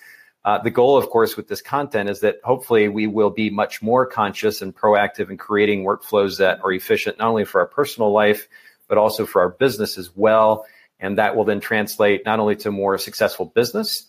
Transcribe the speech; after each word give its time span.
Uh, 0.46 0.56
the 0.56 0.70
goal 0.70 0.96
of 0.96 1.10
course 1.10 1.36
with 1.36 1.46
this 1.46 1.60
content 1.60 2.08
is 2.08 2.20
that 2.20 2.36
hopefully 2.42 2.88
we 2.88 3.06
will 3.06 3.28
be 3.28 3.50
much 3.50 3.82
more 3.82 4.06
conscious 4.06 4.62
and 4.62 4.74
proactive 4.74 5.28
in 5.28 5.36
creating 5.36 5.84
workflows 5.84 6.38
that 6.38 6.58
are 6.64 6.72
efficient 6.72 7.18
not 7.18 7.28
only 7.28 7.44
for 7.44 7.60
our 7.60 7.66
personal 7.66 8.12
life 8.12 8.48
but 8.88 8.96
also 8.96 9.26
for 9.26 9.42
our 9.42 9.50
business 9.50 9.98
as 9.98 10.08
well. 10.16 10.64
And 11.00 11.18
that 11.18 11.36
will 11.36 11.44
then 11.44 11.60
translate 11.60 12.24
not 12.24 12.40
only 12.40 12.56
to 12.56 12.70
more 12.70 12.96
successful 12.96 13.44
business 13.44 14.06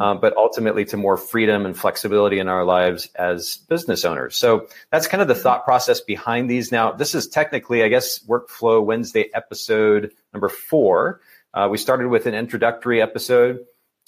uh, 0.00 0.14
but 0.14 0.36
ultimately 0.36 0.84
to 0.84 0.96
more 0.96 1.16
freedom 1.16 1.66
and 1.66 1.76
flexibility 1.76 2.38
in 2.38 2.48
our 2.48 2.64
lives 2.64 3.08
as 3.14 3.58
business 3.68 4.04
owners. 4.04 4.36
So 4.36 4.68
that's 4.90 5.06
kind 5.06 5.22
of 5.22 5.28
the 5.28 5.34
thought 5.34 5.64
process 5.64 6.00
behind 6.00 6.50
these. 6.50 6.70
Now, 6.70 6.92
this 6.92 7.14
is 7.14 7.28
technically, 7.28 7.82
I 7.82 7.88
guess, 7.88 8.18
Workflow 8.20 8.84
Wednesday 8.84 9.30
episode 9.34 10.12
number 10.32 10.48
four. 10.48 11.20
Uh, 11.54 11.68
we 11.70 11.78
started 11.78 12.08
with 12.08 12.26
an 12.26 12.34
introductory 12.34 13.00
episode. 13.00 13.64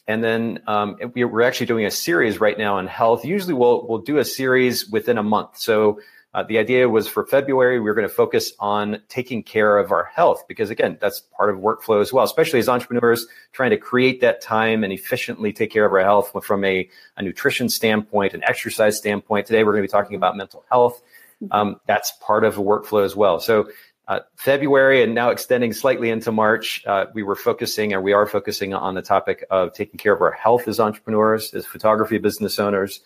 And 0.06 0.25
then 0.25 0.60
um, 0.66 0.97
we're 1.15 1.43
actually 1.43 1.66
doing 1.66 1.84
a 1.84 1.91
series 1.91 2.41
right 2.41 2.56
now 2.56 2.78
on 2.78 2.87
health. 2.87 3.26
Usually, 3.26 3.53
we'll 3.53 3.87
we'll 3.87 3.99
do 3.99 4.16
a 4.16 4.25
series 4.25 4.88
within 4.88 5.19
a 5.19 5.22
month. 5.22 5.59
So 5.59 6.00
uh, 6.38 6.44
the 6.44 6.56
idea 6.56 6.88
was 6.88 7.09
for 7.09 7.26
February, 7.26 7.81
we 7.81 7.91
are 7.91 7.94
going 7.94 8.06
to 8.06 8.15
focus 8.15 8.53
on 8.60 9.03
taking 9.09 9.43
care 9.43 9.76
of 9.76 9.91
our 9.91 10.04
health 10.04 10.44
because, 10.47 10.71
again, 10.71 10.97
that's 11.00 11.21
part 11.37 11.50
of 11.50 11.56
workflow 11.60 12.00
as 12.00 12.12
well, 12.12 12.25
especially 12.25 12.60
as 12.60 12.69
entrepreneurs 12.69 13.26
trying 13.50 13.71
to 13.71 13.76
create 13.76 14.21
that 14.21 14.41
time 14.41 14.84
and 14.84 14.93
efficiently 14.93 15.53
take 15.53 15.72
care 15.72 15.84
of 15.84 15.93
our 15.93 15.99
health 15.99 16.32
from 16.44 16.65
a, 16.65 16.88
a 17.16 17.22
nutrition 17.22 17.69
standpoint, 17.69 18.34
an 18.34 18.44
exercise 18.44 18.97
standpoint. 18.97 19.49
Today, 19.49 19.65
we're 19.65 19.72
going 19.72 19.82
to 19.82 19.88
be 19.88 19.91
talking 19.91 20.15
about 20.15 20.37
mental 20.37 20.65
health. 20.71 21.03
Um, 21.50 21.81
that's 21.87 22.12
part 22.21 22.44
of 22.44 22.56
a 22.56 22.62
workflow 22.62 23.05
as 23.05 23.16
well. 23.16 23.41
So, 23.41 23.69
uh, 24.06 24.20
February 24.37 25.03
and 25.03 25.16
now 25.16 25.31
extending 25.31 25.72
slightly 25.72 26.09
into 26.09 26.31
March, 26.31 26.87
uh, 26.87 27.06
we 27.15 27.25
were 27.25 27.34
focusing 27.34 27.94
or 27.94 28.00
we 28.00 28.12
are 28.12 28.26
focusing 28.26 28.75
on 28.75 28.94
the 28.94 29.03
topic 29.03 29.44
of 29.50 29.72
taking 29.72 29.99
care 29.99 30.15
of 30.15 30.22
our 30.22 30.31
health 30.31 30.69
as 30.69 30.78
entrepreneurs, 30.78 31.53
as 31.53 31.66
photography 31.66 32.19
business 32.19 32.60
owners. 32.60 33.00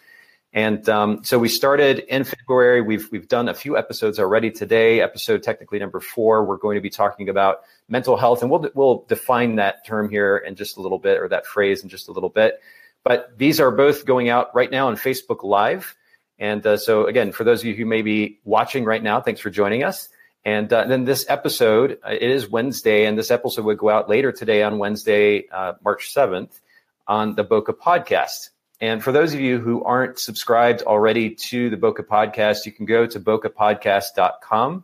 And 0.55 0.87
um, 0.89 1.25
so 1.25 1.39
we 1.39 1.49
started 1.49 2.01
in 2.01 2.25
February. 2.25 2.83
We've 2.83 3.11
we've 3.11 3.29
done 3.29 3.49
a 3.49 3.55
few 3.55 3.79
episodes 3.79 4.19
already 4.19 4.51
today. 4.51 5.01
Episode 5.01 5.43
technically 5.43 5.79
number 5.79 5.99
four. 5.99 6.45
We're 6.45 6.59
going 6.59 6.75
to 6.75 6.83
be 6.83 6.91
talking 6.91 7.31
about 7.31 7.63
mental 7.89 8.19
health, 8.19 8.43
and 8.43 8.51
we'll 8.51 8.69
we'll 8.75 9.05
define 9.09 9.57
that 9.57 9.87
term 9.87 10.11
here 10.11 10.37
in 10.37 10.55
just 10.55 10.77
a 10.77 10.83
little 10.83 10.99
bit, 10.99 11.19
or 11.19 11.29
that 11.29 11.47
phrase 11.47 11.83
in 11.83 11.89
just 11.89 12.09
a 12.09 12.13
little 12.13 12.29
bit. 12.29 12.61
But 13.03 13.37
these 13.39 13.61
are 13.61 13.71
both 13.71 14.05
going 14.05 14.29
out 14.29 14.55
right 14.55 14.71
now 14.71 14.89
on 14.89 14.97
Facebook 14.97 15.43
Live. 15.43 15.97
And 16.39 16.67
uh, 16.67 16.77
so 16.77 17.07
again, 17.07 17.33
for 17.33 17.45
those 17.45 17.61
of 17.61 17.67
you 17.67 17.75
who 17.75 17.87
may 17.87 18.03
be 18.03 18.39
watching 18.45 18.85
right 18.85 19.03
now, 19.03 19.21
thanks 19.21 19.41
for 19.41 19.51
joining 19.51 19.85
us. 19.85 20.09
And 20.45 20.73
uh, 20.73 20.87
then 20.87 21.05
this 21.05 21.25
episode, 21.29 21.99
uh, 22.05 22.11
it 22.11 22.31
is 22.31 22.49
Wednesday, 22.49 23.07
and 23.07 23.17
this 23.17 23.31
episode 23.31 23.65
would 23.65 23.79
go 23.79 23.91
out 23.91 24.09
later 24.09 24.33
today 24.33 24.63
on 24.65 24.79
Wednesday, 24.79 25.47
uh, 25.49 25.75
March 25.85 26.13
seventh, 26.13 26.61
on 27.07 27.37
the 27.37 27.45
Bokeh 27.45 27.77
podcast. 27.79 28.51
And 28.83 29.03
for 29.03 29.13
those 29.13 29.33
of 29.33 29.41
you 29.41 29.61
who 29.61 29.85
aren't 29.85 30.19
subscribed 30.19 30.83
already 30.83 31.31
to 31.37 31.71
the 31.71 31.77
Bokeh 31.77 32.05
Podcast, 32.05 32.67
you 32.67 32.73
can 32.73 32.85
go 32.85 33.07
to 33.07 33.21
bokehpodcast.com. 33.21 34.83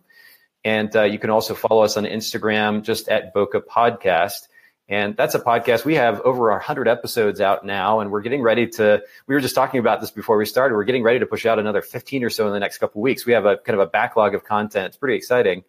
And 0.65 0.97
uh, 0.97 1.03
you 1.03 1.19
can 1.19 1.31
also 1.31 1.55
follow 1.57 1.83
us 1.83 1.97
on 1.97 2.05
Instagram 2.05 2.85
just 2.85 3.09
at 3.09 3.35
Bokeh 3.35 3.63
Podcast. 3.65 4.47
And 4.89 5.17
that's 5.17 5.35
a 5.35 5.41
podcast. 5.41 5.85
We 5.85 5.97
have 5.97 6.21
over 6.21 6.49
100 6.51 6.87
episodes 6.87 7.41
out 7.41 7.67
now, 7.67 7.99
and 7.99 8.13
we're 8.13 8.23
getting 8.23 8.41
ready 8.41 8.69
to. 8.69 9.03
We 9.27 9.35
were 9.35 9.41
just 9.41 9.57
talking 9.57 9.81
about 9.81 10.01
this 10.01 10.13
before 10.13 10.37
we 10.39 10.47
started. 10.47 10.77
We're 10.77 10.85
getting 10.85 11.03
ready 11.03 11.19
to 11.19 11.27
push 11.27 11.45
out 11.45 11.59
another 11.59 11.83
15 11.83 12.23
or 12.23 12.31
so 12.31 12.47
in 12.47 12.53
the 12.53 12.61
next 12.61 12.79
couple 12.79 13.03
weeks. 13.03 13.27
We 13.27 13.33
have 13.33 13.47
a 13.47 13.57
kind 13.59 13.79
of 13.79 13.87
a 13.87 13.91
backlog 13.91 14.35
of 14.35 14.45
content. 14.45 14.87
It's 14.87 14.97
pretty 14.97 15.17
exciting 15.17 15.65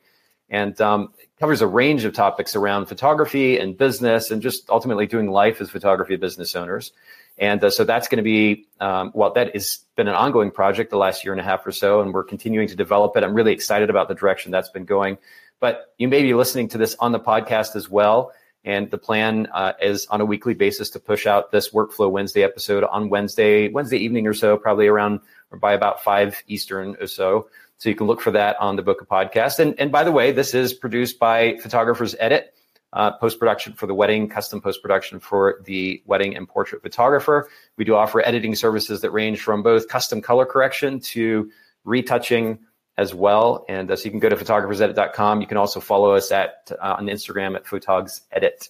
and 0.50 0.80
um, 0.82 1.14
covers 1.40 1.62
a 1.62 1.68
range 1.68 2.06
of 2.06 2.14
topics 2.14 2.56
around 2.56 2.88
photography 2.88 3.58
and 3.58 3.78
business 3.78 4.32
and 4.32 4.42
just 4.42 4.70
ultimately 4.70 5.06
doing 5.06 5.30
life 5.30 5.62
as 5.62 5.70
photography 5.70 6.16
business 6.16 6.56
owners. 6.56 6.92
And 7.38 7.64
uh, 7.64 7.70
so 7.70 7.86
that's 7.86 8.08
going 8.08 8.18
to 8.18 8.24
be, 8.24 8.68
um, 8.82 9.12
well, 9.14 9.32
that 9.34 9.54
has 9.54 9.80
been 9.96 10.08
an 10.08 10.16
ongoing 10.16 10.52
project 10.52 10.90
the 10.90 10.98
last 10.98 11.24
year 11.24 11.34
and 11.34 11.40
a 11.40 11.44
half 11.44 11.66
or 11.66 11.72
so, 11.72 12.02
and 12.02 12.14
we're 12.14 12.24
continuing 12.24 12.68
to 12.68 12.76
develop 12.76 13.16
it. 13.16 13.24
I'm 13.24 13.34
really 13.34 13.54
excited 13.54 13.90
about 13.90 14.10
the 14.10 14.16
direction 14.16 14.52
that's 14.52 14.70
been 14.70 14.86
going. 14.86 15.18
But 15.62 15.94
you 15.98 16.08
may 16.08 16.22
be 16.22 16.34
listening 16.34 16.68
to 16.70 16.78
this 16.78 16.96
on 17.00 17.12
the 17.12 17.20
podcast 17.20 17.76
as 17.76 17.90
well. 17.90 18.32
And 18.66 18.92
the 18.92 18.98
plan 18.98 19.48
uh, 19.54 19.74
is 19.82 20.06
on 20.08 20.20
a 20.20 20.26
weekly 20.26 20.54
basis 20.54 20.90
to 20.92 21.00
push 21.00 21.26
out 21.26 21.52
this 21.52 21.70
Workflow 21.70 22.12
Wednesday 22.12 22.44
episode 22.44 22.84
on 22.84 23.10
Wednesday, 23.10 23.70
Wednesday 23.70 23.98
evening 23.98 24.28
or 24.28 24.34
so, 24.34 24.58
probably 24.58 24.88
around 24.88 25.22
or 25.52 25.58
by 25.58 25.74
about 25.74 26.04
five 26.04 26.44
Eastern 26.48 26.98
or 27.00 27.08
so. 27.08 27.48
So 27.80 27.90
you 27.90 27.96
can 27.96 28.08
look 28.08 28.22
for 28.22 28.32
that 28.32 28.58
on 28.60 28.76
the 28.76 28.84
Bokeh 28.84 29.08
Podcast. 29.08 29.60
And, 29.60 29.80
and 29.80 29.92
by 29.92 30.04
the 30.04 30.12
way, 30.12 30.32
this 30.32 30.54
is 30.54 30.74
produced 30.74 31.18
by 31.18 31.58
Photographers 31.58 32.16
Edit 32.20 32.54
uh, 32.94 33.12
post 33.12 33.40
production 33.40 33.74
for 33.74 33.88
the 33.88 33.94
wedding, 33.94 34.28
custom 34.30 34.62
post 34.62 34.82
production 34.82 35.20
for 35.20 35.62
the 35.64 36.02
wedding 36.06 36.36
and 36.36 36.48
portrait 36.48 36.82
photographer. 36.82 37.50
We 37.78 37.86
do 37.86 37.96
offer 37.96 38.26
editing 38.26 38.56
services 38.56 39.02
that 39.02 39.12
range 39.12 39.42
from 39.42 39.64
both 39.64 39.88
custom 39.88 40.22
color 40.22 40.46
correction 40.46 41.00
to 41.02 41.52
retouching 41.86 42.60
as 42.98 43.14
well. 43.14 43.66
And 43.70 43.90
uh, 43.90 43.96
so 43.96 44.06
you 44.06 44.12
can 44.12 44.20
go 44.20 44.30
to 44.30 44.36
photographersedit.com. 44.36 45.42
You 45.42 45.48
can 45.48 45.58
also 45.58 45.80
follow 45.80 46.14
us 46.14 46.32
at 46.32 46.72
uh, 46.82 46.96
on 46.98 47.08
Instagram 47.08 47.56
at 47.56 47.66
photogsedit. 47.66 48.70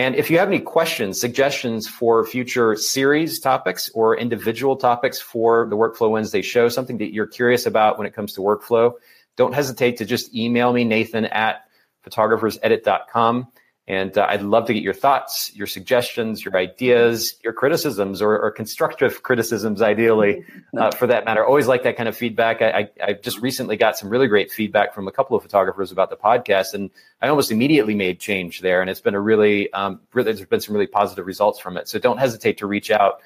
And 0.00 0.16
if 0.16 0.30
you 0.30 0.38
have 0.38 0.48
any 0.48 0.60
questions, 0.60 1.20
suggestions 1.20 1.86
for 1.86 2.24
future 2.24 2.74
series 2.74 3.38
topics 3.38 3.90
or 3.90 4.16
individual 4.16 4.74
topics 4.74 5.20
for 5.20 5.66
the 5.68 5.76
Workflow 5.76 6.08
Wednesday 6.08 6.40
show, 6.40 6.70
something 6.70 6.96
that 6.96 7.12
you're 7.12 7.26
curious 7.26 7.66
about 7.66 7.98
when 7.98 8.06
it 8.06 8.14
comes 8.14 8.32
to 8.32 8.40
workflow, 8.40 8.94
don't 9.36 9.52
hesitate 9.52 9.98
to 9.98 10.06
just 10.06 10.34
email 10.34 10.72
me, 10.72 10.84
Nathan 10.84 11.26
at 11.26 11.66
photographersedit.com. 12.02 13.48
And 13.90 14.16
uh, 14.16 14.24
I'd 14.28 14.42
love 14.42 14.66
to 14.66 14.72
get 14.72 14.84
your 14.84 14.94
thoughts, 14.94 15.50
your 15.52 15.66
suggestions, 15.66 16.44
your 16.44 16.56
ideas, 16.56 17.34
your 17.42 17.52
criticisms, 17.52 18.22
or, 18.22 18.38
or 18.38 18.52
constructive 18.52 19.24
criticisms, 19.24 19.82
ideally, 19.82 20.44
uh, 20.78 20.92
for 20.92 21.08
that 21.08 21.24
matter. 21.24 21.44
Always 21.44 21.66
like 21.66 21.82
that 21.82 21.96
kind 21.96 22.08
of 22.08 22.16
feedback. 22.16 22.62
I, 22.62 22.70
I, 22.70 22.90
I, 23.08 23.12
just 23.14 23.40
recently 23.40 23.76
got 23.76 23.98
some 23.98 24.08
really 24.08 24.28
great 24.28 24.52
feedback 24.52 24.94
from 24.94 25.08
a 25.08 25.10
couple 25.10 25.36
of 25.36 25.42
photographers 25.42 25.90
about 25.90 26.08
the 26.08 26.16
podcast, 26.16 26.72
and 26.72 26.90
I 27.20 27.26
almost 27.26 27.50
immediately 27.50 27.96
made 27.96 28.20
change 28.20 28.60
there. 28.60 28.80
And 28.80 28.88
it's 28.88 29.00
been 29.00 29.16
a 29.16 29.20
really, 29.20 29.72
um, 29.72 29.98
really, 30.14 30.34
there's 30.34 30.46
been 30.46 30.60
some 30.60 30.76
really 30.76 30.86
positive 30.86 31.26
results 31.26 31.58
from 31.58 31.76
it. 31.76 31.88
So 31.88 31.98
don't 31.98 32.18
hesitate 32.18 32.58
to 32.58 32.68
reach 32.68 32.92
out 32.92 33.18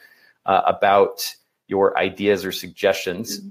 uh, 0.47 0.63
about 0.65 1.35
your 1.67 1.99
ideas 1.99 2.43
or 2.47 2.53
suggestions. 2.53 3.39
Mm-hmm. 3.39 3.51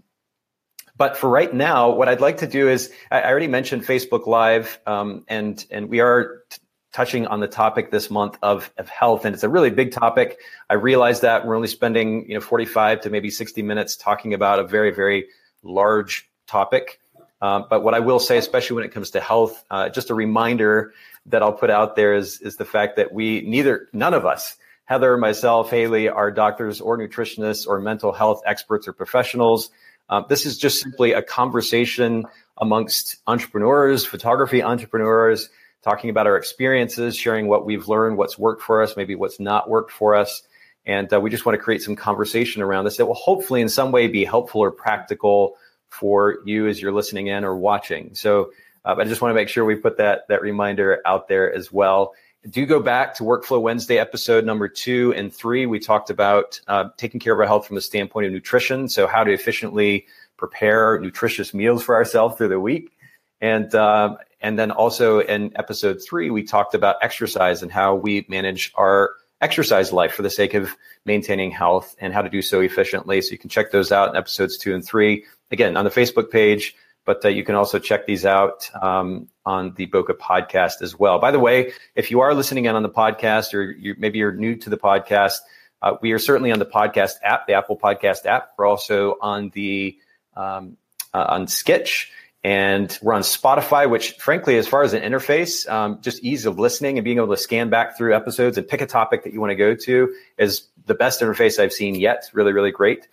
But 0.97 1.17
for 1.17 1.29
right 1.29 1.53
now, 1.53 1.91
what 1.91 2.09
I'd 2.09 2.21
like 2.21 2.37
to 2.37 2.47
do 2.47 2.69
is 2.69 2.91
I 3.11 3.23
already 3.23 3.47
mentioned 3.47 3.83
Facebook 3.83 4.25
Live, 4.25 4.79
um, 4.87 5.25
and 5.27 5.63
and 5.69 5.89
we 5.89 5.99
are 5.99 6.43
t- 6.49 6.57
touching 6.93 7.25
on 7.27 7.39
the 7.39 7.47
topic 7.47 7.91
this 7.91 8.09
month 8.09 8.37
of, 8.41 8.71
of 8.77 8.87
health. 8.87 9.25
And 9.25 9.33
it's 9.33 9.43
a 9.43 9.49
really 9.49 9.71
big 9.71 9.91
topic. 9.91 10.39
I 10.69 10.75
realize 10.75 11.21
that 11.21 11.45
we're 11.45 11.55
only 11.55 11.67
spending, 11.67 12.29
you 12.29 12.35
know, 12.35 12.41
45 12.41 13.01
to 13.01 13.09
maybe 13.09 13.29
60 13.29 13.61
minutes 13.63 13.97
talking 13.97 14.33
about 14.33 14.59
a 14.59 14.63
very, 14.63 14.91
very 14.91 15.25
large 15.63 16.29
topic. 16.47 17.01
Um, 17.41 17.65
but 17.69 17.83
what 17.83 17.93
I 17.93 17.99
will 17.99 18.19
say, 18.19 18.37
especially 18.37 18.75
when 18.75 18.85
it 18.85 18.91
comes 18.91 19.09
to 19.11 19.19
health, 19.19 19.65
uh, 19.69 19.89
just 19.89 20.11
a 20.11 20.13
reminder 20.13 20.93
that 21.25 21.41
I'll 21.41 21.51
put 21.53 21.69
out 21.69 21.95
there 21.95 22.13
is, 22.13 22.39
is 22.41 22.57
the 22.57 22.65
fact 22.65 22.95
that 22.97 23.11
we 23.11 23.41
neither, 23.41 23.89
none 23.91 24.13
of 24.13 24.25
us, 24.25 24.55
Heather, 24.85 25.17
myself, 25.17 25.71
Haley, 25.71 26.09
are 26.09 26.29
doctors 26.29 26.79
or 26.79 26.97
nutritionists 26.97 27.67
or 27.67 27.79
mental 27.79 28.11
health 28.11 28.41
experts 28.45 28.87
or 28.87 28.93
professionals. 28.93 29.71
Um, 30.09 30.25
this 30.29 30.45
is 30.45 30.57
just 30.57 30.81
simply 30.81 31.13
a 31.13 31.21
conversation 31.21 32.25
amongst 32.57 33.17
entrepreneurs, 33.25 34.05
photography 34.05 34.61
entrepreneurs, 34.61 35.49
talking 35.83 36.09
about 36.09 36.27
our 36.27 36.37
experiences, 36.37 37.15
sharing 37.15 37.47
what 37.47 37.65
we've 37.65 37.87
learned, 37.87 38.17
what's 38.17 38.39
worked 38.39 38.61
for 38.61 38.81
us, 38.81 38.95
maybe 38.95 39.15
what's 39.15 39.39
not 39.39 39.69
worked 39.69 39.91
for 39.91 40.15
us. 40.15 40.43
And 40.85 41.11
uh, 41.13 41.19
we 41.19 41.29
just 41.29 41.45
want 41.45 41.57
to 41.57 41.63
create 41.63 41.81
some 41.81 41.95
conversation 41.95 42.61
around 42.61 42.85
this 42.85 42.97
that 42.97 43.05
will 43.05 43.13
hopefully 43.13 43.61
in 43.61 43.69
some 43.69 43.91
way 43.91 44.07
be 44.07 44.25
helpful 44.25 44.61
or 44.61 44.71
practical 44.71 45.55
for 45.89 46.39
you 46.45 46.67
as 46.67 46.81
you're 46.81 46.91
listening 46.91 47.27
in 47.27 47.43
or 47.43 47.55
watching. 47.55 48.15
So 48.15 48.51
uh, 48.85 48.95
I 48.97 49.03
just 49.05 49.21
want 49.21 49.31
to 49.31 49.35
make 49.35 49.49
sure 49.49 49.63
we 49.65 49.75
put 49.75 49.97
that, 49.97 50.27
that 50.27 50.41
reminder 50.41 51.01
out 51.05 51.27
there 51.27 51.53
as 51.53 51.71
well. 51.71 52.13
Do 52.49 52.65
go 52.65 52.81
back 52.81 53.15
to 53.15 53.23
Workflow 53.23 53.61
Wednesday 53.61 53.97
episode 53.97 54.43
number 54.43 54.67
two 54.67 55.13
and 55.15 55.33
three. 55.33 55.65
We 55.65 55.79
talked 55.79 56.09
about 56.09 56.59
uh, 56.67 56.89
taking 56.97 57.21
care 57.21 57.31
of 57.31 57.39
our 57.39 57.45
health 57.45 57.67
from 57.67 57.75
the 57.75 57.81
standpoint 57.81 58.27
of 58.27 58.33
nutrition. 58.33 58.89
So, 58.89 59.07
how 59.07 59.23
to 59.23 59.31
efficiently 59.31 60.07
prepare 60.35 60.99
nutritious 60.99 61.53
meals 61.53 61.83
for 61.83 61.95
ourselves 61.95 62.35
through 62.35 62.49
the 62.49 62.59
week. 62.59 62.91
And 63.39 63.73
um, 63.75 64.17
and 64.43 64.59
then 64.59 64.71
also 64.71 65.19
in 65.19 65.53
episode 65.55 66.01
three, 66.05 66.29
we 66.29 66.43
talked 66.43 66.75
about 66.75 66.97
exercise 67.01 67.63
and 67.63 67.71
how 67.71 67.95
we 67.95 68.25
manage 68.27 68.73
our 68.75 69.15
exercise 69.41 69.91
life 69.91 70.13
for 70.13 70.21
the 70.21 70.29
sake 70.29 70.53
of 70.53 70.75
maintaining 71.05 71.49
health 71.49 71.95
and 71.99 72.13
how 72.13 72.21
to 72.21 72.29
do 72.29 72.41
so 72.41 72.59
efficiently. 72.59 73.21
So 73.21 73.31
you 73.31 73.37
can 73.37 73.49
check 73.49 73.71
those 73.71 73.91
out 73.91 74.09
in 74.09 74.15
episodes 74.15 74.57
two 74.57 74.75
and 74.75 74.85
three. 74.85 75.25
Again, 75.49 75.77
on 75.77 75.85
the 75.85 75.91
Facebook 75.91 76.29
page, 76.29 76.75
but 77.05 77.23
uh, 77.23 77.29
you 77.29 77.43
can 77.43 77.55
also 77.55 77.79
check 77.79 78.05
these 78.05 78.25
out 78.25 78.69
um, 78.81 79.29
on 79.45 79.73
the 79.75 79.87
Bokeh 79.87 80.17
podcast 80.17 80.81
as 80.81 80.97
well. 80.97 81.19
By 81.19 81.31
the 81.31 81.39
way, 81.39 81.71
if 81.95 82.11
you 82.11 82.19
are 82.19 82.33
listening 82.33 82.65
in 82.65 82.75
on 82.75 82.83
the 82.83 82.89
podcast 82.89 83.53
or 83.53 83.63
you, 83.63 83.95
maybe 83.97 84.19
you're 84.19 84.33
new 84.33 84.55
to 84.57 84.69
the 84.69 84.77
podcast, 84.77 85.39
uh, 85.81 85.95
we 86.01 86.11
are 86.11 86.19
certainly 86.19 86.51
on 86.51 86.59
the 86.59 86.65
podcast 86.65 87.13
app, 87.23 87.47
the 87.47 87.53
Apple 87.53 87.77
Podcast 87.77 88.25
app. 88.25 88.51
We're 88.57 88.67
also 88.67 89.15
on 89.21 89.51
the 89.53 89.97
um, 90.35 90.77
uh, 91.13 91.25
on 91.29 91.47
Sketch 91.47 92.11
and 92.43 92.97
we're 93.01 93.13
on 93.13 93.21
Spotify, 93.21 93.89
which, 93.89 94.13
frankly, 94.13 94.57
as 94.57 94.67
far 94.67 94.83
as 94.83 94.93
an 94.93 95.01
interface, 95.01 95.69
um, 95.69 96.01
just 96.01 96.21
ease 96.23 96.45
of 96.45 96.59
listening 96.59 96.97
and 96.97 97.05
being 97.05 97.17
able 97.17 97.29
to 97.29 97.37
scan 97.37 97.69
back 97.69 97.97
through 97.97 98.13
episodes 98.13 98.57
and 98.57 98.67
pick 98.67 98.81
a 98.81 98.85
topic 98.85 99.23
that 99.23 99.31
you 99.31 99.39
want 99.39 99.51
to 99.51 99.55
go 99.55 99.73
to 99.75 100.13
is 100.37 100.67
the 100.85 100.93
best 100.93 101.21
interface 101.21 101.57
I've 101.57 101.71
seen 101.71 101.95
yet. 101.95 102.29
Really, 102.33 102.51
really 102.51 102.71
great. 102.71 103.07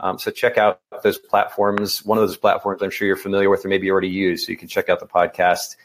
Um, 0.00 0.18
so 0.18 0.30
check 0.30 0.56
out 0.56 0.80
those 1.02 1.18
platforms. 1.18 2.04
One 2.04 2.16
of 2.16 2.22
those 2.22 2.36
platforms 2.36 2.80
I'm 2.80 2.90
sure 2.90 3.06
you're 3.06 3.16
familiar 3.16 3.50
with 3.50 3.64
or 3.64 3.68
maybe 3.68 3.86
you 3.86 3.92
already 3.92 4.08
use. 4.08 4.46
So 4.46 4.52
you 4.52 4.58
can 4.58 4.68
check 4.68 4.88
out 4.88 5.00
the 5.00 5.06
podcast 5.06 5.76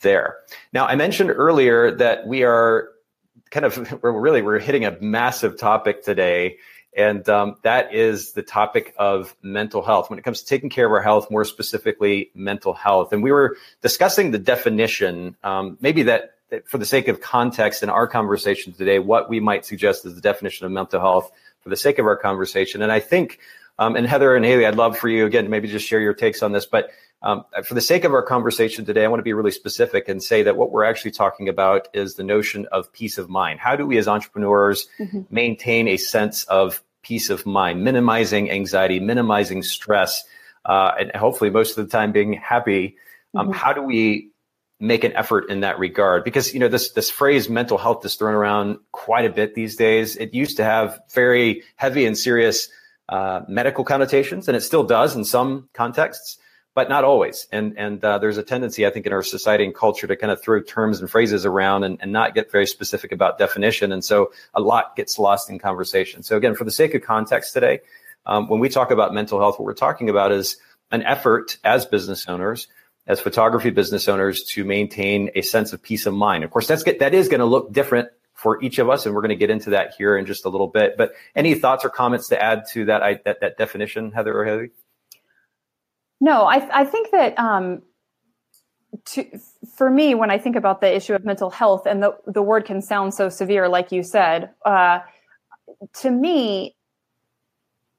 there. 0.00 0.38
Now, 0.72 0.86
I 0.86 0.96
mentioned 0.96 1.30
earlier 1.30 1.92
that 1.92 2.26
we 2.26 2.42
are 2.42 2.90
kind 3.50 3.66
of, 3.66 4.02
we're 4.02 4.18
really, 4.18 4.42
we're 4.42 4.58
hitting 4.58 4.84
a 4.84 4.98
massive 5.00 5.56
topic 5.58 6.02
today 6.02 6.56
and 6.98 7.26
um, 7.28 7.56
that 7.62 7.94
is 7.94 8.32
the 8.32 8.42
topic 8.42 8.92
of 8.98 9.34
mental 9.40 9.82
health. 9.82 10.10
When 10.10 10.18
it 10.18 10.22
comes 10.22 10.42
to 10.42 10.46
taking 10.46 10.68
care 10.68 10.84
of 10.84 10.90
our 10.90 11.00
health, 11.00 11.30
more 11.30 11.44
specifically, 11.44 12.32
mental 12.34 12.74
health. 12.74 13.12
And 13.12 13.22
we 13.22 13.30
were 13.30 13.56
discussing 13.82 14.32
the 14.32 14.38
definition, 14.38 15.36
um, 15.44 15.78
maybe 15.80 16.02
that, 16.02 16.34
that, 16.50 16.68
for 16.68 16.78
the 16.78 16.84
sake 16.84 17.06
of 17.06 17.20
context 17.20 17.84
in 17.84 17.88
our 17.88 18.08
conversation 18.08 18.72
today, 18.72 18.98
what 18.98 19.30
we 19.30 19.38
might 19.38 19.64
suggest 19.64 20.04
is 20.06 20.16
the 20.16 20.20
definition 20.20 20.66
of 20.66 20.72
mental 20.72 21.00
health 21.00 21.30
for 21.60 21.68
the 21.68 21.76
sake 21.76 22.00
of 22.00 22.06
our 22.06 22.16
conversation. 22.16 22.82
And 22.82 22.90
I 22.90 22.98
think, 22.98 23.38
um, 23.78 23.94
and 23.94 24.04
Heather 24.04 24.34
and 24.34 24.44
Haley, 24.44 24.66
I'd 24.66 24.74
love 24.74 24.98
for 24.98 25.08
you 25.08 25.24
again 25.24 25.44
to 25.44 25.50
maybe 25.50 25.68
just 25.68 25.86
share 25.86 26.00
your 26.00 26.14
takes 26.14 26.42
on 26.42 26.50
this. 26.50 26.66
But 26.66 26.90
um, 27.22 27.44
for 27.64 27.74
the 27.74 27.80
sake 27.80 28.02
of 28.02 28.12
our 28.12 28.22
conversation 28.22 28.84
today, 28.84 29.04
I 29.04 29.08
want 29.08 29.20
to 29.20 29.24
be 29.24 29.32
really 29.34 29.52
specific 29.52 30.08
and 30.08 30.20
say 30.20 30.42
that 30.42 30.56
what 30.56 30.72
we're 30.72 30.84
actually 30.84 31.12
talking 31.12 31.48
about 31.48 31.86
is 31.92 32.14
the 32.14 32.24
notion 32.24 32.66
of 32.72 32.92
peace 32.92 33.18
of 33.18 33.28
mind. 33.28 33.60
How 33.60 33.76
do 33.76 33.86
we 33.86 33.98
as 33.98 34.08
entrepreneurs 34.08 34.88
mm-hmm. 34.98 35.20
maintain 35.30 35.86
a 35.86 35.96
sense 35.96 36.42
of 36.44 36.82
peace 37.08 37.30
of 37.30 37.46
mind, 37.46 37.82
minimizing 37.82 38.50
anxiety, 38.50 39.00
minimizing 39.00 39.62
stress, 39.62 40.22
uh, 40.66 40.92
and 41.00 41.10
hopefully 41.16 41.48
most 41.48 41.78
of 41.78 41.84
the 41.84 41.90
time 41.90 42.12
being 42.12 42.34
happy? 42.34 42.96
Um, 43.34 43.48
mm-hmm. 43.48 43.54
How 43.54 43.72
do 43.72 43.82
we 43.82 44.30
make 44.80 45.04
an 45.04 45.12
effort 45.14 45.50
in 45.50 45.60
that 45.60 45.78
regard 45.78 46.22
because 46.22 46.54
you 46.54 46.60
know 46.60 46.68
this 46.68 46.92
this 46.92 47.10
phrase 47.10 47.48
mental 47.48 47.78
health 47.78 48.04
is 48.04 48.14
thrown 48.14 48.34
around 48.34 48.78
quite 48.92 49.24
a 49.24 49.28
bit 49.28 49.56
these 49.56 49.74
days 49.74 50.14
it 50.16 50.32
used 50.32 50.56
to 50.56 50.62
have 50.62 51.00
very 51.12 51.64
heavy 51.74 52.06
and 52.06 52.16
serious 52.16 52.68
uh, 53.08 53.40
medical 53.48 53.82
connotations 53.82 54.46
and 54.46 54.56
it 54.56 54.60
still 54.60 54.84
does 54.84 55.16
in 55.16 55.24
some 55.24 55.68
contexts 55.74 56.38
but 56.78 56.88
not 56.88 57.02
always. 57.02 57.48
And 57.50 57.76
and 57.76 58.04
uh, 58.04 58.18
there's 58.18 58.38
a 58.38 58.44
tendency, 58.44 58.86
I 58.86 58.90
think, 58.90 59.04
in 59.04 59.12
our 59.12 59.24
society 59.24 59.64
and 59.64 59.74
culture 59.74 60.06
to 60.06 60.14
kind 60.14 60.30
of 60.30 60.40
throw 60.40 60.62
terms 60.62 61.00
and 61.00 61.10
phrases 61.10 61.44
around 61.44 61.82
and, 61.82 61.98
and 62.00 62.12
not 62.12 62.36
get 62.36 62.52
very 62.52 62.68
specific 62.68 63.10
about 63.10 63.36
definition. 63.36 63.90
And 63.90 64.04
so 64.04 64.30
a 64.54 64.60
lot 64.60 64.94
gets 64.94 65.18
lost 65.18 65.50
in 65.50 65.58
conversation. 65.58 66.22
So 66.22 66.36
again, 66.36 66.54
for 66.54 66.62
the 66.62 66.70
sake 66.70 66.94
of 66.94 67.02
context 67.02 67.52
today, 67.52 67.80
um, 68.26 68.48
when 68.48 68.60
we 68.60 68.68
talk 68.68 68.92
about 68.92 69.12
mental 69.12 69.40
health, 69.40 69.58
what 69.58 69.64
we're 69.64 69.74
talking 69.74 70.08
about 70.08 70.30
is 70.30 70.58
an 70.92 71.02
effort 71.02 71.58
as 71.64 71.84
business 71.84 72.28
owners, 72.28 72.68
as 73.08 73.18
photography 73.18 73.70
business 73.70 74.06
owners, 74.06 74.44
to 74.44 74.64
maintain 74.64 75.30
a 75.34 75.42
sense 75.42 75.72
of 75.72 75.82
peace 75.82 76.06
of 76.06 76.14
mind. 76.14 76.44
Of 76.44 76.52
course, 76.52 76.68
that's 76.68 76.84
get, 76.84 77.00
that 77.00 77.12
is 77.12 77.26
going 77.26 77.40
to 77.40 77.46
look 77.46 77.72
different 77.72 78.10
for 78.34 78.62
each 78.62 78.78
of 78.78 78.88
us, 78.88 79.04
and 79.04 79.16
we're 79.16 79.22
going 79.22 79.30
to 79.30 79.42
get 79.46 79.50
into 79.50 79.70
that 79.70 79.94
here 79.98 80.16
in 80.16 80.26
just 80.26 80.44
a 80.44 80.48
little 80.48 80.68
bit. 80.68 80.96
But 80.96 81.14
any 81.34 81.56
thoughts 81.56 81.84
or 81.84 81.90
comments 81.90 82.28
to 82.28 82.40
add 82.40 82.66
to 82.74 82.84
that 82.84 83.02
I, 83.02 83.18
that, 83.24 83.40
that 83.40 83.58
definition, 83.58 84.12
Heather 84.12 84.32
or 84.32 84.44
Haley? 84.44 84.70
No, 86.20 86.44
I, 86.44 86.80
I 86.80 86.84
think 86.84 87.10
that 87.12 87.38
um, 87.38 87.82
to, 89.06 89.24
for 89.76 89.90
me, 89.90 90.14
when 90.14 90.30
I 90.30 90.38
think 90.38 90.56
about 90.56 90.80
the 90.80 90.94
issue 90.94 91.14
of 91.14 91.24
mental 91.24 91.50
health, 91.50 91.86
and 91.86 92.02
the, 92.02 92.16
the 92.26 92.42
word 92.42 92.64
can 92.64 92.82
sound 92.82 93.14
so 93.14 93.28
severe, 93.28 93.68
like 93.68 93.92
you 93.92 94.02
said, 94.02 94.50
uh, 94.64 95.00
to 96.00 96.10
me, 96.10 96.76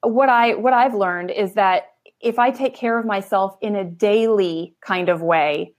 what 0.01 0.29
I 0.29 0.55
what 0.55 0.74
I've 0.74 0.96
learned 0.96 1.29
is 1.32 1.55
that 1.55 1.91
if 2.22 2.39
I 2.39 2.51
take 2.51 2.75
care 2.75 2.98
of 2.98 3.05
myself 3.05 3.58
in 3.62 3.75
a 3.75 3.84
daily 3.84 4.75
kind 4.82 5.10
of 5.10 5.22
way, 5.22 5.74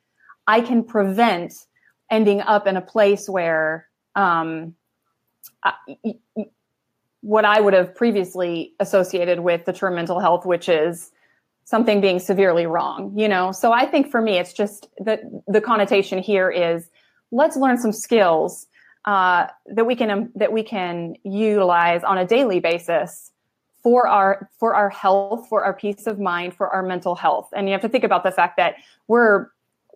I 0.47 0.61
can 0.61 0.85
prevent 0.85 1.55
ending 2.11 2.41
up 2.41 2.67
in 2.67 2.77
a 2.77 2.81
place 2.81 3.29
where 3.29 3.87
um, 4.15 4.75
I, 5.63 5.75
what 7.21 7.45
I 7.45 7.61
would 7.61 7.75
have 7.75 7.95
previously 7.95 8.75
associated 8.81 9.41
with 9.41 9.65
the 9.65 9.73
term 9.73 9.95
mental 9.95 10.21
health, 10.21 10.47
which 10.47 10.69
is 10.69 11.11
something 11.71 12.01
being 12.01 12.19
severely 12.19 12.67
wrong, 12.67 13.17
you 13.17 13.29
know? 13.29 13.53
So 13.53 13.73
I 13.73 13.87
think 13.87 14.11
for 14.11 14.21
me, 14.21 14.39
it's 14.39 14.53
just 14.53 14.89
that 14.99 15.21
the 15.47 15.61
connotation 15.61 16.19
here 16.19 16.51
is 16.51 16.91
let's 17.31 17.57
learn 17.57 17.79
some 17.79 17.93
skills 17.93 18.67
uh, 19.05 19.47
that 19.67 19.87
we 19.87 19.95
can 19.95 20.11
um, 20.11 20.33
that 20.35 20.53
we 20.53 20.65
can 20.65 21.15
utilize 21.23 22.03
on 22.03 22.19
a 22.19 22.27
daily 22.27 22.59
basis 22.59 23.31
for 23.85 24.09
our 24.09 24.51
for 24.59 24.75
our 24.75 24.91
health, 24.91 25.47
for 25.49 25.65
our 25.65 25.73
peace 25.73 26.09
of 26.09 26.19
mind, 26.19 26.55
for 26.55 26.69
our 26.69 26.83
mental 26.83 27.15
health. 27.15 27.49
And 27.55 27.69
you 27.69 27.73
have 27.73 27.83
to 27.83 27.89
think 27.89 28.03
about 28.03 28.25
the 28.25 28.33
fact 28.33 28.57
that 28.57 28.75
we're 29.07 29.47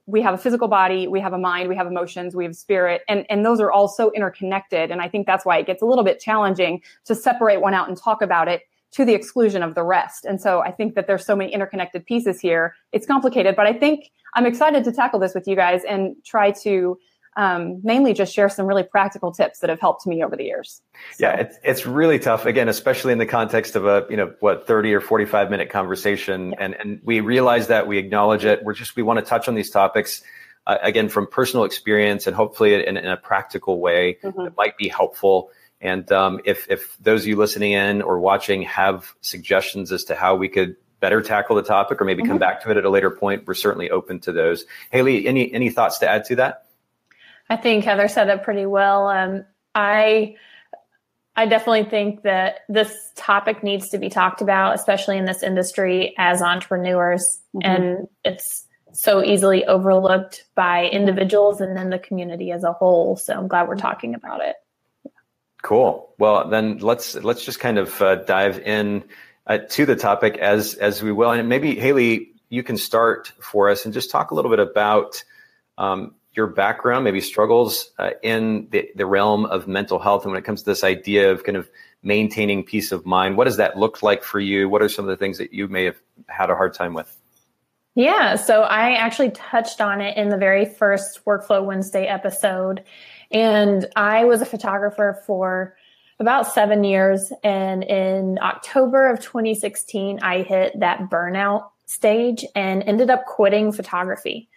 we 0.07 0.23
have 0.23 0.35
a 0.35 0.38
physical 0.38 0.69
body, 0.69 1.09
we 1.09 1.19
have 1.21 1.33
a 1.33 1.38
mind, 1.38 1.69
we 1.69 1.75
have 1.75 1.88
emotions, 1.88 2.37
we 2.37 2.45
have 2.45 2.54
spirit, 2.54 3.02
and, 3.09 3.26
and 3.31 3.45
those 3.45 3.59
are 3.59 3.73
all 3.73 3.88
so 3.88 4.12
interconnected. 4.12 4.90
And 4.90 5.00
I 5.00 5.09
think 5.09 5.26
that's 5.26 5.45
why 5.45 5.59
it 5.59 5.66
gets 5.66 5.83
a 5.83 5.87
little 5.87 6.04
bit 6.04 6.21
challenging 6.21 6.83
to 7.07 7.14
separate 7.14 7.61
one 7.61 7.75
out 7.75 7.88
and 7.88 7.97
talk 7.97 8.23
about 8.23 8.47
it 8.47 8.62
to 8.94 9.04
the 9.04 9.14
exclusion 9.14 9.62
of 9.62 9.74
the 9.74 9.82
rest. 9.82 10.24
And 10.24 10.40
so 10.40 10.60
I 10.60 10.70
think 10.70 10.94
that 10.94 11.06
there's 11.06 11.26
so 11.26 11.34
many 11.34 11.52
interconnected 11.52 12.06
pieces 12.06 12.40
here. 12.40 12.74
It's 12.92 13.06
complicated, 13.06 13.56
but 13.56 13.66
I 13.66 13.72
think 13.72 14.10
I'm 14.34 14.46
excited 14.46 14.84
to 14.84 14.92
tackle 14.92 15.18
this 15.20 15.34
with 15.34 15.46
you 15.48 15.56
guys 15.56 15.82
and 15.88 16.16
try 16.24 16.52
to 16.62 16.98
um, 17.36 17.80
mainly 17.82 18.12
just 18.14 18.32
share 18.32 18.48
some 18.48 18.66
really 18.66 18.84
practical 18.84 19.32
tips 19.32 19.58
that 19.58 19.68
have 19.68 19.80
helped 19.80 20.06
me 20.06 20.22
over 20.22 20.36
the 20.36 20.44
years. 20.44 20.80
So. 21.14 21.26
Yeah, 21.26 21.40
it's, 21.40 21.58
it's 21.64 21.86
really 21.86 22.20
tough 22.20 22.46
again, 22.46 22.68
especially 22.68 23.12
in 23.12 23.18
the 23.18 23.26
context 23.26 23.74
of 23.74 23.84
a, 23.86 24.06
you 24.08 24.16
know, 24.16 24.32
what, 24.38 24.68
30 24.68 24.94
or 24.94 25.00
45 25.00 25.50
minute 25.50 25.70
conversation. 25.70 26.50
Yeah. 26.50 26.56
And, 26.60 26.74
and 26.74 27.00
we 27.02 27.18
realize 27.18 27.66
that 27.66 27.88
we 27.88 27.98
acknowledge 27.98 28.44
it. 28.44 28.62
We're 28.62 28.74
just, 28.74 28.94
we 28.94 29.02
want 29.02 29.18
to 29.18 29.24
touch 29.24 29.48
on 29.48 29.56
these 29.56 29.70
topics. 29.70 30.22
uh, 30.66 30.78
again 30.82 31.08
from 31.08 31.26
personal 31.26 31.64
experience 31.64 32.26
and 32.26 32.34
hopefully 32.34 32.74
in, 32.74 32.96
in 32.96 33.06
a 33.06 33.16
practical 33.16 33.80
way 33.80 34.18
mm-hmm. 34.22 34.44
that 34.44 34.56
might 34.56 34.76
be 34.76 34.88
helpful. 34.88 35.50
And 35.81 36.11
um, 36.12 36.40
if 36.45 36.66
if 36.71 36.97
those 36.99 37.23
of 37.23 37.28
you 37.28 37.37
listening 37.37 37.73
in 37.73 38.02
or 38.02 38.19
watching 38.19 38.62
have 38.62 39.12
suggestions 39.21 39.93
as 39.93 40.04
to 40.04 40.14
how 40.14 40.35
we 40.35 40.49
could 40.49 40.76
better 41.00 41.21
tackle 41.21 41.57
the 41.57 41.62
topic 41.62 42.00
or 42.00 42.04
maybe 42.04 42.23
mm-hmm. 42.23 42.33
come 42.33 42.38
back 42.38 42.62
to 42.62 42.71
it 42.71 42.76
at 42.76 42.85
a 42.85 42.90
later 42.90 43.11
point, 43.11 43.47
we're 43.47 43.54
certainly 43.54 43.90
open 43.90 44.21
to 44.21 44.33
those. 44.33 44.64
Haley, 44.90 45.26
any 45.26 45.52
any 45.52 45.71
thoughts 45.71 45.99
to 45.99 46.09
add 46.09 46.25
to 46.26 46.37
that? 46.37 46.66
I 47.50 47.57
think 47.57 47.85
Heather 47.85 48.09
said 48.09 48.28
it 48.28 48.43
pretty 48.43 48.66
well. 48.66 49.09
Um, 49.09 49.45
I 49.75 50.37
I 51.37 51.47
definitely 51.47 51.85
think 51.85 52.23
that 52.23 52.61
this 52.69 53.11
topic 53.16 53.62
needs 53.62 53.88
to 53.90 53.99
be 53.99 54.09
talked 54.09 54.40
about, 54.40 54.76
especially 54.76 55.19
in 55.19 55.25
this 55.25 55.43
industry 55.43 56.14
as 56.16 56.40
entrepreneurs, 56.40 57.40
mm-hmm. 57.54 57.71
and 57.71 58.09
it's 58.25 58.66
so 58.93 59.23
easily 59.23 59.64
overlooked 59.64 60.45
by 60.54 60.87
individuals 60.87 61.61
and 61.61 61.76
then 61.76 61.90
the 61.90 61.99
community 61.99 62.52
as 62.52 62.62
a 62.62 62.73
whole. 62.73 63.16
So 63.16 63.35
I'm 63.35 63.49
glad 63.49 63.66
we're 63.66 63.76
talking 63.76 64.14
about 64.14 64.40
it. 64.40 64.54
Cool. 65.64 66.11
Well, 66.18 66.50
then 66.50 66.76
let's 66.80 67.14
let's 67.14 67.42
just 67.42 67.59
kind 67.59 67.78
of 67.78 68.02
uh, 68.02 68.16
dive 68.16 68.59
in 68.59 69.02
uh, 69.47 69.59
to 69.71 69.87
the 69.87 69.97
topic 69.97 70.37
as 70.37 70.75
as 70.75 71.02
we 71.02 71.11
will, 71.11 71.30
and 71.30 71.49
maybe 71.49 71.75
Haley, 71.75 72.33
you 72.50 72.62
can 72.62 72.76
start 72.76 73.33
for 73.40 73.71
us 73.71 73.87
and 73.87 73.94
just 73.94 74.11
talk 74.11 74.30
a 74.30 74.35
little 74.35 74.50
bit 74.50 74.61
about 74.61 75.25
um, 75.78 76.16
your 76.35 76.49
background, 76.49 77.04
maybe 77.04 77.23
struggles 77.23 77.90
uh, 77.99 78.11
in 78.23 78.68
the, 78.73 78.90
the 78.94 79.06
realm 79.06 79.47
of 79.47 79.66
mental 79.66 79.99
health, 79.99 80.25
and 80.25 80.33
when 80.33 80.38
it 80.38 80.44
comes 80.44 80.61
to 80.61 80.66
this 80.66 80.85
idea 80.85 81.33
of 81.33 81.44
kind 81.44 81.56
of 81.56 81.71
maintaining 82.02 82.62
peace 82.62 82.92
of 82.92 83.06
mind, 83.06 83.38
what 83.38 83.44
does 83.44 83.56
that 83.56 83.78
look 83.78 84.02
like 84.02 84.23
for 84.23 84.40
you? 84.40 84.68
What 84.68 84.83
are 84.83 84.90
some 84.90 85.06
of 85.06 85.09
the 85.09 85.16
things 85.16 85.38
that 85.38 85.54
you 85.54 85.66
may 85.66 85.85
have 85.85 85.97
had 86.28 86.50
a 86.50 86.54
hard 86.54 86.75
time 86.75 86.92
with? 86.92 87.11
Yeah, 87.94 88.37
so 88.37 88.64
I 88.64 88.97
actually 88.97 89.30
touched 89.30 89.80
on 89.80 90.02
it 90.02 90.18
in 90.18 90.28
the 90.28 90.37
very 90.37 90.66
first 90.66 91.25
Workflow 91.25 91.64
Wednesday 91.64 92.06
episode. 92.06 92.85
And 93.31 93.87
I 93.97 94.25
was 94.25 94.40
a 94.40 94.47
photographer 94.47 95.21
for 95.26 95.76
about 96.19 96.52
seven 96.52 96.85
years. 96.85 97.33
And 97.43 97.83
in 97.83 98.38
October 98.40 99.09
of 99.09 99.21
2016, 99.21 100.21
I 100.23 100.43
hit 100.43 100.78
that 100.81 101.11
burnout 101.11 101.71
stage 101.87 102.45
and 102.54 102.83
ended 102.83 103.11
up 103.11 103.26
quitting 103.26 103.73
photography. 103.73 104.49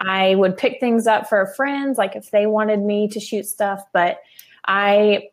I 0.00 0.34
would 0.34 0.56
pick 0.56 0.80
things 0.80 1.06
up 1.06 1.28
for 1.28 1.46
friends, 1.46 1.98
like 1.98 2.16
if 2.16 2.30
they 2.30 2.46
wanted 2.46 2.80
me 2.80 3.08
to 3.08 3.20
shoot 3.20 3.46
stuff, 3.46 3.84
but 3.92 4.18
I, 4.66 5.28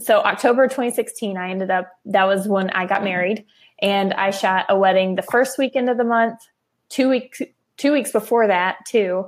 so 0.00 0.20
October 0.20 0.66
2016, 0.68 1.36
I 1.36 1.50
ended 1.50 1.70
up, 1.70 1.88
that 2.06 2.26
was 2.26 2.46
when 2.46 2.70
I 2.70 2.86
got 2.86 3.02
married 3.02 3.44
and 3.80 4.14
I 4.14 4.30
shot 4.30 4.66
a 4.68 4.78
wedding 4.78 5.16
the 5.16 5.22
first 5.22 5.58
weekend 5.58 5.90
of 5.90 5.96
the 5.96 6.04
month, 6.04 6.38
two 6.88 7.08
weeks, 7.08 7.42
two 7.76 7.92
weeks 7.92 8.12
before 8.12 8.46
that 8.46 8.76
too, 8.86 9.26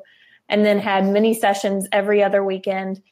and 0.49 0.65
then 0.65 0.79
had 0.79 1.07
mini 1.07 1.35
sessions 1.35 1.89
every 1.93 2.23
other 2.23 2.45
weekend 2.45 3.03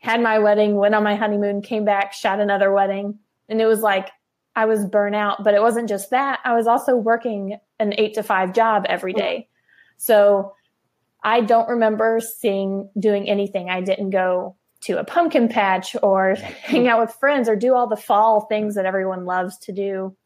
had 0.00 0.22
my 0.22 0.38
wedding, 0.38 0.76
went 0.76 0.94
on 0.94 1.02
my 1.02 1.16
honeymoon, 1.16 1.62
came 1.62 1.84
back, 1.84 2.12
shot 2.12 2.40
another 2.40 2.72
wedding. 2.72 3.18
And 3.48 3.60
it 3.60 3.66
was 3.66 3.80
like 3.80 4.10
I 4.54 4.66
was 4.66 4.84
burnout, 4.84 5.44
but 5.44 5.54
it 5.54 5.62
wasn't 5.62 5.88
just 5.88 6.10
that. 6.10 6.40
I 6.44 6.54
was 6.54 6.66
also 6.66 6.96
working 6.96 7.58
an 7.78 7.94
eight 7.96 8.14
to 8.14 8.22
five 8.22 8.52
job 8.52 8.86
every 8.88 9.12
day. 9.12 9.48
So 9.96 10.54
I 11.22 11.40
don't 11.40 11.68
remember 11.68 12.20
seeing 12.20 12.90
doing 12.98 13.28
anything. 13.28 13.70
I 13.70 13.80
didn't 13.80 14.10
go 14.10 14.56
to 14.82 14.98
a 14.98 15.04
pumpkin 15.04 15.48
patch 15.48 15.96
or 16.02 16.34
hang 16.62 16.88
out 16.88 17.00
with 17.00 17.14
friends 17.14 17.48
or 17.48 17.56
do 17.56 17.74
all 17.74 17.88
the 17.88 17.96
fall 17.96 18.42
things 18.42 18.76
that 18.76 18.86
everyone 18.86 19.24
loves 19.24 19.58
to 19.58 19.72
do. 19.72 20.16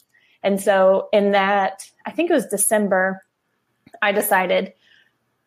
And 0.42 0.60
so 0.60 1.08
in 1.12 1.32
that, 1.32 1.84
I 2.04 2.10
think 2.10 2.30
it 2.30 2.34
was 2.34 2.46
December, 2.46 3.22
I 4.00 4.12
decided 4.12 4.72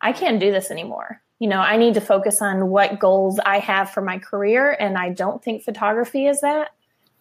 I 0.00 0.12
can't 0.12 0.40
do 0.40 0.52
this 0.52 0.70
anymore 0.70 1.20
you 1.38 1.48
know, 1.48 1.60
I 1.60 1.76
need 1.76 1.94
to 1.94 2.00
focus 2.00 2.40
on 2.40 2.68
what 2.68 2.98
goals 2.98 3.38
I 3.44 3.58
have 3.58 3.90
for 3.90 4.00
my 4.00 4.18
career. 4.18 4.72
And 4.72 4.96
I 4.96 5.10
don't 5.10 5.42
think 5.42 5.62
photography 5.62 6.26
is 6.26 6.40
that. 6.40 6.68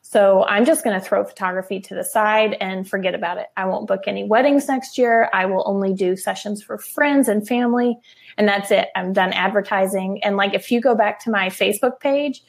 So 0.01 0.46
I'm 0.46 0.65
just 0.65 0.84
going 0.84 0.98
to 0.98 1.05
throw 1.05 1.24
photography 1.24 1.79
to 1.82 1.96
the 1.96 2.03
side 2.03 2.55
and 2.62 2.88
forget 2.88 3.15
about 3.15 3.39
it. 3.39 3.48
I 3.58 3.65
won't 3.65 3.88
book 3.88 4.01
any 4.08 4.24
weddings 4.24 4.67
next 4.67 4.98
year. 4.98 5.29
I 5.34 5.48
will 5.48 5.63
only 5.65 5.94
do 5.94 6.15
sessions 6.15 6.63
for 6.63 6.77
friends 6.77 7.27
and 7.27 7.46
family. 7.46 7.98
And 8.38 8.48
that's 8.48 8.72
it. 8.72 8.89
I'm 8.96 9.13
done 9.13 9.34
advertising. 9.34 10.24
And 10.24 10.38
like, 10.38 10.53
if 10.53 10.72
you 10.72 10.79
go 10.79 10.96
back 10.96 11.20
to 11.24 11.32
my 11.32 11.50
Facebook 11.50 12.00
page, 12.00 12.44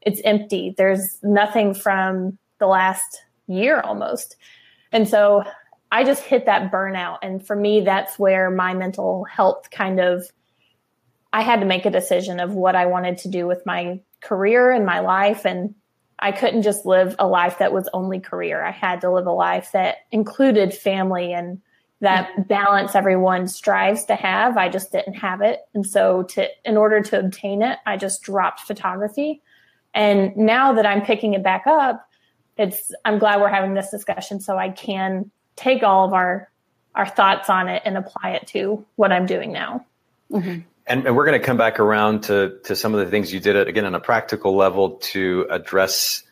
it's 0.00 0.22
empty. 0.24 0.74
There's 0.76 1.18
nothing 1.22 1.74
from 1.74 2.38
the 2.58 2.66
last 2.66 3.22
year 3.46 3.80
almost. 3.80 4.36
And 4.90 5.06
so 5.06 5.44
I 5.92 6.04
just 6.04 6.24
hit 6.24 6.46
that 6.46 6.72
burnout. 6.72 7.18
And 7.20 7.46
for 7.46 7.54
me, 7.54 7.82
that's 7.82 8.18
where 8.18 8.50
my 8.50 8.72
mental 8.72 9.24
health 9.24 9.70
kind 9.70 10.00
of 10.00 10.24
I 11.34 11.42
had 11.42 11.60
to 11.60 11.66
make 11.66 11.86
a 11.86 11.90
decision 11.90 12.40
of 12.40 12.54
what 12.54 12.74
I 12.74 12.86
wanted 12.86 13.18
to 13.18 13.28
do 13.28 13.46
with 13.46 13.64
my 13.64 14.00
career 14.20 14.70
and 14.70 14.84
my 14.84 15.00
life. 15.00 15.44
And 15.44 15.74
I 16.18 16.32
couldn't 16.32 16.62
just 16.62 16.86
live 16.86 17.14
a 17.18 17.26
life 17.26 17.58
that 17.58 17.72
was 17.72 17.88
only 17.92 18.20
career. 18.20 18.62
I 18.62 18.70
had 18.70 19.02
to 19.02 19.10
live 19.10 19.26
a 19.26 19.32
life 19.32 19.72
that 19.72 19.98
included 20.10 20.74
family 20.74 21.32
and 21.32 21.60
that 22.00 22.48
balance 22.48 22.94
everyone 22.94 23.46
strives 23.46 24.04
to 24.06 24.14
have. 24.14 24.56
I 24.56 24.68
just 24.68 24.92
didn't 24.92 25.14
have 25.14 25.40
it. 25.40 25.60
And 25.74 25.86
so 25.86 26.24
to 26.24 26.48
in 26.64 26.76
order 26.76 27.00
to 27.00 27.18
obtain 27.18 27.62
it, 27.62 27.78
I 27.86 27.96
just 27.96 28.22
dropped 28.22 28.60
photography. 28.60 29.42
And 29.94 30.36
now 30.36 30.72
that 30.74 30.86
I'm 30.86 31.02
picking 31.02 31.34
it 31.34 31.42
back 31.42 31.66
up, 31.66 32.06
it's 32.56 32.92
I'm 33.04 33.18
glad 33.18 33.40
we're 33.40 33.48
having 33.48 33.74
this 33.74 33.90
discussion 33.90 34.40
so 34.40 34.56
I 34.58 34.70
can 34.70 35.30
take 35.56 35.82
all 35.82 36.06
of 36.06 36.12
our 36.12 36.48
our 36.94 37.06
thoughts 37.06 37.48
on 37.48 37.68
it 37.68 37.82
and 37.84 37.96
apply 37.96 38.32
it 38.32 38.46
to 38.48 38.84
what 38.96 39.12
I'm 39.12 39.26
doing 39.26 39.52
now. 39.52 39.86
Mm-hmm. 40.30 40.60
And, 40.86 41.06
and, 41.06 41.16
we're 41.16 41.24
going 41.24 41.40
to 41.40 41.46
come 41.46 41.56
back 41.56 41.80
around 41.80 42.24
to, 42.24 42.58
to 42.64 42.76
some 42.76 42.92
of 42.92 43.00
the 43.00 43.10
things 43.10 43.32
you 43.32 43.40
did 43.40 43.56
it 43.56 43.68
again 43.68 43.84
on 43.84 43.94
a 43.94 44.00
practical 44.00 44.56
level 44.56 44.96
to 44.96 45.46
address 45.48 46.22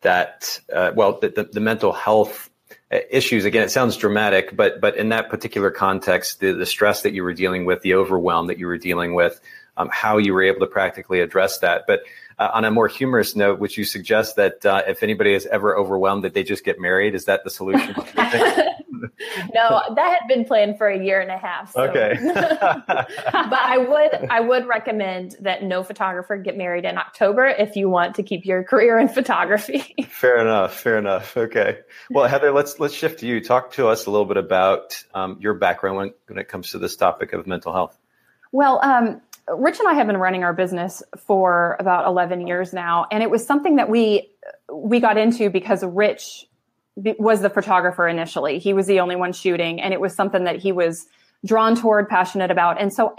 that, 0.00 0.60
uh, 0.74 0.92
well, 0.94 1.20
the, 1.20 1.28
the, 1.28 1.44
the, 1.44 1.60
mental 1.60 1.92
health 1.92 2.50
uh, 2.90 2.98
issues. 3.10 3.44
Again, 3.44 3.62
it 3.62 3.70
sounds 3.70 3.96
dramatic, 3.96 4.56
but, 4.56 4.80
but 4.80 4.96
in 4.96 5.10
that 5.10 5.28
particular 5.28 5.70
context, 5.70 6.40
the, 6.40 6.52
the 6.52 6.66
stress 6.66 7.02
that 7.02 7.12
you 7.12 7.22
were 7.22 7.34
dealing 7.34 7.66
with, 7.66 7.82
the 7.82 7.94
overwhelm 7.94 8.46
that 8.46 8.58
you 8.58 8.66
were 8.66 8.78
dealing 8.78 9.14
with, 9.14 9.40
um, 9.76 9.90
how 9.92 10.16
you 10.16 10.32
were 10.32 10.42
able 10.42 10.60
to 10.60 10.66
practically 10.66 11.20
address 11.20 11.58
that. 11.58 11.84
But 11.86 12.00
uh, 12.40 12.50
on 12.54 12.64
a 12.64 12.70
more 12.70 12.88
humorous 12.88 13.36
note, 13.36 13.60
would 13.60 13.76
you 13.76 13.84
suggest 13.84 14.36
that 14.36 14.64
uh, 14.64 14.82
if 14.88 15.02
anybody 15.02 15.34
is 15.34 15.44
ever 15.46 15.76
overwhelmed, 15.76 16.24
that 16.24 16.32
they 16.32 16.42
just 16.42 16.64
get 16.64 16.80
married? 16.80 17.14
Is 17.14 17.26
that 17.26 17.44
the 17.44 17.50
solution? 17.50 17.94
no, 19.54 19.82
that 19.94 20.18
had 20.20 20.26
been 20.26 20.46
planned 20.46 20.78
for 20.78 20.88
a 20.88 20.98
year 20.98 21.20
and 21.20 21.30
a 21.30 21.36
half. 21.36 21.72
So. 21.72 21.82
Okay. 21.82 22.18
but 22.24 23.08
I 23.28 23.76
would 23.78 24.30
I 24.30 24.40
would 24.40 24.66
recommend 24.66 25.36
that 25.40 25.62
no 25.62 25.82
photographer 25.82 26.38
get 26.38 26.56
married 26.56 26.86
in 26.86 26.96
October 26.96 27.46
if 27.46 27.76
you 27.76 27.90
want 27.90 28.16
to 28.16 28.22
keep 28.22 28.46
your 28.46 28.64
career 28.64 28.98
in 28.98 29.08
photography. 29.08 29.94
fair 30.08 30.38
enough. 30.38 30.80
Fair 30.80 30.98
enough. 30.98 31.36
Okay. 31.36 31.80
Well, 32.10 32.26
Heather, 32.26 32.52
let's 32.52 32.80
let's 32.80 32.94
shift 32.94 33.20
to 33.20 33.26
you. 33.26 33.44
Talk 33.44 33.72
to 33.72 33.88
us 33.88 34.06
a 34.06 34.10
little 34.10 34.26
bit 34.26 34.38
about 34.38 35.02
um, 35.14 35.36
your 35.40 35.54
background 35.54 35.96
when, 35.96 36.14
when 36.26 36.38
it 36.38 36.48
comes 36.48 36.70
to 36.70 36.78
this 36.78 36.96
topic 36.96 37.34
of 37.34 37.46
mental 37.46 37.72
health. 37.72 37.98
Well, 38.52 38.80
um, 38.82 39.20
Rich 39.56 39.78
and 39.80 39.88
I 39.88 39.94
have 39.94 40.06
been 40.06 40.16
running 40.16 40.44
our 40.44 40.52
business 40.52 41.02
for 41.16 41.76
about 41.78 42.06
11 42.06 42.46
years 42.46 42.72
now, 42.72 43.06
and 43.10 43.22
it 43.22 43.30
was 43.30 43.46
something 43.46 43.76
that 43.76 43.88
we 43.88 44.30
we 44.72 45.00
got 45.00 45.18
into 45.18 45.50
because 45.50 45.84
Rich 45.84 46.46
was 46.96 47.40
the 47.40 47.50
photographer 47.50 48.06
initially. 48.08 48.58
He 48.58 48.72
was 48.72 48.86
the 48.86 49.00
only 49.00 49.16
one 49.16 49.32
shooting, 49.32 49.80
and 49.80 49.94
it 49.94 50.00
was 50.00 50.14
something 50.14 50.44
that 50.44 50.56
he 50.56 50.72
was 50.72 51.06
drawn 51.44 51.74
toward, 51.74 52.08
passionate 52.08 52.50
about. 52.50 52.80
And 52.80 52.92
so, 52.92 53.14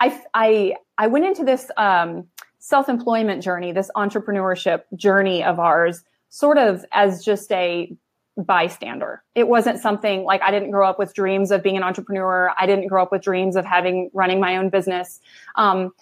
I 0.00 0.20
I 0.34 0.74
I 0.98 1.06
went 1.06 1.26
into 1.26 1.44
this 1.44 1.70
um, 1.76 2.26
self 2.58 2.88
employment 2.88 3.42
journey, 3.42 3.72
this 3.72 3.90
entrepreneurship 3.96 4.82
journey 4.96 5.44
of 5.44 5.58
ours, 5.58 6.02
sort 6.30 6.58
of 6.58 6.84
as 6.92 7.24
just 7.24 7.50
a 7.52 7.96
bystander. 8.36 9.22
It 9.34 9.48
wasn't 9.48 9.80
something 9.80 10.24
like 10.24 10.42
I 10.42 10.50
didn't 10.50 10.70
grow 10.70 10.88
up 10.88 10.98
with 10.98 11.14
dreams 11.14 11.50
of 11.50 11.62
being 11.62 11.76
an 11.76 11.82
entrepreneur. 11.82 12.52
I 12.58 12.66
didn't 12.66 12.88
grow 12.88 13.02
up 13.02 13.12
with 13.12 13.22
dreams 13.22 13.56
of 13.56 13.64
having 13.64 14.10
running 14.12 14.40
my 14.40 14.56
own 14.56 14.68
business. 14.68 15.20
Um, 15.54 15.92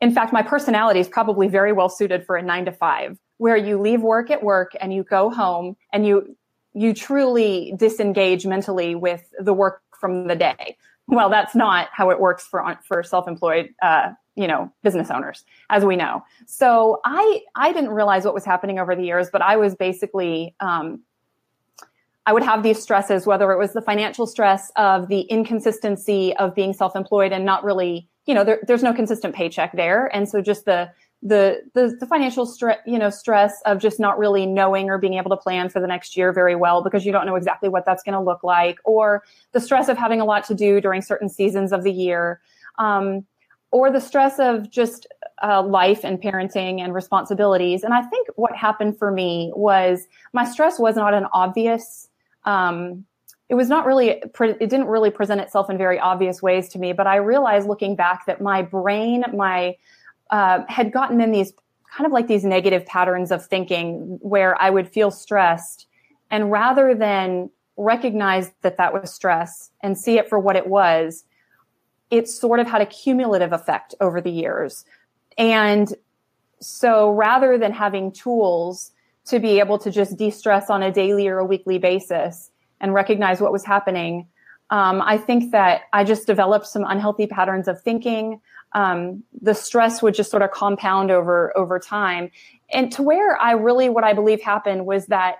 in 0.00 0.12
fact, 0.12 0.32
my 0.32 0.42
personality 0.42 1.00
is 1.00 1.08
probably 1.08 1.48
very 1.48 1.72
well 1.72 1.88
suited 1.88 2.24
for 2.24 2.36
a 2.36 2.42
nine 2.42 2.66
to 2.66 2.72
five, 2.72 3.18
where 3.38 3.56
you 3.56 3.80
leave 3.80 4.02
work 4.02 4.30
at 4.30 4.42
work 4.42 4.72
and 4.80 4.92
you 4.92 5.02
go 5.02 5.30
home 5.30 5.76
and 5.92 6.06
you 6.06 6.36
you 6.74 6.94
truly 6.94 7.72
disengage 7.76 8.46
mentally 8.46 8.94
with 8.94 9.32
the 9.40 9.52
work 9.52 9.82
from 9.98 10.28
the 10.28 10.36
day. 10.36 10.76
Well, 11.08 11.30
that's 11.30 11.54
not 11.54 11.88
how 11.90 12.10
it 12.10 12.20
works 12.20 12.46
for 12.46 12.78
for 12.84 13.02
self-employed, 13.02 13.74
uh, 13.82 14.10
you 14.36 14.46
know, 14.46 14.70
business 14.82 15.10
owners, 15.10 15.44
as 15.70 15.84
we 15.84 15.96
know. 15.96 16.22
So 16.46 17.00
I 17.04 17.40
I 17.56 17.72
didn't 17.72 17.90
realize 17.90 18.24
what 18.24 18.34
was 18.34 18.44
happening 18.44 18.78
over 18.78 18.94
the 18.94 19.02
years, 19.02 19.30
but 19.32 19.42
I 19.42 19.56
was 19.56 19.74
basically 19.74 20.54
um, 20.60 21.00
I 22.28 22.32
would 22.34 22.42
have 22.42 22.62
these 22.62 22.82
stresses, 22.82 23.26
whether 23.26 23.50
it 23.52 23.58
was 23.58 23.72
the 23.72 23.80
financial 23.80 24.26
stress 24.26 24.70
of 24.76 25.08
the 25.08 25.20
inconsistency 25.22 26.36
of 26.36 26.54
being 26.54 26.74
self-employed 26.74 27.32
and 27.32 27.46
not 27.46 27.64
really, 27.64 28.06
you 28.26 28.34
know, 28.34 28.44
there, 28.44 28.58
there's 28.66 28.82
no 28.82 28.92
consistent 28.92 29.34
paycheck 29.34 29.72
there, 29.72 30.14
and 30.14 30.28
so 30.28 30.42
just 30.42 30.66
the 30.66 30.90
the 31.22 31.62
the, 31.72 31.96
the 31.98 32.06
financial 32.06 32.44
stress, 32.44 32.80
you 32.84 32.98
know, 32.98 33.08
stress 33.08 33.62
of 33.64 33.78
just 33.78 33.98
not 33.98 34.18
really 34.18 34.44
knowing 34.44 34.90
or 34.90 34.98
being 34.98 35.14
able 35.14 35.30
to 35.30 35.38
plan 35.38 35.70
for 35.70 35.80
the 35.80 35.86
next 35.86 36.18
year 36.18 36.30
very 36.30 36.54
well 36.54 36.84
because 36.84 37.06
you 37.06 37.12
don't 37.12 37.24
know 37.24 37.34
exactly 37.34 37.70
what 37.70 37.86
that's 37.86 38.02
going 38.02 38.12
to 38.12 38.20
look 38.20 38.44
like, 38.44 38.76
or 38.84 39.24
the 39.52 39.60
stress 39.60 39.88
of 39.88 39.96
having 39.96 40.20
a 40.20 40.26
lot 40.26 40.44
to 40.44 40.54
do 40.54 40.82
during 40.82 41.00
certain 41.00 41.30
seasons 41.30 41.72
of 41.72 41.82
the 41.82 41.92
year. 41.92 42.42
Um, 42.78 43.24
or 43.70 43.90
the 43.90 44.00
stress 44.00 44.38
of 44.38 44.70
just 44.70 45.06
uh, 45.42 45.62
life 45.62 46.04
and 46.04 46.20
parenting 46.20 46.80
and 46.80 46.94
responsibilities. 46.94 47.82
And 47.84 47.92
I 47.92 48.02
think 48.02 48.28
what 48.36 48.54
happened 48.56 48.98
for 48.98 49.10
me 49.10 49.52
was 49.54 50.06
my 50.32 50.44
stress 50.44 50.78
was 50.78 50.96
not 50.96 51.14
an 51.14 51.26
obvious. 51.32 52.07
Um, 52.48 53.04
it 53.48 53.54
was 53.54 53.68
not 53.68 53.86
really. 53.86 54.08
It 54.08 54.58
didn't 54.58 54.86
really 54.86 55.10
present 55.10 55.40
itself 55.40 55.70
in 55.70 55.78
very 55.78 55.98
obvious 55.98 56.42
ways 56.42 56.68
to 56.70 56.78
me. 56.78 56.92
But 56.92 57.06
I 57.06 57.16
realized 57.16 57.68
looking 57.68 57.96
back 57.96 58.26
that 58.26 58.40
my 58.40 58.62
brain, 58.62 59.24
my 59.34 59.76
uh, 60.30 60.60
had 60.68 60.92
gotten 60.92 61.20
in 61.20 61.30
these 61.30 61.52
kind 61.94 62.06
of 62.06 62.12
like 62.12 62.26
these 62.26 62.44
negative 62.44 62.84
patterns 62.84 63.30
of 63.30 63.46
thinking 63.46 64.18
where 64.20 64.60
I 64.60 64.70
would 64.70 64.88
feel 64.88 65.10
stressed, 65.10 65.86
and 66.30 66.50
rather 66.50 66.94
than 66.94 67.50
recognize 67.76 68.50
that 68.62 68.76
that 68.76 68.92
was 68.92 69.12
stress 69.12 69.70
and 69.82 69.96
see 69.96 70.18
it 70.18 70.28
for 70.28 70.38
what 70.38 70.56
it 70.56 70.66
was, 70.66 71.24
it 72.10 72.28
sort 72.28 72.60
of 72.60 72.66
had 72.66 72.82
a 72.82 72.86
cumulative 72.86 73.52
effect 73.52 73.94
over 74.00 74.20
the 74.20 74.30
years. 74.30 74.84
And 75.38 75.94
so 76.60 77.10
rather 77.10 77.56
than 77.56 77.72
having 77.72 78.10
tools 78.12 78.90
to 79.28 79.38
be 79.38 79.58
able 79.58 79.78
to 79.78 79.90
just 79.90 80.16
de 80.16 80.30
stress 80.30 80.70
on 80.70 80.82
a 80.82 80.92
daily 80.92 81.28
or 81.28 81.38
a 81.38 81.44
weekly 81.44 81.78
basis 81.78 82.50
and 82.80 82.94
recognize 82.94 83.40
what 83.40 83.52
was 83.52 83.64
happening, 83.64 84.26
um, 84.70 85.00
I 85.02 85.16
think 85.16 85.52
that 85.52 85.82
I 85.92 86.04
just 86.04 86.26
developed 86.26 86.66
some 86.66 86.84
unhealthy 86.86 87.26
patterns 87.26 87.68
of 87.68 87.80
thinking. 87.80 88.40
Um, 88.72 89.24
the 89.40 89.54
stress 89.54 90.02
would 90.02 90.14
just 90.14 90.30
sort 90.30 90.42
of 90.42 90.50
compound 90.50 91.10
over 91.10 91.56
over 91.56 91.78
time, 91.78 92.30
and 92.70 92.92
to 92.92 93.02
where 93.02 93.40
I 93.40 93.52
really 93.52 93.88
what 93.88 94.04
I 94.04 94.12
believe 94.12 94.42
happened 94.42 94.84
was 94.84 95.06
that 95.06 95.36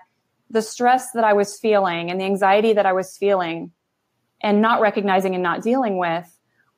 the 0.49 0.63
stress 0.63 1.11
that 1.11 1.23
I 1.23 1.33
was 1.33 1.59
feeling 1.59 2.09
and 2.09 2.19
the 2.19 2.25
anxiety 2.25 2.73
that 2.73 2.87
I 2.87 2.93
was 2.93 3.15
feeling, 3.17 3.71
and 4.41 4.61
not 4.61 4.81
recognizing 4.81 5.35
and 5.35 5.43
not 5.43 5.61
dealing 5.61 5.99
with, 5.99 6.27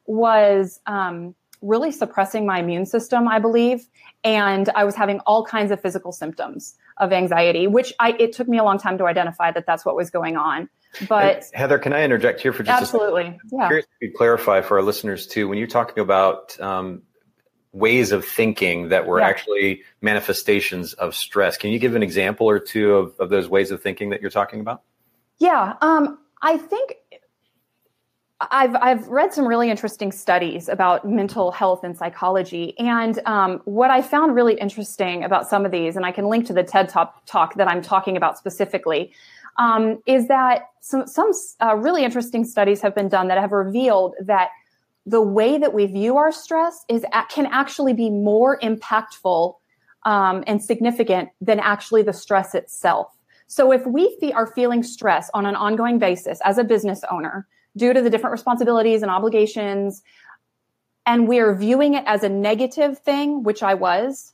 was 0.06 0.82
um, 0.86 1.36
really 1.62 1.92
suppressing 1.92 2.46
my 2.46 2.60
immune 2.60 2.86
system, 2.86 3.28
I 3.28 3.40
believe. 3.40 3.88
And 4.24 4.70
I 4.76 4.84
was 4.84 4.96
having 4.96 5.20
all 5.22 5.46
kinds 5.46 5.72
of 5.72 5.82
physical 5.82 6.12
symptoms 6.12 6.76
of 6.98 7.12
anxiety, 7.12 7.68
which 7.68 7.94
I, 8.00 8.12
it 8.20 8.34
took 8.34 8.48
me 8.48 8.58
a 8.58 8.64
long 8.64 8.78
time 8.78 8.98
to 8.98 9.06
identify 9.06 9.52
that 9.52 9.66
that's 9.66 9.86
what 9.86 9.96
was 9.96 10.10
going 10.10 10.38
on. 10.38 10.70
But 11.08 11.36
and 11.36 11.46
Heather, 11.54 11.80
can 11.80 11.94
I 11.94 12.04
interject 12.04 12.42
here 12.42 12.52
for 12.54 12.64
just 12.64 12.82
absolutely? 12.82 13.22
a 13.22 13.26
second? 13.26 13.40
Yeah. 13.52 13.68
Curious 13.68 13.86
if 14.00 14.10
you 14.10 14.16
clarify 14.16 14.62
for 14.62 14.78
our 14.78 14.84
listeners 14.84 15.26
too, 15.28 15.48
when 15.48 15.58
you're 15.58 15.68
talking 15.68 16.02
about 16.02 16.60
um, 16.60 17.04
ways 17.72 18.12
of 18.12 18.26
thinking 18.26 18.90
that 18.90 19.08
were 19.08 19.20
Yeah. 19.20 19.28
actually 19.28 19.84
manifestations 20.02 20.94
of 20.94 21.16
stress, 21.16 21.58
can 21.58 21.72
you 21.72 21.80
give 21.80 21.96
an 21.96 22.04
example 22.04 22.50
or 22.50 22.60
two 22.60 22.96
of, 22.96 23.14
of 23.20 23.30
those 23.30 23.48
ways 23.48 23.72
of 23.72 23.82
thinking 23.82 24.10
that 24.10 24.22
you're 24.22 24.32
talking 24.32 24.60
about? 24.60 24.82
Yeah, 25.38 25.76
um, 25.82 26.20
I 26.42 26.58
think 26.58 26.96
I've 28.50 28.76
I've 28.76 29.08
read 29.08 29.34
some 29.34 29.46
really 29.46 29.70
interesting 29.70 30.12
studies 30.12 30.68
about 30.68 31.08
mental 31.08 31.52
health 31.52 31.84
and 31.84 31.96
psychology, 31.96 32.78
and 32.80 33.20
um, 33.26 33.62
what 33.66 33.92
I 33.92 34.02
found 34.02 34.36
really 34.36 34.56
interesting 34.56 35.24
about 35.24 35.48
some 35.48 35.66
of 35.66 35.72
these, 35.72 35.96
and 35.96 36.06
I 36.06 36.12
can 36.12 36.26
link 36.26 36.48
to 36.48 36.54
the 36.54 36.64
TED 36.64 36.90
Talk, 36.90 37.26
talk 37.26 37.56
that 37.56 37.68
I'm 37.68 37.82
talking 37.82 38.18
about 38.18 38.38
specifically, 38.38 39.12
um, 39.60 40.02
is 40.08 40.28
that 40.28 40.70
some 40.80 41.06
some 41.06 41.32
uh, 41.62 41.76
really 41.76 42.04
interesting 42.04 42.44
studies 42.44 42.82
have 42.82 42.96
been 42.96 43.10
done 43.10 43.28
that 43.28 43.38
have 43.38 43.52
revealed 43.52 44.16
that 44.22 44.50
the 45.06 45.22
way 45.22 45.58
that 45.58 45.74
we 45.74 45.86
view 45.86 46.18
our 46.18 46.32
stress 46.32 46.84
is 46.90 47.06
can 47.30 47.46
actually 47.48 47.94
be 47.94 48.10
more 48.10 48.60
impactful 48.60 49.56
um, 50.06 50.44
and 50.48 50.64
significant 50.64 51.30
than 51.42 51.60
actually 51.60 52.02
the 52.02 52.14
stress 52.14 52.56
itself. 52.56 53.16
So 53.48 53.72
if 53.72 53.86
we 53.86 54.18
fe- 54.20 54.32
are 54.32 54.48
feeling 54.48 54.82
stress 54.82 55.30
on 55.34 55.46
an 55.46 55.56
ongoing 55.56 56.00
basis 56.00 56.40
as 56.44 56.58
a 56.58 56.64
business 56.64 57.02
owner 57.12 57.48
due 57.76 57.94
to 57.94 58.02
the 58.02 58.10
different 58.10 58.32
responsibilities 58.32 59.02
and 59.02 59.12
obligations, 59.12 60.02
and 61.06 61.28
we're 61.28 61.56
viewing 61.56 61.96
it 61.96 62.04
as 62.06 62.24
a 62.24 62.30
negative 62.30 63.00
thing, 63.00 63.44
which 63.44 63.64
I 63.64 63.74
was, 63.74 64.34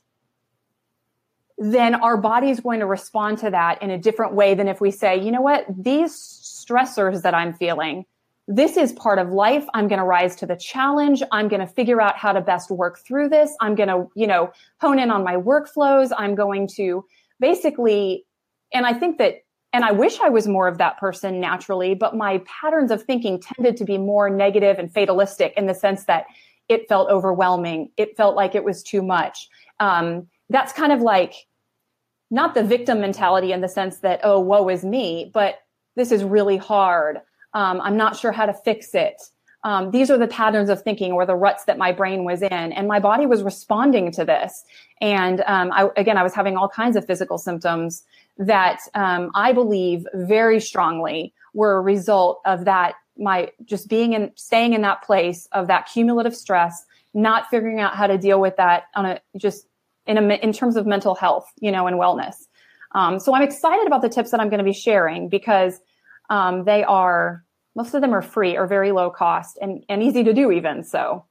then 1.56 1.94
our 1.94 2.16
body 2.16 2.50
is 2.50 2.60
going 2.60 2.80
to 2.80 2.86
respond 2.86 3.38
to 3.38 3.50
that 3.50 3.82
in 3.82 3.90
a 3.90 3.98
different 3.98 4.34
way 4.34 4.54
than 4.54 4.68
if 4.68 4.80
we 4.80 4.90
say, 4.90 5.20
you 5.20 5.32
know 5.32 5.40
what, 5.40 5.66
these 5.68 6.12
stressors 6.14 7.22
that 7.22 7.34
I'm 7.34 7.52
feeling, 7.52 8.04
this 8.46 8.76
is 8.76 8.92
part 8.92 9.18
of 9.18 9.30
life. 9.30 9.64
I'm 9.74 9.88
going 9.88 9.98
to 9.98 10.04
rise 10.04 10.36
to 10.36 10.46
the 10.46 10.56
challenge. 10.56 11.22
I'm 11.32 11.48
going 11.48 11.60
to 11.60 11.66
figure 11.66 12.00
out 12.00 12.16
how 12.16 12.32
to 12.32 12.40
best 12.40 12.70
work 12.70 12.98
through 12.98 13.28
this. 13.28 13.54
I'm 13.60 13.74
going 13.74 13.88
to, 13.88 14.08
you 14.14 14.26
know, 14.26 14.52
hone 14.80 14.98
in 14.98 15.10
on 15.10 15.24
my 15.24 15.34
workflows. 15.34 16.12
I'm 16.16 16.34
going 16.34 16.68
to 16.76 17.04
basically, 17.40 18.24
and 18.72 18.86
I 18.86 18.94
think 18.94 19.18
that, 19.18 19.42
and 19.72 19.84
I 19.84 19.92
wish 19.92 20.18
I 20.20 20.28
was 20.28 20.48
more 20.48 20.66
of 20.66 20.78
that 20.78 20.98
person 20.98 21.40
naturally, 21.40 21.94
but 21.94 22.16
my 22.16 22.42
patterns 22.46 22.90
of 22.90 23.02
thinking 23.02 23.40
tended 23.40 23.76
to 23.76 23.84
be 23.84 23.98
more 23.98 24.30
negative 24.30 24.78
and 24.78 24.92
fatalistic 24.92 25.52
in 25.56 25.66
the 25.66 25.74
sense 25.74 26.04
that 26.04 26.26
it 26.68 26.88
felt 26.88 27.10
overwhelming. 27.10 27.90
It 27.96 28.16
felt 28.16 28.34
like 28.34 28.54
it 28.54 28.64
was 28.64 28.82
too 28.82 29.02
much. 29.02 29.48
Um, 29.80 30.26
that's 30.48 30.72
kind 30.72 30.92
of 30.92 31.00
like 31.00 31.46
not 32.30 32.54
the 32.54 32.62
victim 32.62 33.00
mentality 33.00 33.52
in 33.52 33.60
the 33.60 33.68
sense 33.68 33.98
that, 33.98 34.20
oh, 34.22 34.40
woe 34.40 34.68
is 34.68 34.84
me, 34.84 35.30
but 35.32 35.60
this 35.96 36.12
is 36.12 36.24
really 36.24 36.56
hard. 36.56 37.18
Um, 37.54 37.80
I'm 37.80 37.96
not 37.96 38.16
sure 38.16 38.32
how 38.32 38.46
to 38.46 38.52
fix 38.52 38.94
it. 38.94 39.20
Um, 39.64 39.90
these 39.90 40.10
are 40.10 40.18
the 40.18 40.28
patterns 40.28 40.70
of 40.70 40.82
thinking 40.82 41.12
or 41.12 41.26
the 41.26 41.34
ruts 41.34 41.64
that 41.64 41.78
my 41.78 41.90
brain 41.90 42.24
was 42.24 42.42
in, 42.42 42.52
and 42.52 42.86
my 42.86 43.00
body 43.00 43.26
was 43.26 43.42
responding 43.42 44.12
to 44.12 44.24
this. 44.24 44.64
And 45.00 45.42
um, 45.46 45.72
I, 45.72 45.88
again, 45.96 46.16
I 46.16 46.22
was 46.22 46.32
having 46.32 46.56
all 46.56 46.68
kinds 46.68 46.96
of 46.96 47.06
physical 47.06 47.38
symptoms 47.38 48.04
that 48.38 48.80
um, 48.94 49.30
I 49.34 49.52
believe 49.52 50.06
very 50.14 50.60
strongly 50.60 51.34
were 51.54 51.76
a 51.76 51.80
result 51.80 52.40
of 52.44 52.64
that. 52.64 52.94
My 53.16 53.50
just 53.64 53.88
being 53.88 54.12
in, 54.12 54.30
staying 54.36 54.74
in 54.74 54.82
that 54.82 55.02
place 55.02 55.48
of 55.52 55.66
that 55.66 55.88
cumulative 55.92 56.36
stress, 56.36 56.84
not 57.14 57.50
figuring 57.50 57.80
out 57.80 57.96
how 57.96 58.06
to 58.06 58.16
deal 58.16 58.40
with 58.40 58.56
that 58.56 58.84
on 58.94 59.06
a 59.06 59.20
just 59.36 59.66
in 60.06 60.18
a 60.18 60.34
in 60.36 60.52
terms 60.52 60.76
of 60.76 60.86
mental 60.86 61.14
health, 61.14 61.50
you 61.60 61.72
know, 61.72 61.86
and 61.86 61.98
wellness. 61.98 62.46
Um, 62.92 63.18
so 63.18 63.34
I'm 63.34 63.42
excited 63.42 63.86
about 63.86 64.02
the 64.02 64.08
tips 64.08 64.30
that 64.30 64.40
I'm 64.40 64.48
going 64.48 64.58
to 64.58 64.64
be 64.64 64.72
sharing 64.72 65.28
because 65.28 65.80
um, 66.30 66.64
they 66.64 66.84
are 66.84 67.44
most 67.74 67.94
of 67.94 68.00
them 68.00 68.14
are 68.14 68.22
free 68.22 68.56
or 68.56 68.66
very 68.66 68.92
low 68.92 69.10
cost 69.10 69.58
and, 69.60 69.84
and 69.88 70.02
easy 70.02 70.24
to 70.24 70.34
do 70.34 70.50
even 70.50 70.82
so 70.82 71.24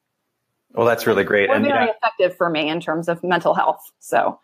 Well, 0.74 0.86
that's 0.86 1.06
really 1.06 1.24
great. 1.24 1.50
Or 1.50 1.56
And 1.56 1.66
very 1.66 1.88
yeah, 1.88 1.92
effective 1.92 2.38
for 2.38 2.50
me 2.50 2.70
in 2.70 2.80
terms 2.80 3.10
of 3.10 3.24
mental 3.24 3.54
health 3.54 3.82
so 4.00 4.40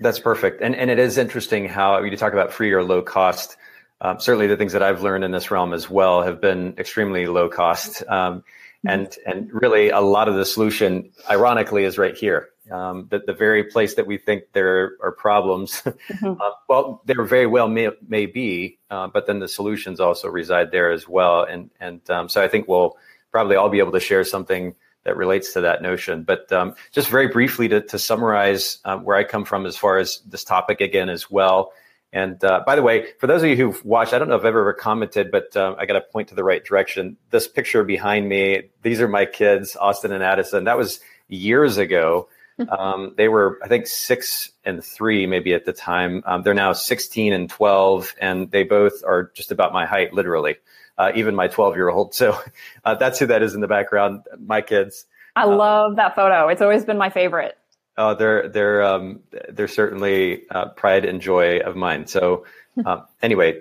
That's 0.00 0.18
perfect. 0.18 0.62
And 0.62 0.74
and 0.76 0.90
it 0.90 0.98
is 0.98 1.18
interesting 1.18 1.68
how 1.68 2.02
you 2.02 2.16
talk 2.16 2.32
about 2.32 2.52
free 2.52 2.72
or 2.72 2.82
low 2.82 3.02
cost. 3.02 3.56
Um, 4.00 4.20
certainly, 4.20 4.46
the 4.46 4.56
things 4.56 4.72
that 4.72 4.82
I've 4.82 5.02
learned 5.02 5.24
in 5.24 5.32
this 5.32 5.50
realm 5.50 5.72
as 5.72 5.90
well 5.90 6.22
have 6.22 6.40
been 6.40 6.74
extremely 6.78 7.26
low 7.26 7.48
cost. 7.48 8.02
Um, 8.08 8.44
and 8.86 9.12
and 9.26 9.50
really, 9.52 9.90
a 9.90 10.00
lot 10.00 10.28
of 10.28 10.36
the 10.36 10.44
solution, 10.44 11.10
ironically, 11.28 11.84
is 11.84 11.98
right 11.98 12.16
here. 12.16 12.50
Um, 12.70 13.08
the, 13.10 13.20
the 13.26 13.32
very 13.32 13.64
place 13.64 13.94
that 13.94 14.06
we 14.06 14.18
think 14.18 14.44
there 14.52 14.92
are 15.02 15.10
problems, 15.10 15.82
uh, 16.22 16.34
well, 16.68 17.00
there 17.06 17.24
very 17.24 17.46
well 17.46 17.66
may, 17.66 17.88
may 18.06 18.26
be, 18.26 18.78
uh, 18.90 19.06
but 19.08 19.26
then 19.26 19.38
the 19.38 19.48
solutions 19.48 20.00
also 20.00 20.28
reside 20.28 20.70
there 20.70 20.92
as 20.92 21.08
well. 21.08 21.42
And 21.42 21.70
and 21.80 22.08
um, 22.10 22.28
so 22.28 22.42
I 22.42 22.48
think 22.48 22.68
we'll 22.68 22.96
probably 23.32 23.56
all 23.56 23.68
be 23.68 23.78
able 23.78 23.92
to 23.92 24.00
share 24.00 24.22
something 24.22 24.74
that 25.08 25.16
relates 25.16 25.54
to 25.54 25.62
that 25.62 25.80
notion. 25.80 26.22
But 26.22 26.52
um, 26.52 26.74
just 26.92 27.08
very 27.08 27.28
briefly 27.28 27.66
to, 27.68 27.80
to 27.80 27.98
summarize 27.98 28.78
uh, 28.84 28.98
where 28.98 29.16
I 29.16 29.24
come 29.24 29.46
from 29.46 29.64
as 29.64 29.74
far 29.74 29.96
as 29.96 30.20
this 30.26 30.44
topic 30.44 30.82
again 30.82 31.08
as 31.08 31.30
well. 31.30 31.72
And 32.12 32.42
uh, 32.44 32.62
by 32.66 32.76
the 32.76 32.82
way, 32.82 33.06
for 33.18 33.26
those 33.26 33.42
of 33.42 33.48
you 33.48 33.56
who've 33.56 33.82
watched, 33.86 34.12
I 34.12 34.18
don't 34.18 34.28
know 34.28 34.34
if 34.34 34.42
I've 34.42 34.48
ever 34.48 34.74
commented, 34.74 35.30
but 35.30 35.56
um, 35.56 35.76
I 35.78 35.86
got 35.86 35.94
to 35.94 36.02
point 36.02 36.28
to 36.28 36.34
the 36.34 36.44
right 36.44 36.62
direction. 36.62 37.16
This 37.30 37.48
picture 37.48 37.84
behind 37.84 38.28
me, 38.28 38.64
these 38.82 39.00
are 39.00 39.08
my 39.08 39.24
kids, 39.24 39.76
Austin 39.76 40.12
and 40.12 40.22
Addison. 40.22 40.64
That 40.64 40.76
was 40.76 41.00
years 41.28 41.78
ago. 41.78 42.28
Um, 42.76 43.14
they 43.16 43.28
were, 43.28 43.60
I 43.62 43.68
think, 43.68 43.86
six 43.86 44.50
and 44.64 44.82
three, 44.82 45.28
maybe 45.28 45.54
at 45.54 45.64
the 45.64 45.72
time. 45.72 46.24
Um, 46.26 46.42
they're 46.42 46.54
now 46.54 46.72
16 46.72 47.32
and 47.32 47.48
12, 47.48 48.16
and 48.20 48.50
they 48.50 48.64
both 48.64 49.04
are 49.06 49.30
just 49.32 49.52
about 49.52 49.72
my 49.72 49.86
height, 49.86 50.12
literally. 50.12 50.56
Uh, 50.98 51.12
even 51.14 51.34
my 51.34 51.46
12 51.46 51.76
year 51.76 51.88
old. 51.88 52.12
So 52.14 52.36
uh, 52.84 52.96
that's 52.96 53.18
who 53.18 53.26
that 53.26 53.42
is 53.42 53.54
in 53.54 53.60
the 53.60 53.68
background. 53.68 54.24
My 54.44 54.60
kids. 54.60 55.06
i 55.36 55.44
love 55.44 55.94
that 55.96 56.16
photo 56.16 56.48
it's 56.48 56.60
always 56.60 56.84
been 56.84 56.98
my 56.98 57.10
favorite 57.10 57.56
Uh, 57.96 58.14
they're 58.14 58.48
they're 58.48 58.82
um, 58.82 59.20
they're 59.50 59.66
certainly 59.66 60.42
uh, 60.50 60.66
pride 60.70 61.04
and 61.04 61.20
joy 61.20 61.58
of 61.58 61.74
mine. 61.74 62.06
So 62.06 62.46
um, 62.86 63.04
anyway, 63.22 63.60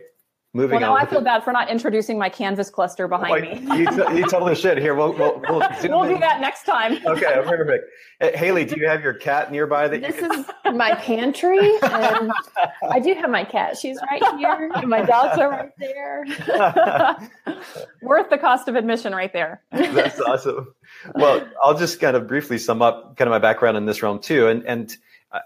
moving 0.58 0.80
well 0.82 0.89
now 0.89 0.96
on. 0.96 1.02
i 1.02 1.06
feel 1.10 1.22
bad 1.22 1.43
for 1.43 1.54
not 1.54 1.70
introducing 1.70 2.17
my 2.17 2.28
canvas 2.30 2.70
cluster 2.70 3.08
behind 3.08 3.32
Wait, 3.32 3.63
me 3.63 3.78
you, 3.78 3.86
t- 3.86 4.17
you 4.17 4.26
totally 4.30 4.56
should. 4.56 4.78
Here, 4.80 4.96
we'll 4.96 5.13
we'll 5.13 5.39
we'll, 5.48 5.62
zoom 5.80 5.91
we'll 5.91 6.10
do 6.10 6.20
that 6.20 6.41
next 6.41 6.63
time 6.63 6.98
Okay, 7.06 7.41
perfect. 7.46 7.86
Hey, 8.20 8.36
Haley, 8.36 8.65
do 8.65 8.80
you 8.80 8.88
have 8.88 9.04
your 9.04 9.13
cat 9.13 9.52
nearby 9.52 9.88
that 9.88 10.02
you 10.02 10.08
This 10.08 10.20
can? 10.20 10.39
is 10.39 10.46
my 10.76 10.96
pantry, 10.96 11.60
and 11.84 12.32
I 12.89 13.00
do 13.00 13.13
have 13.13 13.30
my 13.30 13.43
cat. 13.43 13.78
She's 13.78 14.00
right 14.10 14.24
here, 14.38 14.72
and 14.76 14.89
my 14.89 15.04
dogs 15.04 15.38
are 15.38 15.50
right 15.50 15.70
there. 15.78 16.26
worth 18.02 18.30
the 18.30 18.38
cost 18.38 18.67
of 18.67 18.76
admission 18.76 19.13
right 19.13 19.32
there 19.34 19.62
That's 19.72 20.20
awesome. 20.20 20.74
Well, 21.15 21.48
I'll 21.63 21.78
just 21.78 22.00
kind 22.00 22.15
of 22.17 22.28
briefly 22.28 22.58
sum 22.58 22.82
up 22.82 23.15
kind 23.17 23.28
of 23.28 23.32
my 23.32 23.39
background 23.39 23.78
in 23.78 23.86
this 23.86 24.02
realm 24.02 24.20
too, 24.20 24.48
and 24.48 24.65
and 24.65 24.98
uh, 25.32 25.39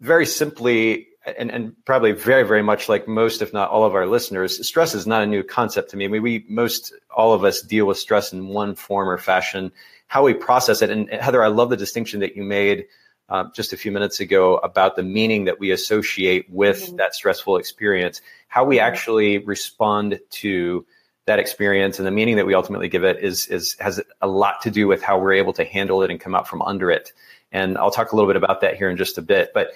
very 0.00 0.26
simply, 0.26 1.08
and, 1.26 1.50
and 1.50 1.84
probably 1.84 2.12
very, 2.12 2.44
very 2.44 2.62
much 2.62 2.88
like 2.88 3.08
most, 3.08 3.42
if 3.42 3.52
not 3.52 3.70
all 3.70 3.84
of 3.84 3.94
our 3.94 4.06
listeners, 4.06 4.66
stress 4.66 4.94
is 4.94 5.06
not 5.06 5.22
a 5.22 5.26
new 5.26 5.42
concept 5.42 5.90
to 5.90 5.96
me. 5.96 6.04
I 6.04 6.08
mean, 6.08 6.22
we, 6.22 6.44
most, 6.48 6.92
all 7.14 7.32
of 7.32 7.44
us 7.44 7.62
deal 7.62 7.86
with 7.86 7.98
stress 7.98 8.32
in 8.32 8.48
one 8.48 8.74
form 8.74 9.08
or 9.08 9.18
fashion. 9.18 9.72
How 10.06 10.24
we 10.24 10.34
process 10.34 10.82
it. 10.82 10.90
And 10.90 11.10
Heather, 11.10 11.42
I 11.42 11.48
love 11.48 11.70
the 11.70 11.76
distinction 11.76 12.20
that 12.20 12.36
you 12.36 12.44
made 12.44 12.86
uh, 13.28 13.44
just 13.54 13.72
a 13.72 13.76
few 13.76 13.90
minutes 13.90 14.20
ago 14.20 14.58
about 14.58 14.94
the 14.94 15.02
meaning 15.02 15.46
that 15.46 15.58
we 15.58 15.72
associate 15.72 16.48
with 16.48 16.86
mm-hmm. 16.86 16.96
that 16.96 17.14
stressful 17.14 17.56
experience, 17.56 18.22
how 18.46 18.64
we 18.64 18.76
mm-hmm. 18.76 18.86
actually 18.86 19.38
respond 19.38 20.20
to 20.30 20.86
that 21.26 21.40
experience 21.40 21.98
and 21.98 22.06
the 22.06 22.12
meaning 22.12 22.36
that 22.36 22.46
we 22.46 22.54
ultimately 22.54 22.88
give 22.88 23.02
it 23.02 23.18
is, 23.18 23.48
is 23.48 23.74
has 23.80 24.00
a 24.20 24.28
lot 24.28 24.60
to 24.62 24.70
do 24.70 24.86
with 24.86 25.02
how 25.02 25.18
we're 25.18 25.32
able 25.32 25.52
to 25.52 25.64
handle 25.64 26.04
it 26.04 26.10
and 26.12 26.20
come 26.20 26.36
out 26.36 26.46
from 26.46 26.62
under 26.62 26.88
it. 26.88 27.12
And 27.50 27.76
I'll 27.76 27.90
talk 27.90 28.12
a 28.12 28.14
little 28.14 28.28
bit 28.28 28.36
about 28.36 28.60
that 28.60 28.76
here 28.76 28.88
in 28.88 28.96
just 28.96 29.18
a 29.18 29.22
bit. 29.22 29.50
But 29.52 29.72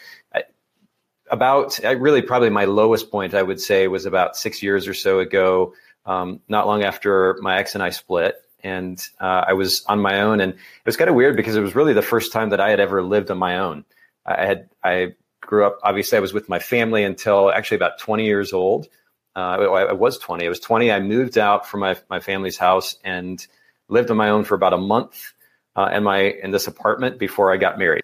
about 1.30 1.78
really 1.78 2.22
probably 2.22 2.50
my 2.50 2.64
lowest 2.64 3.10
point, 3.10 3.34
I 3.34 3.42
would 3.42 3.60
say, 3.60 3.88
was 3.88 4.06
about 4.06 4.36
six 4.36 4.62
years 4.62 4.88
or 4.88 4.94
so 4.94 5.20
ago, 5.20 5.74
um, 6.06 6.40
not 6.48 6.66
long 6.66 6.82
after 6.82 7.38
my 7.40 7.58
ex 7.58 7.74
and 7.74 7.82
I 7.82 7.90
split. 7.90 8.36
And 8.62 9.02
uh, 9.20 9.44
I 9.48 9.54
was 9.54 9.84
on 9.86 10.00
my 10.00 10.20
own, 10.20 10.40
and 10.40 10.52
it 10.52 10.58
was 10.84 10.98
kind 10.98 11.08
of 11.08 11.16
weird 11.16 11.36
because 11.36 11.56
it 11.56 11.62
was 11.62 11.74
really 11.74 11.94
the 11.94 12.02
first 12.02 12.30
time 12.32 12.50
that 12.50 12.60
I 12.60 12.68
had 12.68 12.78
ever 12.78 13.02
lived 13.02 13.30
on 13.30 13.38
my 13.38 13.58
own. 13.58 13.86
I 14.26 14.44
had 14.44 14.68
I 14.84 15.14
grew 15.40 15.66
up 15.66 15.78
obviously 15.82 16.18
I 16.18 16.20
was 16.20 16.32
with 16.32 16.48
my 16.48 16.58
family 16.58 17.02
until 17.04 17.50
actually 17.50 17.76
about 17.76 17.98
20 17.98 18.24
years 18.24 18.52
old. 18.52 18.86
Uh, 19.34 19.38
I, 19.38 19.92
was 19.92 20.18
20. 20.18 20.44
I 20.44 20.48
was 20.48 20.60
20. 20.60 20.92
I 20.92 21.00
moved 21.00 21.38
out 21.38 21.66
from 21.66 21.80
my 21.80 21.96
my 22.10 22.20
family's 22.20 22.58
house 22.58 22.96
and 23.04 23.44
lived 23.88 24.10
on 24.10 24.16
my 24.16 24.30
own 24.30 24.44
for 24.44 24.54
about 24.54 24.72
a 24.72 24.78
month 24.78 25.32
uh, 25.76 25.90
in 25.92 26.02
my 26.02 26.18
in 26.18 26.50
this 26.50 26.66
apartment 26.66 27.18
before 27.18 27.52
I 27.52 27.56
got 27.56 27.78
married. 27.78 28.02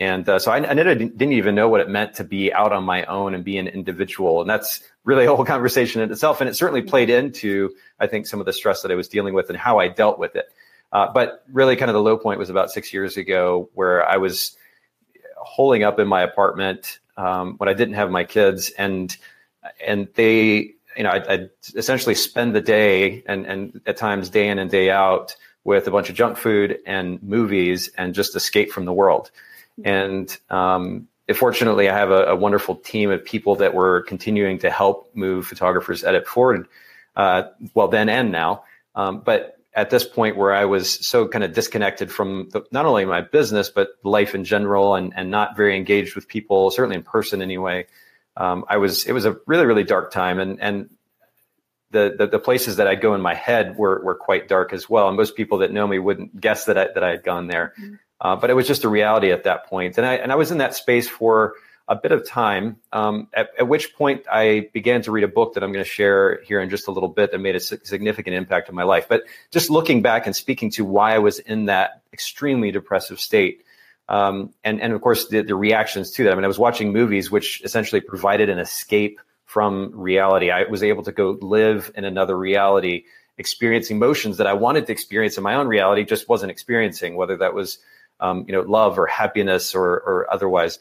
And 0.00 0.28
uh, 0.28 0.38
so 0.38 0.50
I, 0.50 0.56
I, 0.56 0.74
didn't 0.74 1.32
even 1.32 1.54
know 1.54 1.68
what 1.68 1.80
it 1.80 1.88
meant 1.88 2.14
to 2.14 2.24
be 2.24 2.52
out 2.52 2.72
on 2.72 2.82
my 2.82 3.04
own 3.04 3.32
and 3.34 3.44
be 3.44 3.58
an 3.58 3.68
individual. 3.68 4.40
And 4.40 4.50
that's 4.50 4.82
really 5.04 5.24
a 5.24 5.34
whole 5.34 5.44
conversation 5.44 6.02
in 6.02 6.10
itself. 6.10 6.40
And 6.40 6.50
it 6.50 6.54
certainly 6.54 6.82
played 6.82 7.10
into, 7.10 7.70
I 8.00 8.08
think, 8.08 8.26
some 8.26 8.40
of 8.40 8.46
the 8.46 8.52
stress 8.52 8.82
that 8.82 8.90
I 8.90 8.96
was 8.96 9.08
dealing 9.08 9.34
with 9.34 9.50
and 9.50 9.58
how 9.58 9.78
I 9.78 9.88
dealt 9.88 10.18
with 10.18 10.34
it. 10.34 10.46
Uh, 10.92 11.12
but 11.12 11.44
really, 11.52 11.76
kind 11.76 11.90
of 11.90 11.94
the 11.94 12.02
low 12.02 12.16
point 12.16 12.38
was 12.38 12.50
about 12.50 12.70
six 12.70 12.92
years 12.92 13.16
ago 13.16 13.68
where 13.74 14.08
I 14.08 14.16
was 14.16 14.56
holding 15.36 15.82
up 15.84 15.98
in 15.98 16.08
my 16.08 16.22
apartment 16.22 16.98
um, 17.16 17.54
when 17.58 17.68
I 17.68 17.74
didn't 17.74 17.94
have 17.94 18.10
my 18.10 18.24
kids. 18.24 18.70
And, 18.70 19.16
and 19.84 20.08
they, 20.14 20.74
you 20.96 21.02
know, 21.02 21.10
I'd, 21.10 21.26
I'd 21.26 21.50
essentially 21.74 22.14
spend 22.14 22.54
the 22.54 22.60
day 22.60 23.22
and, 23.26 23.46
and 23.46 23.80
at 23.86 23.96
times 23.96 24.28
day 24.28 24.48
in 24.48 24.58
and 24.58 24.70
day 24.70 24.90
out 24.90 25.36
with 25.64 25.86
a 25.86 25.90
bunch 25.90 26.10
of 26.10 26.14
junk 26.14 26.36
food 26.36 26.78
and 26.86 27.22
movies 27.22 27.90
and 27.96 28.14
just 28.14 28.36
escape 28.36 28.70
from 28.70 28.84
the 28.84 28.92
world. 28.92 29.30
And 29.82 30.36
um, 30.50 31.08
fortunately, 31.34 31.88
I 31.88 31.96
have 31.96 32.10
a, 32.10 32.26
a, 32.26 32.36
wonderful 32.36 32.76
team 32.76 33.10
of 33.10 33.24
people 33.24 33.56
that 33.56 33.74
were 33.74 34.02
continuing 34.02 34.58
to 34.60 34.70
help 34.70 35.10
move 35.14 35.46
photographers 35.46 36.04
edit 36.04 36.26
forward. 36.26 36.68
Uh, 37.16 37.44
well, 37.74 37.88
then 37.88 38.08
and 38.08 38.30
now. 38.30 38.64
Um, 38.94 39.20
but 39.20 39.58
at 39.74 39.90
this 39.90 40.04
point 40.04 40.36
where 40.36 40.54
I 40.54 40.66
was 40.66 40.88
so 41.06 41.26
kind 41.26 41.42
of 41.42 41.52
disconnected 41.52 42.10
from 42.10 42.48
the, 42.50 42.62
not 42.70 42.86
only 42.86 43.04
my 43.04 43.22
business, 43.22 43.68
but 43.68 43.88
life 44.04 44.34
in 44.34 44.44
general 44.44 44.94
and, 44.94 45.12
and 45.16 45.30
not 45.30 45.56
very 45.56 45.76
engaged 45.76 46.14
with 46.14 46.28
people, 46.28 46.70
certainly 46.70 46.96
in 46.96 47.02
person 47.02 47.42
anyway. 47.42 47.86
Um, 48.36 48.64
I 48.68 48.76
was, 48.76 49.04
it 49.04 49.12
was 49.12 49.26
a 49.26 49.36
really, 49.46 49.66
really 49.66 49.84
dark 49.84 50.12
time. 50.12 50.38
And, 50.38 50.60
and 50.60 50.90
the, 51.90 52.14
the, 52.16 52.26
the, 52.26 52.38
places 52.38 52.76
that 52.76 52.88
I 52.88 52.94
go 52.96 53.14
in 53.14 53.20
my 53.20 53.34
head 53.34 53.76
were, 53.76 54.02
were 54.04 54.14
quite 54.14 54.48
dark 54.48 54.72
as 54.72 54.90
well. 54.90 55.08
And 55.08 55.16
most 55.16 55.36
people 55.36 55.58
that 55.58 55.72
know 55.72 55.86
me 55.86 55.98
wouldn't 55.98 56.40
guess 56.40 56.66
that 56.66 56.76
I, 56.76 56.88
that 56.92 57.04
I 57.04 57.10
had 57.10 57.22
gone 57.22 57.46
there. 57.46 57.74
Mm-hmm. 57.80 57.94
Uh, 58.20 58.36
but 58.36 58.50
it 58.50 58.54
was 58.54 58.66
just 58.66 58.84
a 58.84 58.88
reality 58.88 59.30
at 59.30 59.44
that 59.44 59.66
point. 59.66 59.98
And 59.98 60.06
I, 60.06 60.14
and 60.14 60.32
I 60.32 60.36
was 60.36 60.50
in 60.50 60.58
that 60.58 60.74
space 60.74 61.08
for 61.08 61.54
a 61.86 61.96
bit 61.96 62.12
of 62.12 62.26
time, 62.26 62.76
um, 62.92 63.28
at, 63.34 63.50
at, 63.58 63.68
which 63.68 63.94
point 63.94 64.24
I 64.30 64.70
began 64.72 65.02
to 65.02 65.12
read 65.12 65.24
a 65.24 65.28
book 65.28 65.54
that 65.54 65.62
I'm 65.62 65.72
going 65.72 65.84
to 65.84 65.90
share 65.90 66.40
here 66.42 66.60
in 66.60 66.70
just 66.70 66.88
a 66.88 66.90
little 66.90 67.10
bit 67.10 67.32
that 67.32 67.38
made 67.38 67.56
a 67.56 67.60
significant 67.60 68.34
impact 68.34 68.70
on 68.70 68.74
my 68.74 68.84
life. 68.84 69.06
But 69.08 69.24
just 69.50 69.68
looking 69.68 70.00
back 70.00 70.26
and 70.26 70.34
speaking 70.34 70.70
to 70.72 70.84
why 70.84 71.14
I 71.14 71.18
was 71.18 71.38
in 71.40 71.66
that 71.66 72.02
extremely 72.12 72.70
depressive 72.70 73.20
state, 73.20 73.64
um, 74.08 74.54
and, 74.62 74.80
and 74.80 74.92
of 74.94 75.00
course 75.02 75.28
the, 75.28 75.42
the 75.42 75.54
reactions 75.54 76.12
to 76.12 76.24
that. 76.24 76.32
I 76.32 76.34
mean, 76.34 76.44
I 76.44 76.48
was 76.48 76.58
watching 76.58 76.92
movies 76.92 77.30
which 77.30 77.62
essentially 77.64 78.00
provided 78.00 78.48
an 78.48 78.58
escape 78.58 79.20
from 79.44 79.92
reality. 79.94 80.50
I 80.50 80.64
was 80.64 80.82
able 80.82 81.02
to 81.04 81.12
go 81.12 81.38
live 81.42 81.92
in 81.94 82.04
another 82.04 82.36
reality, 82.36 83.04
experience 83.36 83.90
emotions 83.90 84.38
that 84.38 84.46
I 84.46 84.54
wanted 84.54 84.86
to 84.86 84.92
experience 84.92 85.36
in 85.36 85.42
my 85.42 85.54
own 85.54 85.68
reality, 85.68 86.04
just 86.04 86.28
wasn't 86.30 86.50
experiencing, 86.50 87.14
whether 87.14 87.36
that 87.36 87.52
was 87.52 87.78
um, 88.24 88.44
you 88.48 88.54
know, 88.54 88.62
love 88.62 88.98
or 88.98 89.06
happiness 89.06 89.74
or, 89.74 89.84
or 89.84 90.26
otherwise. 90.32 90.78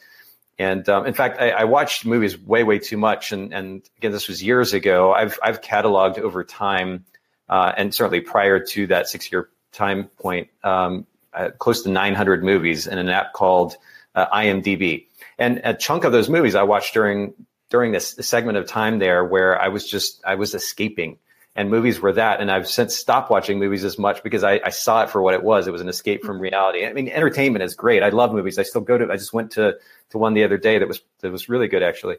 And 0.57 0.87
um, 0.87 1.05
in 1.05 1.13
fact, 1.13 1.41
I, 1.41 1.49
I, 1.49 1.63
watched 1.65 2.05
movies 2.05 2.39
way, 2.39 2.63
way 2.63 2.79
too 2.79 2.97
much. 2.97 3.31
And, 3.31 3.53
and 3.53 3.81
again, 3.97 4.11
this 4.11 4.27
was 4.27 4.41
years 4.41 4.73
ago. 4.73 5.11
I've, 5.11 5.37
I've 5.43 5.61
cataloged 5.61 6.19
over 6.19 6.43
time, 6.43 7.05
uh, 7.49 7.73
and 7.75 7.93
certainly 7.93 8.21
prior 8.21 8.59
to 8.59 8.87
that 8.87 9.09
six 9.09 9.31
year 9.31 9.49
time 9.71 10.05
point, 10.19 10.49
um, 10.63 11.05
uh, 11.33 11.49
close 11.57 11.81
to 11.83 11.89
900 11.89 12.43
movies 12.43 12.87
in 12.87 12.97
an 12.97 13.09
app 13.09 13.33
called 13.33 13.75
uh, 14.15 14.27
IMDb. 14.27 15.07
And 15.37 15.59
a 15.63 15.73
chunk 15.73 16.03
of 16.03 16.11
those 16.11 16.29
movies 16.29 16.55
I 16.55 16.63
watched 16.63 16.93
during 16.93 17.33
during 17.69 17.91
this 17.91 18.15
segment 18.21 18.55
of 18.55 18.67
time 18.67 18.99
there 18.99 19.25
where 19.25 19.59
I 19.59 19.69
was 19.69 19.89
just 19.89 20.21
I 20.23 20.35
was 20.35 20.53
escaping 20.53 21.17
and 21.55 21.69
movies 21.69 21.99
were 21.99 22.13
that. 22.13 22.41
And 22.41 22.51
I've 22.51 22.67
since 22.67 22.95
stopped 22.95 23.29
watching 23.29 23.59
movies 23.59 23.83
as 23.83 23.99
much 23.99 24.23
because 24.23 24.43
I, 24.43 24.59
I, 24.63 24.69
saw 24.69 25.03
it 25.03 25.09
for 25.09 25.21
what 25.21 25.35
it 25.35 25.43
was. 25.43 25.67
It 25.67 25.71
was 25.71 25.81
an 25.81 25.89
escape 25.89 26.23
from 26.23 26.39
reality. 26.39 26.85
I 26.85 26.93
mean, 26.93 27.09
entertainment 27.09 27.63
is 27.63 27.75
great. 27.75 28.01
I 28.01 28.09
love 28.09 28.33
movies. 28.33 28.57
I 28.57 28.63
still 28.63 28.81
go 28.81 28.97
to. 28.97 29.11
I 29.11 29.17
just 29.17 29.33
went 29.33 29.51
to 29.51 29.75
to 30.09 30.17
one 30.17 30.33
the 30.33 30.43
other 30.43 30.57
day 30.57 30.79
that 30.79 30.87
was 30.87 31.01
that 31.19 31.31
was 31.31 31.49
really 31.49 31.67
good 31.67 31.83
actually. 31.83 32.17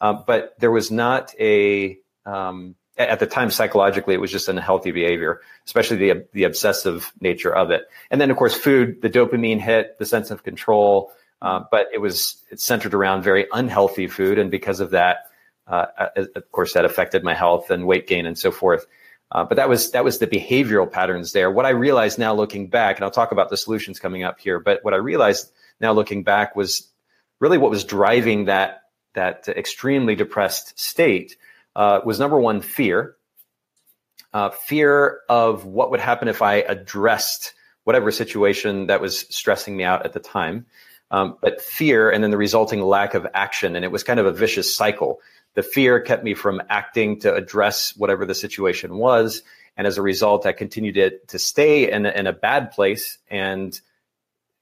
Um, 0.00 0.24
but 0.26 0.54
there 0.58 0.70
was 0.70 0.90
not 0.90 1.34
a 1.40 1.98
um, 2.26 2.74
at 2.96 3.18
the 3.20 3.26
time 3.26 3.50
psychologically 3.50 4.14
it 4.14 4.20
was 4.20 4.30
just 4.30 4.48
an 4.48 4.58
unhealthy 4.58 4.90
behavior, 4.90 5.40
especially 5.66 5.96
the 5.96 6.26
the 6.32 6.44
obsessive 6.44 7.10
nature 7.20 7.54
of 7.54 7.70
it. 7.70 7.82
And 8.10 8.20
then 8.20 8.30
of 8.30 8.36
course 8.36 8.54
food, 8.54 9.00
the 9.00 9.10
dopamine 9.10 9.60
hit, 9.60 9.98
the 9.98 10.06
sense 10.06 10.30
of 10.30 10.42
control. 10.42 11.12
Uh, 11.40 11.62
but 11.70 11.88
it 11.92 11.98
was 11.98 12.42
it's 12.50 12.64
centered 12.64 12.94
around 12.94 13.22
very 13.22 13.46
unhealthy 13.52 14.06
food, 14.06 14.38
and 14.38 14.50
because 14.50 14.80
of 14.80 14.90
that 14.90 15.30
uh, 15.66 15.86
uh, 15.98 16.24
of 16.36 16.50
course, 16.52 16.74
that 16.74 16.84
affected 16.84 17.24
my 17.24 17.34
health 17.34 17.70
and 17.70 17.86
weight 17.86 18.06
gain 18.06 18.26
and 18.26 18.38
so 18.38 18.50
forth. 18.50 18.86
Uh, 19.32 19.44
but 19.44 19.56
that 19.56 19.68
was 19.68 19.90
that 19.92 20.04
was 20.04 20.18
the 20.18 20.26
behavioral 20.26 20.90
patterns 20.90 21.32
there. 21.32 21.50
What 21.50 21.66
I 21.66 21.70
realized 21.70 22.18
now, 22.18 22.34
looking 22.34 22.68
back, 22.68 22.96
and 22.96 23.04
I'll 23.04 23.10
talk 23.10 23.32
about 23.32 23.50
the 23.50 23.56
solutions 23.56 23.98
coming 23.98 24.22
up 24.22 24.38
here. 24.38 24.60
But 24.60 24.84
what 24.84 24.94
I 24.94 24.98
realized 24.98 25.50
now, 25.80 25.92
looking 25.92 26.22
back, 26.22 26.54
was 26.54 26.88
really 27.40 27.58
what 27.58 27.70
was 27.70 27.84
driving 27.84 28.44
that 28.44 28.82
that 29.14 29.48
extremely 29.48 30.14
depressed 30.14 30.78
state 30.78 31.36
uh, 31.74 32.00
was 32.04 32.20
number 32.20 32.38
one 32.38 32.60
fear, 32.60 33.16
uh, 34.32 34.50
fear 34.50 35.20
of 35.28 35.64
what 35.64 35.90
would 35.90 36.00
happen 36.00 36.28
if 36.28 36.42
I 36.42 36.56
addressed 36.56 37.54
whatever 37.84 38.10
situation 38.10 38.86
that 38.86 39.00
was 39.00 39.20
stressing 39.34 39.76
me 39.76 39.84
out 39.84 40.04
at 40.04 40.12
the 40.12 40.20
time. 40.20 40.66
Um, 41.10 41.38
but 41.40 41.60
fear 41.60 42.10
and 42.10 42.24
then 42.24 42.30
the 42.30 42.36
resulting 42.36 42.80
lack 42.80 43.14
of 43.14 43.26
action. 43.34 43.76
And 43.76 43.84
it 43.84 43.92
was 43.92 44.02
kind 44.02 44.18
of 44.18 44.26
a 44.26 44.32
vicious 44.32 44.74
cycle 44.74 45.20
the 45.54 45.62
fear 45.62 46.00
kept 46.00 46.24
me 46.24 46.34
from 46.34 46.62
acting 46.68 47.20
to 47.20 47.34
address 47.34 47.96
whatever 47.96 48.26
the 48.26 48.34
situation 48.34 48.96
was. 48.96 49.42
And 49.76 49.86
as 49.86 49.98
a 49.98 50.02
result, 50.02 50.46
I 50.46 50.52
continued 50.52 50.94
to, 50.94 51.18
to 51.28 51.38
stay 51.38 51.90
in 51.90 52.06
a, 52.06 52.10
in 52.10 52.26
a 52.26 52.32
bad 52.32 52.72
place 52.72 53.18
and 53.28 53.78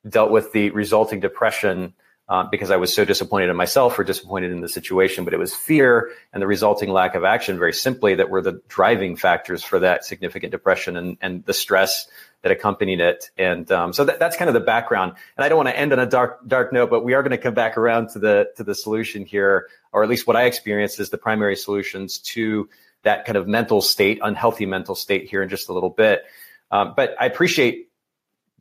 dealt 0.08 0.30
with 0.30 0.52
the 0.52 0.70
resulting 0.70 1.20
depression 1.20 1.94
uh, 2.28 2.44
because 2.44 2.70
I 2.70 2.76
was 2.76 2.94
so 2.94 3.04
disappointed 3.04 3.50
in 3.50 3.56
myself 3.56 3.98
or 3.98 4.04
disappointed 4.04 4.52
in 4.52 4.60
the 4.60 4.68
situation. 4.68 5.24
But 5.24 5.34
it 5.34 5.38
was 5.38 5.54
fear 5.54 6.10
and 6.32 6.40
the 6.40 6.46
resulting 6.46 6.90
lack 6.90 7.14
of 7.14 7.24
action, 7.24 7.58
very 7.58 7.74
simply, 7.74 8.14
that 8.14 8.30
were 8.30 8.42
the 8.42 8.62
driving 8.68 9.16
factors 9.16 9.62
for 9.62 9.80
that 9.80 10.04
significant 10.04 10.50
depression 10.50 10.96
and, 10.96 11.18
and 11.20 11.44
the 11.44 11.52
stress 11.52 12.06
that 12.42 12.52
accompanied 12.52 13.00
it. 13.00 13.30
And 13.38 13.70
um, 13.72 13.92
so 13.92 14.04
that, 14.04 14.18
that's 14.18 14.36
kind 14.36 14.48
of 14.48 14.54
the 14.54 14.60
background. 14.60 15.14
And 15.36 15.44
I 15.44 15.48
don't 15.48 15.56
want 15.56 15.68
to 15.68 15.78
end 15.78 15.92
on 15.92 15.98
a 15.98 16.06
dark 16.06 16.46
dark 16.46 16.72
note, 16.72 16.90
but 16.90 17.04
we 17.04 17.14
are 17.14 17.22
going 17.22 17.30
to 17.30 17.38
come 17.38 17.54
back 17.54 17.78
around 17.78 18.10
to 18.10 18.18
the 18.18 18.50
to 18.56 18.64
the 18.64 18.74
solution 18.74 19.24
here, 19.24 19.68
or 19.92 20.02
at 20.02 20.08
least 20.08 20.26
what 20.26 20.36
I 20.36 20.44
experienced 20.44 21.00
is 21.00 21.10
the 21.10 21.18
primary 21.18 21.56
solutions 21.56 22.18
to 22.18 22.68
that 23.02 23.24
kind 23.24 23.36
of 23.36 23.48
mental 23.48 23.80
state, 23.80 24.20
unhealthy 24.22 24.66
mental 24.66 24.94
state 24.94 25.28
here 25.28 25.42
in 25.42 25.48
just 25.48 25.68
a 25.68 25.72
little 25.72 25.90
bit. 25.90 26.24
Um, 26.70 26.94
but 26.96 27.14
I 27.20 27.26
appreciate 27.26 27.90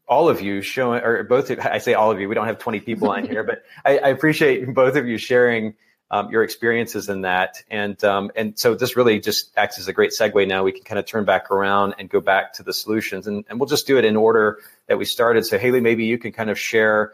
all 0.08 0.30
of 0.30 0.41
you 0.41 0.62
showing, 0.62 1.02
or 1.04 1.24
both. 1.24 1.50
Of, 1.50 1.60
I 1.60 1.80
say 1.80 1.94
all 1.94 2.12
of 2.12 2.20
you. 2.20 2.28
We 2.28 2.36
don't 2.36 2.48
have 2.48 2.60
20 2.60 2.82
people 2.82 3.10
on 3.10 3.26
here, 3.26 3.44
but 3.46 3.63
I, 3.86 3.98
I 3.98 4.08
appreciate 4.10 4.74
both 4.74 4.96
of 4.96 5.08
you 5.08 5.17
sharing 5.17 5.76
um, 6.12 6.30
your 6.30 6.43
experiences 6.43 7.08
in 7.08 7.21
that. 7.21 7.63
And 7.71 8.02
um, 8.04 8.32
and 8.36 8.60
so 8.60 8.76
this 8.76 8.95
really 8.95 9.19
just 9.19 9.52
acts 9.58 9.80
as 9.80 9.88
a 9.88 9.93
great 9.93 10.12
segue. 10.12 10.47
Now 10.47 10.63
we 10.63 10.74
can 10.74 10.84
kind 10.84 11.00
of 11.00 11.06
turn 11.06 11.24
back 11.26 11.50
around 11.50 11.95
and 11.97 12.10
go 12.10 12.19
back 12.19 12.54
to 12.56 12.63
the 12.63 12.74
solutions, 12.74 13.26
and, 13.26 13.45
and 13.50 13.60
we'll 13.60 13.69
just 13.69 13.88
do 13.88 13.97
it 13.97 14.06
in 14.06 14.17
order 14.17 14.60
that 14.88 15.00
we 15.00 15.06
started. 15.06 15.45
So 15.45 15.58
Haley, 15.58 15.80
maybe 15.80 16.06
you 16.06 16.17
can 16.17 16.34
kind 16.34 16.50
of 16.50 16.60
share 16.60 17.13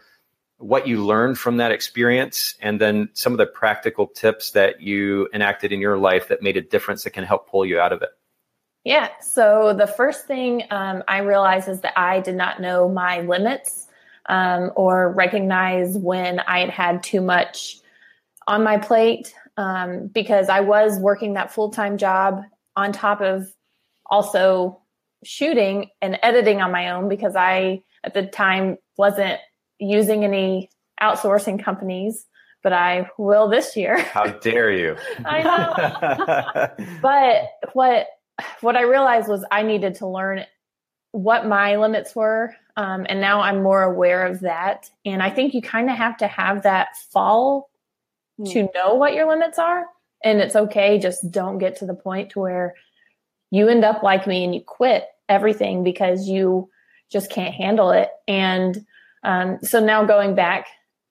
what 0.58 0.88
you 0.88 1.06
learned 1.06 1.38
from 1.38 1.58
that 1.58 1.72
experience, 1.72 2.56
and 2.60 2.82
then 2.82 3.10
some 3.14 3.32
of 3.32 3.38
the 3.38 3.46
practical 3.46 4.08
tips 4.08 4.52
that 4.52 4.82
you 4.82 5.30
enacted 5.32 5.72
in 5.72 5.80
your 5.80 5.98
life 5.98 6.30
that 6.30 6.42
made 6.42 6.58
a 6.58 6.62
difference 6.62 7.04
that 7.04 7.12
can 7.12 7.24
help 7.24 7.48
pull 7.48 7.64
you 7.64 7.80
out 7.80 7.94
of 7.94 8.02
it. 8.02 8.10
Yeah. 8.84 9.10
So 9.22 9.76
the 9.78 9.86
first 9.86 10.26
thing 10.26 10.64
um, 10.72 11.04
I 11.08 11.20
realized 11.20 11.68
is 11.68 11.82
that 11.82 11.94
I 12.00 12.22
did 12.22 12.36
not 12.36 12.62
know 12.62 12.90
my 12.90 13.20
limits 13.22 13.88
um, 14.28 14.72
or 14.76 15.12
recognize 15.12 15.96
when 15.98 16.40
I 16.40 16.62
had 16.62 16.70
had 16.70 17.04
too 17.04 17.22
much 17.22 17.82
on 18.48 18.64
my 18.64 18.78
plate 18.78 19.34
um, 19.58 20.08
because 20.08 20.50
I 20.50 20.62
was 20.62 20.98
working 21.00 21.34
that 21.34 21.52
full 21.54 21.70
time 21.70 21.98
job 21.98 22.42
on 22.76 22.92
top 22.92 23.22
of 23.22 23.48
also 24.06 24.82
shooting 25.24 25.90
and 26.02 26.18
editing 26.24 26.62
on 26.62 26.72
my 26.72 26.92
own 26.92 27.10
because 27.10 27.36
I 27.36 27.84
at 28.04 28.14
the 28.14 28.26
time 28.26 28.78
wasn't 28.98 29.40
using 29.80 30.24
any 30.24 30.70
outsourcing 31.02 31.62
companies, 31.62 32.26
but 32.64 32.72
I 32.74 33.10
will 33.18 33.50
this 33.50 33.76
year. 33.76 33.98
How 34.02 34.28
dare 34.28 34.72
you? 34.72 34.96
I 35.26 35.44
know. 35.44 36.88
but 37.02 37.44
what 37.74 38.08
what 38.62 38.76
I 38.76 38.82
realized 38.84 39.28
was 39.28 39.44
I 39.52 39.64
needed 39.64 39.96
to 39.96 40.08
learn 40.08 40.46
what 41.12 41.48
my 41.48 41.78
limits 41.78 42.16
were. 42.16 42.56
Um, 42.76 43.08
and 43.10 43.20
now 43.20 43.42
I'm 43.42 43.64
more 43.64 43.82
aware 43.82 44.28
of 44.28 44.42
that. 44.42 44.92
And 45.04 45.24
I 45.24 45.32
think 45.32 45.56
you 45.56 45.62
kind 45.64 45.90
of 45.90 45.98
have 45.98 46.18
to 46.18 46.28
have 46.28 46.62
that 46.64 46.90
fall 47.12 47.72
mm. 48.40 48.52
to 48.52 48.70
know 48.76 48.96
what 48.96 49.14
your 49.14 49.28
limits 49.28 49.60
are. 49.60 49.86
And 50.24 50.40
it's 50.40 50.56
okay. 50.56 50.98
Just 51.00 51.32
don't 51.32 51.58
get 51.58 51.78
to 51.78 51.86
the 51.86 51.94
point 51.94 52.32
to 52.32 52.40
where 52.40 52.76
you 53.52 53.68
end 53.68 53.86
up 53.86 54.04
like 54.04 54.28
me 54.28 54.44
and 54.44 54.54
you 54.54 54.62
quit 54.62 55.06
everything 55.30 55.84
because 55.84 56.28
you 56.28 56.70
just 57.12 57.30
can't 57.30 57.54
handle 57.54 57.92
it. 57.92 58.10
And 58.28 58.86
um, 59.24 59.60
so 59.62 59.84
now 59.84 60.06
going 60.06 60.36
back 60.36 60.68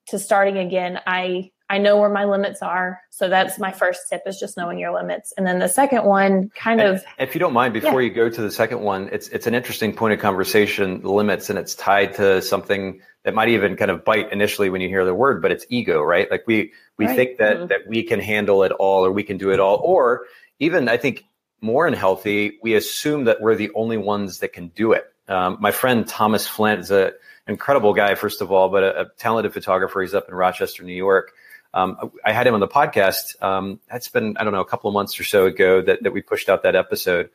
to 0.08 0.18
starting 0.18 0.58
again, 0.58 1.00
I 1.06 1.50
I 1.68 1.78
know 1.78 1.96
where 1.98 2.08
my 2.08 2.24
limits 2.24 2.62
are. 2.62 3.00
So 3.10 3.28
that's 3.28 3.58
my 3.58 3.72
first 3.72 4.02
tip 4.08 4.22
is 4.26 4.38
just 4.38 4.56
knowing 4.56 4.78
your 4.78 4.94
limits. 4.94 5.32
And 5.36 5.46
then 5.46 5.58
the 5.58 5.68
second 5.68 6.04
one 6.04 6.50
kind 6.54 6.80
and 6.80 6.96
of 6.96 7.04
if 7.18 7.34
you 7.34 7.40
don't 7.40 7.52
mind, 7.52 7.74
before 7.74 8.00
yeah. 8.00 8.08
you 8.08 8.14
go 8.14 8.28
to 8.28 8.40
the 8.40 8.52
second 8.52 8.80
one, 8.80 9.08
it's 9.10 9.28
it's 9.28 9.46
an 9.46 9.54
interesting 9.54 9.92
point 9.92 10.14
of 10.14 10.20
conversation, 10.20 11.00
limits, 11.02 11.50
and 11.50 11.58
it's 11.58 11.74
tied 11.74 12.14
to 12.14 12.40
something 12.40 13.00
that 13.24 13.34
might 13.34 13.48
even 13.48 13.74
kind 13.76 13.90
of 13.90 14.04
bite 14.04 14.32
initially 14.32 14.70
when 14.70 14.80
you 14.80 14.88
hear 14.88 15.04
the 15.04 15.14
word, 15.14 15.42
but 15.42 15.50
it's 15.50 15.66
ego, 15.68 16.00
right? 16.02 16.30
Like 16.30 16.44
we 16.46 16.72
we 16.96 17.06
right. 17.06 17.16
think 17.16 17.38
that 17.38 17.56
mm-hmm. 17.56 17.66
that 17.66 17.80
we 17.88 18.04
can 18.04 18.20
handle 18.20 18.62
it 18.62 18.70
all 18.72 19.04
or 19.04 19.10
we 19.10 19.24
can 19.24 19.36
do 19.36 19.50
it 19.50 19.58
all. 19.58 19.80
Or 19.82 20.26
even 20.60 20.88
I 20.88 20.96
think 20.96 21.24
more 21.60 21.88
unhealthy, 21.88 22.58
we 22.62 22.74
assume 22.74 23.24
that 23.24 23.40
we're 23.40 23.56
the 23.56 23.72
only 23.74 23.96
ones 23.96 24.38
that 24.38 24.52
can 24.52 24.68
do 24.68 24.92
it. 24.92 25.12
Um, 25.26 25.56
my 25.58 25.72
friend 25.72 26.06
Thomas 26.06 26.46
Flint 26.46 26.82
is 26.82 26.92
an 26.92 27.10
incredible 27.48 27.92
guy, 27.92 28.14
first 28.14 28.40
of 28.40 28.52
all, 28.52 28.68
but 28.68 28.84
a, 28.84 29.00
a 29.00 29.04
talented 29.18 29.52
photographer. 29.52 30.00
He's 30.00 30.14
up 30.14 30.28
in 30.28 30.34
Rochester, 30.34 30.84
New 30.84 30.94
York 30.94 31.32
um, 31.76 32.10
I 32.24 32.32
had 32.32 32.46
him 32.46 32.54
on 32.54 32.60
the 32.60 32.66
podcast. 32.66 33.40
Um, 33.42 33.80
that's 33.90 34.08
been, 34.08 34.38
I 34.38 34.44
don't 34.44 34.54
know, 34.54 34.62
a 34.62 34.66
couple 34.66 34.88
of 34.88 34.94
months 34.94 35.20
or 35.20 35.24
so 35.24 35.44
ago 35.44 35.82
that, 35.82 36.02
that 36.02 36.12
we 36.12 36.22
pushed 36.22 36.48
out 36.48 36.62
that 36.62 36.74
episode. 36.74 37.28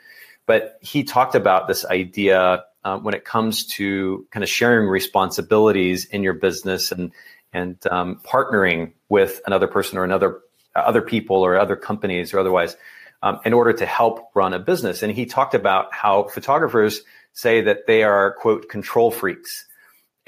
But 0.48 0.80
he 0.82 1.04
talked 1.04 1.36
about 1.36 1.68
this 1.68 1.86
idea 1.86 2.64
um, 2.84 3.04
when 3.04 3.14
it 3.14 3.24
comes 3.24 3.68
to 3.68 4.26
kind 4.32 4.44
of 4.44 4.50
sharing 4.50 4.88
responsibilities 4.88 6.06
in 6.06 6.24
your 6.24 6.34
business 6.34 6.92
and 6.92 7.12
and 7.54 7.78
um, 7.92 8.20
partnering 8.26 8.94
with 9.10 9.42
another 9.46 9.68
person 9.68 10.00
or 10.00 10.04
another 10.04 10.40
other 10.76 11.02
people 11.02 11.38
or 11.38 11.58
other 11.58 11.76
companies 11.76 12.34
or 12.34 12.40
otherwise 12.40 12.76
um, 13.22 13.40
in 13.46 13.54
order 13.54 13.74
to 13.74 13.86
help 13.86 14.32
run 14.34 14.54
a 14.54 14.60
business. 14.60 15.04
And 15.04 15.14
he 15.14 15.28
talked 15.28 15.54
about 15.54 15.94
how 15.94 16.24
photographers 16.24 17.02
say 17.34 17.62
that 17.62 17.86
they 17.86 18.02
are 18.02 18.34
quote 18.34 18.70
control 18.70 19.12
freaks 19.12 19.68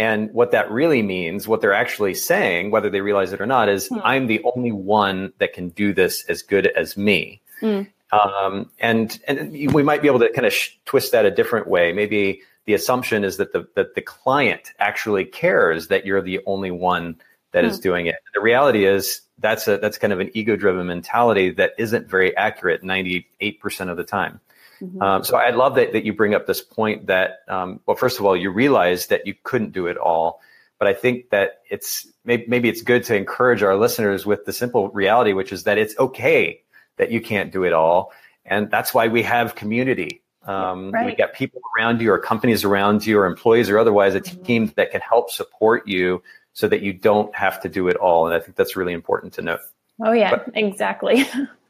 and 0.03 0.33
what 0.33 0.51
that 0.51 0.69
really 0.69 1.01
means, 1.01 1.47
what 1.47 1.61
they're 1.61 1.73
actually 1.73 2.13
saying, 2.13 2.71
whether 2.71 2.89
they 2.89 2.99
realize 2.99 3.31
it 3.31 3.39
or 3.39 3.45
not, 3.45 3.69
is 3.69 3.87
mm. 3.87 4.01
I'm 4.03 4.27
the 4.27 4.41
only 4.53 4.73
one 4.73 5.31
that 5.37 5.53
can 5.53 5.69
do 5.69 5.93
this 5.93 6.25
as 6.27 6.41
good 6.41 6.67
as 6.67 6.97
me. 6.97 7.41
Mm. 7.61 7.87
Um, 8.11 8.69
and 8.79 9.17
and 9.29 9.51
we 9.73 9.81
might 9.81 10.01
be 10.01 10.09
able 10.09 10.19
to 10.19 10.29
kind 10.33 10.45
of 10.45 10.51
sh- 10.53 10.71
twist 10.85 11.13
that 11.13 11.25
a 11.25 11.31
different 11.31 11.67
way. 11.67 11.93
Maybe 11.93 12.41
the 12.65 12.73
assumption 12.73 13.23
is 13.23 13.37
that 13.37 13.53
the 13.53 13.65
that 13.75 13.95
the 13.95 14.01
client 14.01 14.73
actually 14.79 15.23
cares 15.23 15.87
that 15.87 16.05
you're 16.05 16.21
the 16.21 16.41
only 16.45 16.69
one 16.69 17.15
that 17.53 17.63
mm. 17.63 17.69
is 17.69 17.79
doing 17.79 18.05
it. 18.07 18.15
The 18.33 18.41
reality 18.41 18.85
is 18.85 19.21
that's 19.39 19.67
a 19.69 19.77
that's 19.77 19.97
kind 19.97 20.11
of 20.11 20.19
an 20.19 20.31
ego 20.33 20.57
driven 20.57 20.85
mentality 20.85 21.49
that 21.51 21.71
isn't 21.77 22.09
very 22.09 22.35
accurate 22.35 22.83
98% 22.83 23.89
of 23.89 23.95
the 23.95 24.03
time. 24.03 24.41
Mm-hmm. 24.83 25.01
Um, 25.01 25.23
so 25.23 25.37
I 25.37 25.51
love 25.51 25.75
that, 25.75 25.93
that 25.93 26.03
you 26.03 26.13
bring 26.13 26.33
up 26.33 26.45
this 26.45 26.61
point 26.61 27.07
that, 27.07 27.39
um, 27.47 27.79
well, 27.85 27.95
first 27.95 28.19
of 28.19 28.25
all, 28.25 28.35
you 28.35 28.51
realize 28.51 29.07
that 29.07 29.25
you 29.25 29.33
couldn't 29.43 29.71
do 29.71 29.87
it 29.87 29.97
all. 29.97 30.41
But 30.79 30.87
I 30.87 30.93
think 30.93 31.29
that 31.29 31.61
it's 31.69 32.07
maybe, 32.25 32.45
maybe 32.47 32.67
it's 32.67 32.81
good 32.81 33.05
to 33.05 33.15
encourage 33.15 33.63
our 33.63 33.77
listeners 33.77 34.25
with 34.25 34.43
the 34.45 34.51
simple 34.51 34.89
reality, 34.89 35.31
which 35.31 35.53
is 35.53 35.63
that 35.63 35.77
it's 35.77 35.97
okay 35.97 36.61
that 36.97 37.11
you 37.11 37.21
can't 37.21 37.51
do 37.51 37.63
it 37.63 37.71
all. 37.71 38.11
And 38.45 38.69
that's 38.69 38.93
why 38.93 39.07
we 39.07 39.23
have 39.23 39.55
community. 39.55 40.21
Um, 40.45 40.91
right. 40.91 41.05
We 41.05 41.15
got 41.15 41.33
people 41.33 41.61
around 41.77 42.01
you 42.01 42.11
or 42.11 42.19
companies 42.19 42.65
around 42.65 43.05
you 43.05 43.17
or 43.17 43.25
employees 43.25 43.69
or 43.69 43.79
otherwise 43.79 44.15
a 44.15 44.19
mm-hmm. 44.19 44.43
team 44.43 44.73
that 44.75 44.91
can 44.91 44.99
help 44.99 45.29
support 45.29 45.87
you 45.87 46.21
so 46.51 46.67
that 46.67 46.81
you 46.81 46.91
don't 46.91 47.33
have 47.33 47.61
to 47.61 47.69
do 47.69 47.87
it 47.87 47.95
all. 47.95 48.27
And 48.27 48.35
I 48.35 48.39
think 48.39 48.57
that's 48.57 48.75
really 48.75 48.93
important 48.93 49.33
to 49.33 49.41
note. 49.41 49.61
Oh 50.03 50.11
yeah, 50.11 50.31
but, 50.31 50.49
exactly. 50.55 51.25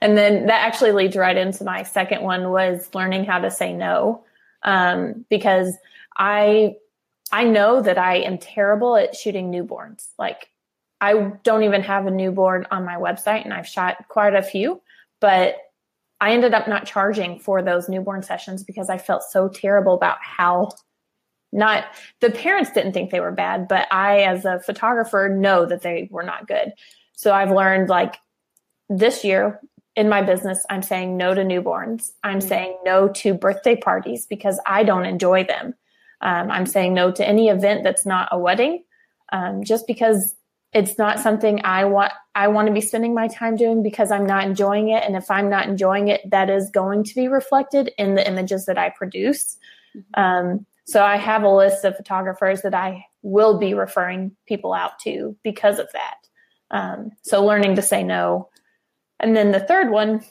And 0.00 0.16
then 0.16 0.46
that 0.46 0.66
actually 0.66 0.92
leads 0.92 1.16
right 1.16 1.36
into 1.36 1.64
my 1.64 1.82
second 1.82 2.22
one 2.22 2.50
was 2.50 2.88
learning 2.94 3.24
how 3.24 3.38
to 3.38 3.50
say 3.50 3.72
no. 3.72 4.24
Um, 4.62 5.24
because 5.28 5.76
I 6.16 6.76
I 7.32 7.44
know 7.44 7.80
that 7.80 7.98
I 7.98 8.18
am 8.18 8.38
terrible 8.38 8.96
at 8.96 9.16
shooting 9.16 9.50
newborns. 9.50 10.06
Like 10.18 10.48
I 11.00 11.32
don't 11.42 11.64
even 11.64 11.82
have 11.82 12.06
a 12.06 12.10
newborn 12.10 12.66
on 12.70 12.84
my 12.84 12.96
website 12.96 13.44
and 13.44 13.52
I've 13.52 13.66
shot 13.66 14.08
quite 14.08 14.34
a 14.34 14.42
few, 14.42 14.80
but 15.20 15.56
I 16.20 16.32
ended 16.32 16.54
up 16.54 16.68
not 16.68 16.86
charging 16.86 17.38
for 17.38 17.62
those 17.62 17.88
newborn 17.88 18.22
sessions 18.22 18.62
because 18.62 18.88
I 18.88 18.98
felt 18.98 19.22
so 19.22 19.48
terrible 19.48 19.94
about 19.94 20.18
how 20.22 20.70
not 21.52 21.84
the 22.20 22.30
parents 22.30 22.70
didn't 22.72 22.92
think 22.92 23.10
they 23.10 23.20
were 23.20 23.32
bad, 23.32 23.68
but 23.68 23.86
I 23.92 24.20
as 24.20 24.44
a 24.44 24.60
photographer 24.60 25.28
know 25.28 25.66
that 25.66 25.82
they 25.82 26.08
were 26.10 26.22
not 26.22 26.48
good. 26.48 26.72
So 27.14 27.32
I've 27.32 27.50
learned 27.50 27.88
like 27.88 28.16
this 28.88 29.24
year 29.24 29.60
in 29.96 30.08
my 30.10 30.22
business, 30.22 30.64
I'm 30.68 30.82
saying 30.82 31.16
no 31.16 31.34
to 31.34 31.42
newborns. 31.42 32.10
I'm 32.22 32.38
mm-hmm. 32.38 32.48
saying 32.48 32.78
no 32.84 33.08
to 33.08 33.34
birthday 33.34 33.76
parties 33.76 34.26
because 34.26 34.60
I 34.66 34.84
don't 34.84 35.06
enjoy 35.06 35.44
them. 35.44 35.74
Um, 36.20 36.50
I'm 36.50 36.66
saying 36.66 36.94
no 36.94 37.10
to 37.10 37.26
any 37.26 37.48
event 37.48 37.82
that's 37.82 38.06
not 38.06 38.28
a 38.30 38.38
wedding, 38.38 38.84
um, 39.32 39.64
just 39.64 39.86
because 39.86 40.34
it's 40.72 40.98
not 40.98 41.18
something 41.18 41.62
I 41.64 41.86
want. 41.86 42.12
I 42.34 42.48
want 42.48 42.68
to 42.68 42.74
be 42.74 42.82
spending 42.82 43.14
my 43.14 43.28
time 43.28 43.56
doing 43.56 43.82
because 43.82 44.10
I'm 44.10 44.26
not 44.26 44.44
enjoying 44.44 44.90
it. 44.90 45.02
And 45.04 45.16
if 45.16 45.30
I'm 45.30 45.48
not 45.48 45.66
enjoying 45.66 46.08
it, 46.08 46.30
that 46.30 46.50
is 46.50 46.70
going 46.70 47.04
to 47.04 47.14
be 47.14 47.28
reflected 47.28 47.92
in 47.96 48.14
the 48.14 48.26
images 48.26 48.66
that 48.66 48.76
I 48.76 48.90
produce. 48.90 49.56
Mm-hmm. 49.96 50.20
Um, 50.20 50.66
so 50.84 51.02
I 51.02 51.16
have 51.16 51.42
a 51.42 51.50
list 51.50 51.84
of 51.84 51.96
photographers 51.96 52.62
that 52.62 52.74
I 52.74 53.06
will 53.22 53.58
be 53.58 53.74
referring 53.74 54.36
people 54.46 54.72
out 54.72 54.98
to 55.00 55.36
because 55.42 55.78
of 55.78 55.88
that. 55.92 56.16
Um, 56.70 57.10
so 57.22 57.44
learning 57.44 57.76
to 57.76 57.82
say 57.82 58.02
no 58.02 58.50
and 59.20 59.36
then 59.36 59.52
the 59.52 59.60
third 59.60 59.90
one 59.90 60.22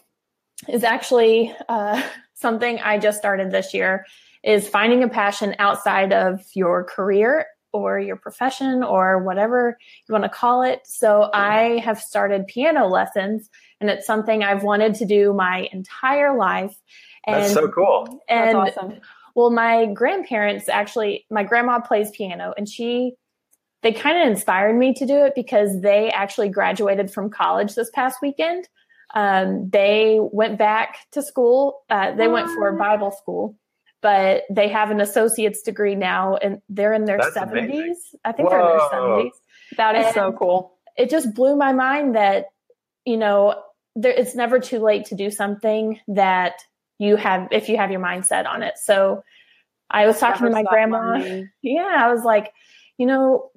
is 0.67 0.83
actually 0.83 1.53
uh, 1.69 2.01
something 2.33 2.79
I 2.79 2.97
just 2.97 3.17
started 3.17 3.51
this 3.51 3.73
year 3.73 4.05
is 4.43 4.67
finding 4.67 5.03
a 5.03 5.09
passion 5.09 5.55
outside 5.57 6.13
of 6.13 6.41
your 6.53 6.83
career 6.83 7.47
or 7.73 7.99
your 7.99 8.15
profession 8.15 8.83
or 8.83 9.21
whatever 9.23 9.77
you 10.07 10.13
want 10.13 10.23
to 10.23 10.29
call 10.29 10.61
it. 10.61 10.81
So 10.85 11.29
I 11.33 11.81
have 11.83 11.99
started 11.99 12.47
piano 12.47 12.87
lessons 12.87 13.49
and 13.81 13.89
it's 13.89 14.05
something 14.05 14.43
I've 14.43 14.63
wanted 14.63 14.95
to 14.95 15.05
do 15.05 15.33
my 15.33 15.67
entire 15.73 16.37
life. 16.37 16.73
And, 17.27 17.43
That's 17.43 17.53
so 17.53 17.67
cool. 17.67 18.21
And 18.29 18.57
That's 18.57 18.77
awesome. 18.77 19.01
Well, 19.35 19.49
my 19.49 19.87
grandparents 19.87 20.69
actually, 20.69 21.25
my 21.29 21.43
grandma 21.43 21.81
plays 21.81 22.11
piano 22.11 22.53
and 22.57 22.69
she 22.69 23.15
they 23.85 23.91
kind 23.93 24.19
of 24.19 24.27
inspired 24.27 24.75
me 24.75 24.95
to 24.95 25.05
do 25.05 25.25
it 25.25 25.33
because 25.35 25.79
they 25.79 26.09
actually 26.09 26.49
graduated 26.49 27.11
from 27.11 27.29
college 27.29 27.75
this 27.75 27.91
past 27.91 28.17
weekend. 28.19 28.67
Um, 29.13 29.69
they 29.69 30.17
went 30.19 30.57
back 30.57 30.97
to 31.11 31.21
school. 31.21 31.83
Uh, 31.87 32.15
they 32.15 32.27
went 32.27 32.49
for 32.49 32.71
Bible 32.71 33.11
school, 33.11 33.55
but 34.01 34.41
they 34.49 34.69
have 34.69 34.89
an 34.89 35.01
associate's 35.01 35.61
degree 35.61 35.93
now, 35.93 36.35
and 36.35 36.63
they're 36.67 36.93
in 36.95 37.05
their 37.05 37.19
70s. 37.19 37.93
I 38.25 38.31
think 38.31 38.49
Whoa. 38.49 38.57
they're 38.57 38.71
in 38.71 38.77
their 38.77 38.89
70s. 38.89 39.29
That 39.77 39.95
is 39.97 40.05
and 40.07 40.15
so 40.15 40.31
cool. 40.31 40.79
It 40.97 41.11
just 41.11 41.35
blew 41.35 41.55
my 41.55 41.71
mind 41.71 42.15
that, 42.15 42.45
you 43.05 43.17
know, 43.17 43.61
there, 43.95 44.13
it's 44.13 44.33
never 44.33 44.59
too 44.59 44.79
late 44.79 45.05
to 45.05 45.15
do 45.15 45.29
something 45.29 45.99
that 46.07 46.53
you 46.97 47.17
have, 47.17 47.49
if 47.51 47.69
you 47.69 47.77
have 47.77 47.91
your 47.91 48.01
mindset 48.01 48.47
on 48.47 48.63
it. 48.63 48.79
So 48.81 49.23
I 49.91 50.07
was 50.07 50.19
talking 50.19 50.45
never 50.45 50.57
to 50.57 50.63
my 50.63 50.67
grandma. 50.67 51.43
Yeah, 51.61 51.95
I 51.95 52.11
was 52.11 52.23
like, 52.23 52.51
you 52.97 53.05
know, 53.05 53.51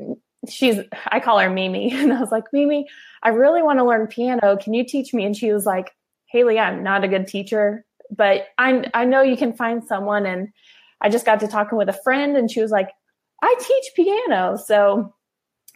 she's 0.48 0.78
I 1.06 1.20
call 1.20 1.38
her 1.38 1.50
Mimi. 1.50 1.92
And 1.94 2.12
I 2.12 2.20
was 2.20 2.30
like, 2.30 2.44
Mimi, 2.52 2.86
I 3.22 3.30
really 3.30 3.62
want 3.62 3.78
to 3.78 3.84
learn 3.84 4.06
piano. 4.06 4.56
Can 4.56 4.74
you 4.74 4.84
teach 4.84 5.12
me? 5.12 5.24
And 5.24 5.36
she 5.36 5.52
was 5.52 5.66
like, 5.66 5.92
Haley, 6.26 6.58
I'm 6.58 6.82
not 6.82 7.04
a 7.04 7.08
good 7.08 7.26
teacher, 7.26 7.84
but 8.14 8.48
I 8.58 8.84
I 8.94 9.04
know 9.04 9.22
you 9.22 9.36
can 9.36 9.52
find 9.52 9.84
someone. 9.84 10.26
And 10.26 10.48
I 11.00 11.08
just 11.08 11.26
got 11.26 11.40
to 11.40 11.48
talking 11.48 11.78
with 11.78 11.88
a 11.88 12.00
friend 12.04 12.36
and 12.36 12.50
she 12.50 12.60
was 12.60 12.70
like, 12.70 12.90
I 13.42 13.54
teach 13.60 13.92
piano. 13.94 14.56
So 14.56 15.14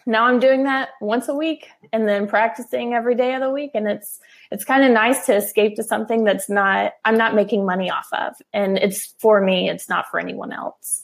now 0.05 0.25
I'm 0.25 0.40
doing 0.40 0.64
that 0.64 0.90
once 1.01 1.29
a 1.29 1.35
week 1.35 1.68
and 1.92 2.09
then 2.09 2.27
practicing 2.27 2.92
every 2.92 3.14
day 3.14 3.35
of 3.35 3.40
the 3.40 3.51
week. 3.51 3.70
And 3.75 3.88
it's 3.88 4.18
it's 4.51 4.64
kind 4.64 4.85
of 4.85 4.90
nice 4.90 5.27
to 5.27 5.37
escape 5.37 5.77
to 5.77 5.83
something 5.83 6.25
that's 6.25 6.48
not 6.48 6.92
I'm 7.05 7.16
not 7.16 7.35
making 7.35 7.64
money 7.64 7.90
off 7.90 8.09
of. 8.12 8.35
And 8.53 8.79
it's 8.79 9.14
for 9.20 9.40
me, 9.40 9.70
it's 9.70 9.88
not 9.88 10.07
for 10.11 10.18
anyone 10.18 10.53
else. 10.53 11.02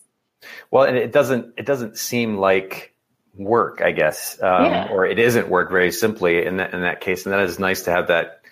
Well, 0.70 0.84
and 0.84 0.96
it 0.96 1.12
doesn't 1.12 1.54
it 1.56 1.66
doesn't 1.66 1.96
seem 1.96 2.38
like 2.38 2.94
work, 3.34 3.80
I 3.82 3.92
guess, 3.92 4.38
um, 4.42 4.64
yeah. 4.64 4.88
or 4.90 5.06
it 5.06 5.18
isn't 5.18 5.48
work 5.48 5.70
very 5.70 5.92
simply 5.92 6.44
in 6.44 6.56
that 6.58 6.74
in 6.74 6.82
that 6.82 7.00
case. 7.00 7.24
And 7.24 7.32
that 7.32 7.40
is 7.40 7.58
nice 7.58 7.82
to 7.82 7.90
have 7.90 8.08
that 8.08 8.42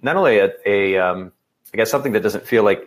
not 0.00 0.16
only 0.16 0.38
a, 0.38 0.52
a 0.66 0.98
um, 0.98 1.32
I 1.72 1.76
guess 1.76 1.90
something 1.90 2.12
that 2.12 2.22
doesn't 2.22 2.46
feel 2.46 2.64
like 2.64 2.86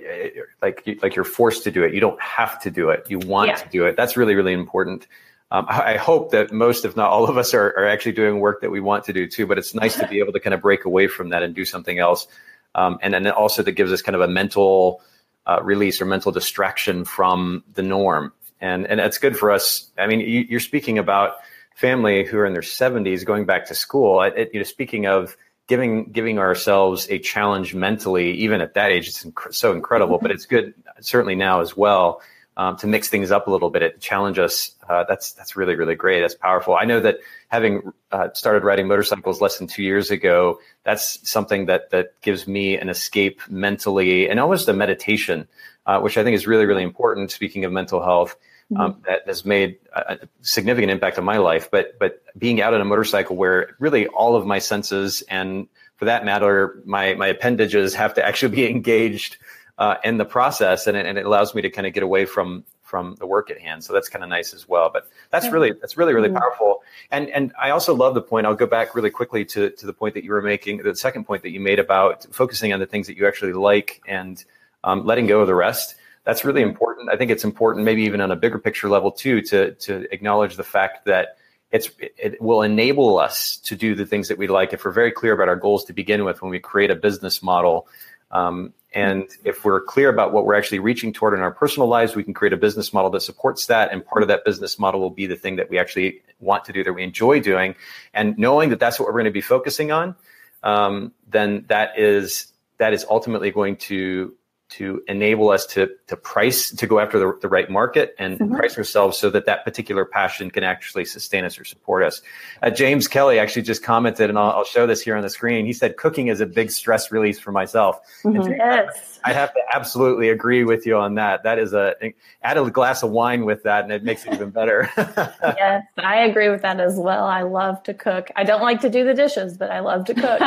like 0.61 0.99
like 1.01 1.15
you're 1.15 1.25
forced 1.25 1.63
to 1.63 1.71
do 1.71 1.83
it. 1.83 1.93
You 1.93 1.99
don't 1.99 2.21
have 2.21 2.61
to 2.61 2.71
do 2.71 2.89
it. 2.89 3.05
You 3.09 3.19
want 3.19 3.49
yeah. 3.49 3.55
to 3.55 3.69
do 3.69 3.85
it. 3.85 3.95
That's 3.95 4.17
really 4.17 4.35
really 4.35 4.53
important. 4.53 5.07
Um, 5.51 5.65
I 5.69 5.97
hope 5.97 6.31
that 6.31 6.51
most, 6.51 6.85
if 6.85 6.97
not 6.97 7.11
all 7.11 7.29
of 7.29 7.37
us, 7.37 7.53
are, 7.53 7.67
are 7.77 7.87
actually 7.87 8.13
doing 8.13 8.39
work 8.39 8.61
that 8.61 8.71
we 8.71 8.81
want 8.81 9.05
to 9.05 9.13
do 9.13 9.27
too. 9.27 9.47
But 9.47 9.57
it's 9.57 9.73
nice 9.73 9.95
to 9.97 10.07
be 10.07 10.19
able 10.19 10.33
to 10.33 10.39
kind 10.39 10.53
of 10.53 10.61
break 10.61 10.85
away 10.85 11.07
from 11.07 11.29
that 11.29 11.43
and 11.43 11.55
do 11.55 11.65
something 11.65 11.97
else. 11.97 12.27
Um, 12.73 12.99
and 13.01 13.13
then 13.13 13.27
also 13.29 13.63
that 13.63 13.71
gives 13.71 13.91
us 13.91 14.01
kind 14.01 14.15
of 14.15 14.21
a 14.21 14.27
mental 14.27 15.01
uh, 15.45 15.59
release 15.63 16.01
or 16.01 16.05
mental 16.05 16.31
distraction 16.31 17.05
from 17.05 17.63
the 17.73 17.83
norm. 17.83 18.33
And 18.61 18.87
and 18.87 18.99
that's 18.99 19.17
good 19.17 19.37
for 19.37 19.51
us. 19.51 19.89
I 19.97 20.07
mean, 20.07 20.21
you, 20.21 20.57
are 20.57 20.61
speaking 20.61 20.97
about 20.97 21.35
family 21.75 22.25
who 22.25 22.37
are 22.37 22.45
in 22.45 22.53
their 22.53 22.61
70s 22.61 23.25
going 23.25 23.45
back 23.45 23.67
to 23.67 23.75
school. 23.75 24.21
It, 24.21 24.51
you 24.53 24.59
know, 24.59 24.63
speaking 24.63 25.05
of 25.07 25.35
giving 25.67 26.11
giving 26.11 26.39
ourselves 26.39 27.07
a 27.09 27.19
challenge 27.19 27.75
mentally, 27.75 28.31
even 28.31 28.61
at 28.61 28.73
that 28.75 28.91
age, 28.91 29.07
it's 29.07 29.23
inc- 29.23 29.53
so 29.53 29.73
incredible. 29.73 30.19
But 30.19 30.31
it's 30.31 30.45
good 30.45 30.73
certainly 31.01 31.35
now 31.35 31.61
as 31.61 31.75
well 31.75 32.21
um, 32.57 32.77
to 32.77 32.87
mix 32.87 33.09
things 33.09 33.31
up 33.31 33.47
a 33.47 33.51
little 33.51 33.69
bit, 33.69 33.83
it 33.83 33.99
challenge 33.99 34.39
us. 34.39 34.71
Uh, 34.87 35.03
that's 35.07 35.33
that's 35.33 35.55
really 35.55 35.75
really 35.75 35.95
great. 35.95 36.21
That's 36.21 36.35
powerful. 36.35 36.75
I 36.75 36.85
know 36.85 36.99
that 37.01 37.17
having 37.49 37.91
uh, 38.11 38.29
started 38.33 38.63
riding 38.63 38.87
motorcycles 38.87 39.41
less 39.41 39.57
than 39.57 39.67
two 39.67 39.83
years 39.83 40.09
ago, 40.09 40.59
that's 40.83 41.29
something 41.29 41.65
that 41.65 41.89
that 41.89 42.19
gives 42.21 42.47
me 42.47 42.77
an 42.77 42.87
escape 42.87 43.41
mentally 43.49 44.29
and 44.29 44.39
almost 44.39 44.69
a 44.69 44.73
meditation, 44.73 45.47
uh, 45.85 45.99
which 45.99 46.17
I 46.17 46.23
think 46.23 46.35
is 46.35 46.47
really 46.47 46.65
really 46.65 46.83
important. 46.83 47.31
Speaking 47.31 47.65
of 47.65 47.71
mental 47.71 48.03
health. 48.03 48.35
Um, 48.75 48.93
mm-hmm. 48.93 49.01
that 49.05 49.27
has 49.27 49.45
made 49.45 49.77
a 49.93 50.17
significant 50.41 50.91
impact 50.91 51.19
on 51.19 51.23
my 51.23 51.37
life. 51.37 51.69
But 51.69 51.99
but 51.99 52.23
being 52.35 52.61
out 52.61 52.73
on 52.73 52.81
a 52.81 52.85
motorcycle 52.85 53.35
where 53.35 53.75
really 53.77 54.07
all 54.07 54.35
of 54.35 54.47
my 54.47 54.57
senses 54.57 55.21
and 55.29 55.67
for 55.97 56.05
that 56.05 56.25
matter, 56.25 56.81
my 56.85 57.13
my 57.13 57.27
appendages 57.27 57.93
have 57.93 58.13
to 58.15 58.25
actually 58.25 58.55
be 58.55 58.67
engaged 58.69 59.37
uh, 59.77 59.95
in 60.03 60.17
the 60.17 60.25
process, 60.25 60.87
and 60.87 60.95
it, 60.95 61.05
and 61.05 61.17
it 61.17 61.25
allows 61.25 61.53
me 61.53 61.61
to 61.61 61.69
kind 61.69 61.87
of 61.87 61.93
get 61.93 62.03
away 62.03 62.25
from 62.25 62.63
from 62.81 63.15
the 63.15 63.25
work 63.25 63.49
at 63.49 63.59
hand. 63.59 63.83
So 63.83 63.93
that's 63.93 64.07
kind 64.07 64.23
of 64.23 64.29
nice 64.29 64.53
as 64.53 64.69
well. 64.69 64.89
But 64.91 65.09
that's 65.31 65.49
really 65.49 65.73
that's 65.81 65.97
really 65.97 66.13
really 66.13 66.29
mm-hmm. 66.29 66.37
powerful. 66.37 66.83
And 67.11 67.29
and 67.29 67.53
I 67.61 67.71
also 67.71 67.93
love 67.93 68.13
the 68.13 68.21
point. 68.21 68.45
I'll 68.45 68.55
go 68.55 68.67
back 68.67 68.95
really 68.95 69.09
quickly 69.09 69.43
to 69.45 69.69
to 69.71 69.85
the 69.85 69.93
point 69.93 70.13
that 70.13 70.23
you 70.23 70.31
were 70.31 70.41
making, 70.41 70.77
the 70.77 70.95
second 70.95 71.25
point 71.25 71.43
that 71.43 71.51
you 71.51 71.59
made 71.59 71.79
about 71.79 72.25
focusing 72.31 72.73
on 72.73 72.79
the 72.79 72.85
things 72.85 73.07
that 73.07 73.17
you 73.17 73.27
actually 73.27 73.53
like 73.53 74.01
and 74.07 74.43
um, 74.85 75.05
letting 75.05 75.27
go 75.27 75.41
of 75.41 75.47
the 75.47 75.55
rest. 75.55 75.95
That's 76.23 76.45
really 76.45 76.61
important. 76.61 77.09
I 77.11 77.17
think 77.17 77.29
it's 77.29 77.43
important, 77.43 77.83
maybe 77.83 78.03
even 78.03 78.21
on 78.21 78.31
a 78.31 78.35
bigger 78.37 78.57
picture 78.57 78.87
level 78.87 79.11
too, 79.11 79.41
to 79.41 79.73
to 79.73 80.07
acknowledge 80.13 80.55
the 80.55 80.63
fact 80.63 81.05
that 81.05 81.37
it's 81.71 81.89
it 81.99 82.41
will 82.41 82.61
enable 82.61 83.19
us 83.19 83.57
to 83.57 83.75
do 83.75 83.95
the 83.95 84.05
things 84.05 84.29
that 84.29 84.37
we 84.37 84.47
like 84.47 84.71
if 84.71 84.85
we're 84.85 84.91
very 84.91 85.11
clear 85.11 85.33
about 85.33 85.49
our 85.49 85.57
goals 85.57 85.83
to 85.85 85.93
begin 85.93 86.23
with 86.23 86.41
when 86.41 86.49
we 86.49 86.59
create 86.59 86.89
a 86.89 86.95
business 86.95 87.43
model 87.43 87.87
um, 88.31 88.73
and 88.93 89.29
if 89.43 89.65
we're 89.65 89.81
clear 89.81 90.09
about 90.09 90.31
what 90.31 90.45
we're 90.45 90.55
actually 90.55 90.79
reaching 90.79 91.11
toward 91.11 91.33
in 91.33 91.41
our 91.41 91.51
personal 91.51 91.87
lives, 91.87 92.15
we 92.15 92.23
can 92.23 92.33
create 92.33 92.53
a 92.53 92.57
business 92.57 92.93
model 92.93 93.09
that 93.11 93.21
supports 93.21 93.65
that. 93.65 93.91
And 93.91 94.05
part 94.05 94.21
of 94.21 94.29
that 94.29 94.45
business 94.45 94.79
model 94.79 95.01
will 95.01 95.09
be 95.09 95.25
the 95.25 95.35
thing 95.35 95.57
that 95.57 95.69
we 95.69 95.77
actually 95.77 96.21
want 96.39 96.65
to 96.65 96.73
do, 96.73 96.83
that 96.83 96.93
we 96.93 97.03
enjoy 97.03 97.41
doing. 97.41 97.75
And 98.13 98.37
knowing 98.37 98.69
that 98.69 98.79
that's 98.79 98.97
what 98.97 99.07
we're 99.07 99.13
going 99.13 99.25
to 99.25 99.31
be 99.31 99.41
focusing 99.41 99.91
on, 99.91 100.15
um, 100.63 101.13
then 101.27 101.65
that 101.67 101.99
is 101.99 102.53
that 102.77 102.93
is 102.93 103.05
ultimately 103.09 103.51
going 103.51 103.77
to 103.77 104.33
to 104.69 105.01
enable 105.07 105.49
us 105.49 105.65
to 105.67 105.89
to 106.07 106.15
price 106.15 106.69
to 106.69 106.85
go 106.85 106.99
after 106.99 107.17
the, 107.17 107.37
the 107.41 107.49
right 107.49 107.69
market 107.69 108.15
and 108.19 108.37
mm-hmm. 108.37 108.55
price 108.55 108.77
ourselves 108.77 109.17
so 109.17 109.29
that 109.31 109.47
that 109.47 109.65
particular 109.65 110.05
passion 110.05 110.51
can 110.51 110.63
actually 110.63 111.03
sustain 111.03 111.43
us 111.43 111.59
or 111.59 111.63
support 111.63 112.03
us. 112.03 112.21
Uh, 112.61 112.69
James 112.69 113.07
Kelly 113.07 113.39
actually 113.39 113.63
just 113.63 113.81
commented, 113.81 114.29
and 114.29 114.37
I'll, 114.37 114.51
I'll, 114.51 114.65
show 114.65 114.85
this 114.85 115.01
here 115.01 115.15
on 115.15 115.23
the 115.23 115.29
screen. 115.29 115.65
He 115.65 115.73
said, 115.73 115.97
"Cooking 115.97 116.27
is 116.27 116.41
a 116.41 116.45
big 116.45 116.69
stress 116.69 117.11
release 117.11 117.39
for 117.39 117.51
myself." 117.51 117.99
Mm-hmm. 118.23 118.51
Yes. 118.51 119.19
I 119.23 119.33
have 119.33 119.51
to 119.53 119.59
absolutely 119.73 120.29
agree 120.29 120.63
with 120.63 120.85
you 120.85 120.95
on 120.97 121.15
that. 121.15 121.41
That 121.43 121.57
is 121.57 121.73
a 121.73 121.95
add 122.43 122.57
a 122.57 122.69
glass 122.69 123.01
of 123.01 123.09
wine 123.09 123.45
with 123.45 123.63
that, 123.63 123.83
and 123.83 123.91
it 123.91 124.03
makes 124.03 124.25
it 124.25 124.33
even 124.33 124.51
better. 124.51 124.89
yes, 124.97 125.83
I 125.97 126.17
agree 126.17 126.49
with 126.49 126.61
that 126.61 126.79
as 126.79 126.97
well. 126.97 127.25
I 127.25 127.41
love 127.41 127.81
to 127.83 127.95
cook. 127.95 128.29
I 128.35 128.43
don't 128.43 128.61
like 128.61 128.81
to 128.81 128.89
do 128.89 129.03
the 129.03 129.15
dishes, 129.15 129.57
but 129.57 129.71
I 129.71 129.79
love 129.79 130.05
to 130.05 130.13
cook. 130.13 130.39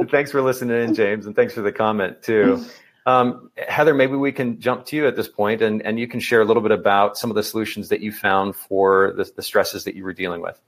thanks 0.10 0.30
for 0.30 0.42
listening 0.42 0.82
in, 0.82 0.94
James, 0.94 1.24
and 1.24 1.34
thanks 1.34 1.54
for 1.54 1.62
the 1.62 1.72
comment 1.72 2.22
too. 2.22 2.62
Um, 3.06 3.50
Heather, 3.56 3.94
maybe 3.94 4.16
we 4.16 4.32
can 4.32 4.60
jump 4.60 4.84
to 4.86 4.96
you 4.96 5.06
at 5.06 5.16
this 5.16 5.28
point, 5.28 5.62
and 5.62 5.82
and 5.82 5.98
you 5.98 6.06
can 6.06 6.20
share 6.20 6.40
a 6.40 6.44
little 6.44 6.62
bit 6.62 6.72
about 6.72 7.16
some 7.16 7.30
of 7.30 7.36
the 7.36 7.42
solutions 7.42 7.88
that 7.88 8.00
you 8.00 8.12
found 8.12 8.56
for 8.56 9.14
the, 9.16 9.30
the 9.36 9.42
stresses 9.42 9.84
that 9.84 9.94
you 9.94 10.04
were 10.04 10.12
dealing 10.12 10.42
with. 10.42 10.60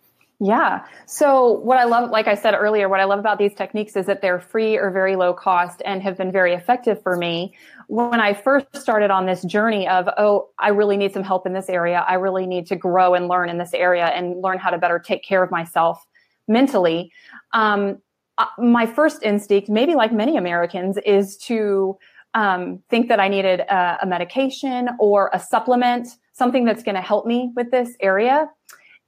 Yeah. 0.44 0.84
So 1.06 1.52
what 1.52 1.78
I 1.78 1.84
love, 1.84 2.10
like 2.10 2.26
I 2.26 2.34
said 2.34 2.54
earlier, 2.54 2.88
what 2.88 2.98
I 2.98 3.04
love 3.04 3.20
about 3.20 3.38
these 3.38 3.54
techniques 3.54 3.94
is 3.94 4.06
that 4.06 4.22
they're 4.22 4.40
free 4.40 4.76
or 4.76 4.90
very 4.90 5.14
low 5.14 5.32
cost 5.32 5.82
and 5.84 6.02
have 6.02 6.18
been 6.18 6.32
very 6.32 6.52
effective 6.52 7.00
for 7.00 7.16
me. 7.16 7.54
When 7.86 8.20
I 8.20 8.34
first 8.34 8.66
started 8.74 9.12
on 9.12 9.26
this 9.26 9.44
journey 9.44 9.86
of, 9.86 10.08
oh, 10.18 10.48
I 10.58 10.70
really 10.70 10.96
need 10.96 11.12
some 11.12 11.22
help 11.22 11.46
in 11.46 11.52
this 11.52 11.68
area. 11.68 12.04
I 12.08 12.14
really 12.14 12.46
need 12.46 12.66
to 12.68 12.76
grow 12.76 13.14
and 13.14 13.28
learn 13.28 13.50
in 13.50 13.58
this 13.58 13.72
area 13.72 14.06
and 14.06 14.42
learn 14.42 14.58
how 14.58 14.70
to 14.70 14.78
better 14.78 14.98
take 14.98 15.22
care 15.22 15.44
of 15.44 15.52
myself 15.52 16.04
mentally. 16.48 17.12
Um, 17.52 18.02
uh, 18.36 18.46
my 18.58 18.86
first 18.86 19.22
instinct, 19.22 19.68
maybe 19.68 19.94
like 19.94 20.12
many 20.12 20.36
Americans, 20.36 20.98
is 21.06 21.36
to 21.36 21.96
um, 22.34 22.82
think 22.88 23.08
that 23.08 23.20
I 23.20 23.28
needed 23.28 23.60
a, 23.60 23.98
a 24.02 24.06
medication 24.06 24.88
or 24.98 25.30
a 25.32 25.40
supplement, 25.40 26.08
something 26.32 26.64
that's 26.64 26.82
going 26.82 26.94
to 26.94 27.00
help 27.00 27.26
me 27.26 27.52
with 27.54 27.70
this 27.70 27.96
area. 28.00 28.48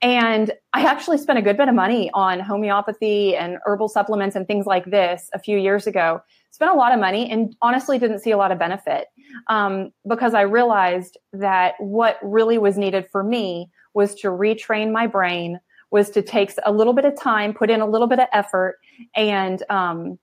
And 0.02 0.52
I 0.74 0.84
actually 0.84 1.16
spent 1.16 1.38
a 1.38 1.42
good 1.42 1.56
bit 1.56 1.68
of 1.68 1.74
money 1.74 2.10
on 2.12 2.38
homeopathy 2.40 3.34
and 3.36 3.56
herbal 3.64 3.88
supplements 3.88 4.36
and 4.36 4.46
things 4.46 4.66
like 4.66 4.84
this 4.84 5.30
a 5.32 5.38
few 5.38 5.56
years 5.56 5.86
ago. 5.86 6.20
Spent 6.50 6.70
a 6.70 6.74
lot 6.74 6.92
of 6.92 7.00
money 7.00 7.30
and 7.30 7.56
honestly 7.62 7.98
didn't 7.98 8.18
see 8.18 8.30
a 8.30 8.36
lot 8.36 8.52
of 8.52 8.58
benefit 8.58 9.06
um, 9.48 9.92
because 10.06 10.34
I 10.34 10.42
realized 10.42 11.16
that 11.32 11.74
what 11.78 12.18
really 12.22 12.58
was 12.58 12.76
needed 12.76 13.06
for 13.10 13.24
me 13.24 13.70
was 13.94 14.14
to 14.16 14.28
retrain 14.28 14.92
my 14.92 15.06
brain, 15.06 15.58
was 15.90 16.10
to 16.10 16.22
take 16.22 16.52
a 16.66 16.72
little 16.72 16.92
bit 16.92 17.06
of 17.06 17.18
time, 17.18 17.54
put 17.54 17.70
in 17.70 17.80
a 17.80 17.86
little 17.86 18.06
bit 18.06 18.18
of 18.18 18.28
effort, 18.32 18.76
and 19.16 19.62
um, 19.70 20.18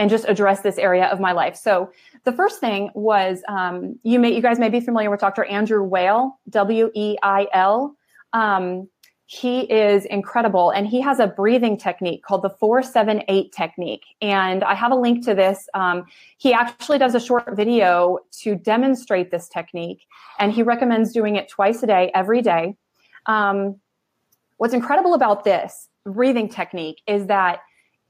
and 0.00 0.08
just 0.08 0.24
address 0.26 0.62
this 0.62 0.78
area 0.78 1.04
of 1.04 1.20
my 1.20 1.32
life. 1.32 1.54
So 1.54 1.92
the 2.24 2.32
first 2.32 2.58
thing 2.58 2.88
was 2.94 3.42
um, 3.48 3.98
you 4.02 4.18
may 4.18 4.34
you 4.34 4.40
guys 4.40 4.58
may 4.58 4.70
be 4.70 4.80
familiar 4.80 5.10
with 5.10 5.20
Dr. 5.20 5.44
Andrew 5.44 5.82
Weil, 5.82 6.40
W 6.48 6.90
E 6.94 7.18
I 7.22 7.46
L. 7.52 7.94
Um, 8.32 8.88
he 9.26 9.60
is 9.60 10.06
incredible 10.06 10.70
and 10.70 10.88
he 10.88 11.00
has 11.02 11.20
a 11.20 11.26
breathing 11.26 11.76
technique 11.76 12.24
called 12.24 12.42
the 12.42 12.50
478 12.50 13.52
technique 13.52 14.02
and 14.20 14.64
i 14.64 14.74
have 14.74 14.90
a 14.90 14.96
link 14.96 15.24
to 15.24 15.36
this 15.36 15.68
um, 15.72 16.04
he 16.36 16.52
actually 16.52 16.98
does 16.98 17.14
a 17.14 17.20
short 17.20 17.54
video 17.54 18.18
to 18.32 18.56
demonstrate 18.56 19.30
this 19.30 19.48
technique 19.48 20.04
and 20.40 20.52
he 20.52 20.64
recommends 20.64 21.12
doing 21.12 21.36
it 21.36 21.48
twice 21.48 21.80
a 21.84 21.86
day 21.86 22.10
every 22.12 22.42
day 22.42 22.74
um, 23.26 23.76
what's 24.56 24.74
incredible 24.74 25.14
about 25.14 25.44
this 25.44 25.88
breathing 26.04 26.48
technique 26.48 27.00
is 27.06 27.26
that 27.26 27.60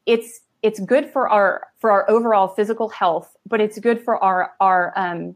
it's 0.06 0.40
it's 0.62 0.80
good 0.80 1.08
for 1.10 1.28
our 1.28 1.66
for 1.78 1.90
our 1.90 2.08
overall 2.10 2.48
physical 2.48 2.88
health 2.88 3.36
but 3.46 3.60
it's 3.60 3.78
good 3.78 4.02
for 4.02 4.22
our 4.22 4.52
our 4.60 4.92
um, 4.96 5.34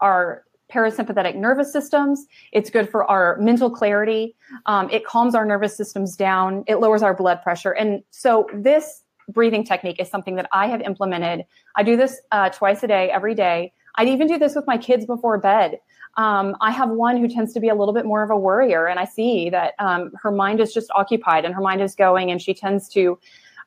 our 0.00 0.44
parasympathetic 0.72 1.36
nervous 1.36 1.72
systems. 1.72 2.26
It's 2.52 2.70
good 2.70 2.90
for 2.90 3.04
our 3.04 3.36
mental 3.38 3.70
clarity. 3.70 4.34
Um, 4.66 4.90
it 4.90 5.04
calms 5.04 5.34
our 5.34 5.44
nervous 5.44 5.76
systems 5.76 6.16
down. 6.16 6.64
It 6.66 6.76
lowers 6.76 7.02
our 7.02 7.14
blood 7.14 7.42
pressure. 7.42 7.70
And 7.70 8.02
so 8.10 8.48
this 8.52 9.02
breathing 9.28 9.64
technique 9.64 10.00
is 10.00 10.08
something 10.08 10.36
that 10.36 10.48
I 10.52 10.66
have 10.66 10.80
implemented. 10.80 11.46
I 11.76 11.82
do 11.82 11.96
this 11.96 12.20
uh, 12.32 12.50
twice 12.50 12.82
a 12.82 12.88
day, 12.88 13.10
every 13.10 13.34
day. 13.34 13.72
I'd 13.96 14.08
even 14.08 14.26
do 14.26 14.38
this 14.38 14.54
with 14.54 14.66
my 14.66 14.76
kids 14.76 15.06
before 15.06 15.38
bed. 15.38 15.78
Um, 16.16 16.56
I 16.60 16.70
have 16.70 16.90
one 16.90 17.16
who 17.16 17.28
tends 17.28 17.52
to 17.54 17.60
be 17.60 17.68
a 17.68 17.74
little 17.74 17.94
bit 17.94 18.06
more 18.06 18.22
of 18.22 18.30
a 18.30 18.36
worrier, 18.36 18.86
and 18.86 18.98
I 18.98 19.04
see 19.04 19.50
that 19.50 19.74
um, 19.78 20.12
her 20.22 20.30
mind 20.30 20.60
is 20.60 20.72
just 20.72 20.90
occupied 20.94 21.44
and 21.44 21.54
her 21.54 21.60
mind 21.60 21.82
is 21.82 21.94
going, 21.94 22.30
and 22.30 22.40
she 22.40 22.54
tends 22.54 22.88
to 22.90 23.18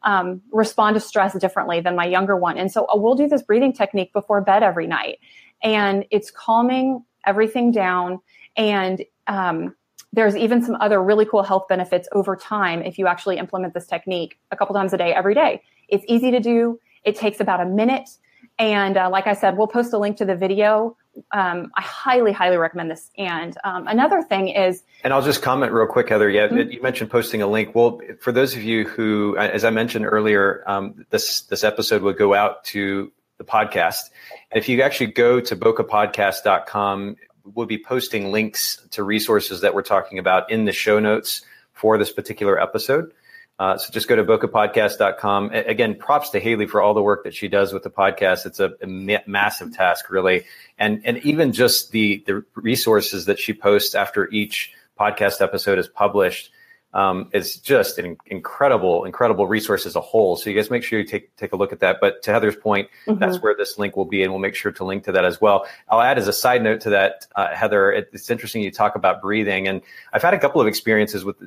um, 0.03 0.41
respond 0.51 0.95
to 0.95 0.99
stress 0.99 1.37
differently 1.37 1.81
than 1.81 1.95
my 1.95 2.05
younger 2.05 2.35
one. 2.35 2.57
And 2.57 2.71
so 2.71 2.85
uh, 2.85 2.95
we'll 2.95 3.15
do 3.15 3.27
this 3.27 3.41
breathing 3.41 3.73
technique 3.73 4.13
before 4.13 4.41
bed 4.41 4.63
every 4.63 4.87
night 4.87 5.19
and 5.61 6.05
it's 6.11 6.31
calming 6.31 7.03
everything 7.25 7.71
down. 7.71 8.19
And 8.55 9.03
um, 9.27 9.75
there's 10.13 10.35
even 10.35 10.61
some 10.63 10.75
other 10.75 11.01
really 11.01 11.25
cool 11.25 11.43
health 11.43 11.67
benefits 11.67 12.07
over 12.11 12.35
time 12.35 12.81
if 12.81 12.97
you 12.97 13.07
actually 13.07 13.37
implement 13.37 13.73
this 13.73 13.85
technique 13.85 14.39
a 14.51 14.57
couple 14.57 14.73
times 14.73 14.93
a 14.93 14.97
day, 14.97 15.13
every 15.13 15.35
day. 15.35 15.61
It's 15.87 16.05
easy 16.07 16.31
to 16.31 16.39
do. 16.39 16.79
It 17.03 17.15
takes 17.15 17.39
about 17.39 17.61
a 17.61 17.65
minute. 17.65 18.09
And 18.57 18.97
uh, 18.97 19.09
like 19.09 19.27
I 19.27 19.33
said, 19.33 19.57
we'll 19.57 19.67
post 19.67 19.93
a 19.93 19.97
link 19.97 20.17
to 20.17 20.25
the 20.25 20.35
video. 20.35 20.97
Um, 21.31 21.71
I 21.75 21.81
highly, 21.81 22.31
highly 22.31 22.57
recommend 22.57 22.91
this. 22.91 23.09
And 23.17 23.57
um, 23.63 23.87
another 23.87 24.21
thing 24.21 24.49
is, 24.49 24.83
and 25.03 25.13
I'll 25.13 25.21
just 25.21 25.41
comment 25.41 25.71
real 25.71 25.87
quick, 25.87 26.09
Heather. 26.09 26.29
Yeah, 26.29 26.47
mm-hmm. 26.47 26.71
you 26.71 26.81
mentioned 26.81 27.09
posting 27.09 27.41
a 27.41 27.47
link. 27.47 27.73
Well, 27.75 28.01
for 28.19 28.31
those 28.31 28.55
of 28.55 28.63
you 28.63 28.87
who, 28.87 29.37
as 29.37 29.63
I 29.63 29.69
mentioned 29.69 30.05
earlier, 30.05 30.63
um, 30.67 31.05
this 31.09 31.41
this 31.41 31.63
episode 31.63 32.01
will 32.01 32.13
go 32.13 32.33
out 32.33 32.63
to 32.65 33.11
the 33.37 33.43
podcast. 33.43 34.09
And 34.51 34.61
if 34.61 34.69
you 34.69 34.81
actually 34.81 35.07
go 35.07 35.39
to 35.39 35.55
bokehpodcast.com, 35.55 37.15
we'll 37.55 37.65
be 37.65 37.81
posting 37.81 38.31
links 38.31 38.85
to 38.91 39.03
resources 39.03 39.61
that 39.61 39.73
we're 39.73 39.81
talking 39.81 40.19
about 40.19 40.51
in 40.51 40.65
the 40.65 40.73
show 40.73 40.99
notes 40.99 41.43
for 41.73 41.97
this 41.97 42.11
particular 42.11 42.61
episode. 42.61 43.13
Uh, 43.59 43.77
so 43.77 43.91
just 43.91 44.07
go 44.07 44.15
to 44.15 44.23
bokehpodcast.com. 44.23 45.51
Again, 45.51 45.95
props 45.95 46.29
to 46.29 46.39
Haley 46.39 46.65
for 46.65 46.81
all 46.81 46.93
the 46.93 47.01
work 47.01 47.25
that 47.25 47.35
she 47.35 47.49
does 47.49 47.73
with 47.73 47.83
the 47.83 47.89
podcast. 47.89 48.45
It's 48.45 48.61
a, 48.61 48.71
a 48.81 48.87
ma- 48.87 49.17
massive 49.27 49.75
task, 49.75 50.09
really, 50.09 50.45
and 50.77 51.01
and 51.03 51.17
even 51.19 51.51
just 51.51 51.91
the 51.91 52.23
the 52.25 52.45
resources 52.55 53.25
that 53.25 53.37
she 53.37 53.53
posts 53.53 53.95
after 53.95 54.29
each 54.29 54.73
podcast 54.97 55.41
episode 55.41 55.77
is 55.77 55.89
published 55.89 56.51
um, 56.93 57.29
is 57.33 57.57
just 57.57 57.99
an 57.99 58.17
incredible, 58.25 59.05
incredible 59.05 59.47
resource 59.47 59.85
as 59.85 59.95
a 59.95 60.01
whole. 60.01 60.35
So 60.35 60.49
you 60.49 60.55
guys 60.55 60.71
make 60.71 60.83
sure 60.83 60.99
you 60.99 61.05
take 61.05 61.35
take 61.35 61.53
a 61.53 61.55
look 61.55 61.71
at 61.71 61.79
that. 61.81 61.97
But 62.01 62.23
to 62.23 62.31
Heather's 62.31 62.55
point, 62.55 62.89
mm-hmm. 63.05 63.19
that's 63.19 63.37
where 63.37 63.55
this 63.55 63.77
link 63.77 63.95
will 63.95 64.05
be, 64.05 64.23
and 64.23 64.31
we'll 64.31 64.41
make 64.41 64.55
sure 64.55 64.71
to 64.71 64.83
link 64.83 65.03
to 65.03 65.11
that 65.11 65.25
as 65.25 65.39
well. 65.39 65.67
I'll 65.89 66.01
add 66.01 66.17
as 66.17 66.27
a 66.27 66.33
side 66.33 66.63
note 66.63 66.81
to 66.81 66.89
that, 66.91 67.27
uh, 67.35 67.53
Heather. 67.53 67.91
It, 67.91 68.09
it's 68.13 68.29
interesting 68.29 68.63
you 68.63 68.71
talk 68.71 68.95
about 68.95 69.21
breathing, 69.21 69.67
and 69.67 69.81
I've 70.13 70.23
had 70.23 70.33
a 70.33 70.39
couple 70.39 70.61
of 70.61 70.67
experiences 70.67 71.23
with 71.23 71.37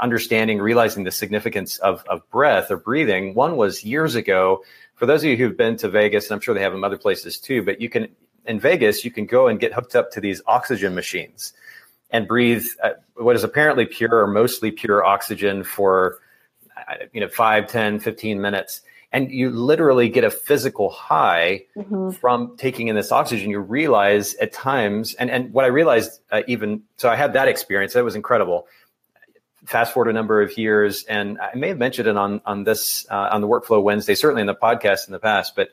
understanding, 0.00 0.60
realizing 0.60 1.04
the 1.04 1.10
significance 1.10 1.78
of 1.78 2.04
of 2.08 2.28
breath 2.30 2.70
or 2.70 2.76
breathing. 2.76 3.34
One 3.34 3.56
was 3.56 3.84
years 3.84 4.14
ago. 4.14 4.62
For 4.94 5.06
those 5.06 5.24
of 5.24 5.30
you 5.30 5.36
who've 5.36 5.56
been 5.56 5.76
to 5.78 5.88
Vegas, 5.88 6.26
and 6.26 6.36
I'm 6.36 6.40
sure 6.40 6.54
they 6.54 6.62
have 6.62 6.72
them 6.72 6.84
other 6.84 6.98
places 6.98 7.38
too, 7.38 7.64
but 7.64 7.80
you 7.80 7.88
can 7.90 8.08
in 8.46 8.60
Vegas, 8.60 9.04
you 9.04 9.10
can 9.10 9.26
go 9.26 9.48
and 9.48 9.58
get 9.58 9.72
hooked 9.72 9.96
up 9.96 10.12
to 10.12 10.20
these 10.20 10.40
oxygen 10.46 10.94
machines 10.94 11.52
and 12.14 12.28
breathe 12.28 12.64
uh, 12.82 12.90
what 13.16 13.34
is 13.34 13.42
apparently 13.42 13.84
pure 13.84 14.22
or 14.22 14.28
mostly 14.28 14.70
pure 14.70 15.04
oxygen 15.04 15.64
for 15.64 16.20
uh, 16.76 16.94
you 17.12 17.20
know 17.20 17.28
5 17.28 17.66
10 17.66 17.98
15 17.98 18.40
minutes. 18.40 18.80
And 19.12 19.30
you 19.30 19.50
literally 19.50 20.08
get 20.08 20.24
a 20.24 20.30
physical 20.30 20.90
high 20.90 21.64
mm-hmm. 21.76 22.10
from 22.10 22.56
taking 22.56 22.88
in 22.88 22.96
this 22.96 23.12
oxygen. 23.12 23.50
You 23.50 23.60
realize 23.60 24.34
at 24.36 24.52
times 24.52 25.14
and, 25.14 25.28
and 25.28 25.52
what 25.52 25.64
i 25.64 25.68
realized 25.68 26.20
uh, 26.30 26.42
even 26.46 26.84
so 26.96 27.10
i 27.10 27.16
had 27.16 27.32
that 27.32 27.48
experience. 27.48 27.92
That 27.92 28.04
was 28.04 28.14
incredible. 28.14 28.68
Fast 29.66 29.92
forward 29.92 30.08
a 30.08 30.12
number 30.12 30.40
of 30.40 30.56
years 30.56 31.04
and 31.04 31.38
i 31.40 31.56
may 31.56 31.68
have 31.68 31.78
mentioned 31.78 32.06
it 32.06 32.16
on 32.16 32.40
on 32.46 32.62
this 32.62 33.06
uh, 33.10 33.28
on 33.32 33.40
the 33.40 33.48
workflow 33.48 33.82
wednesday 33.82 34.14
certainly 34.14 34.42
in 34.42 34.46
the 34.46 34.54
podcast 34.54 35.08
in 35.08 35.12
the 35.12 35.18
past 35.18 35.56
but 35.56 35.70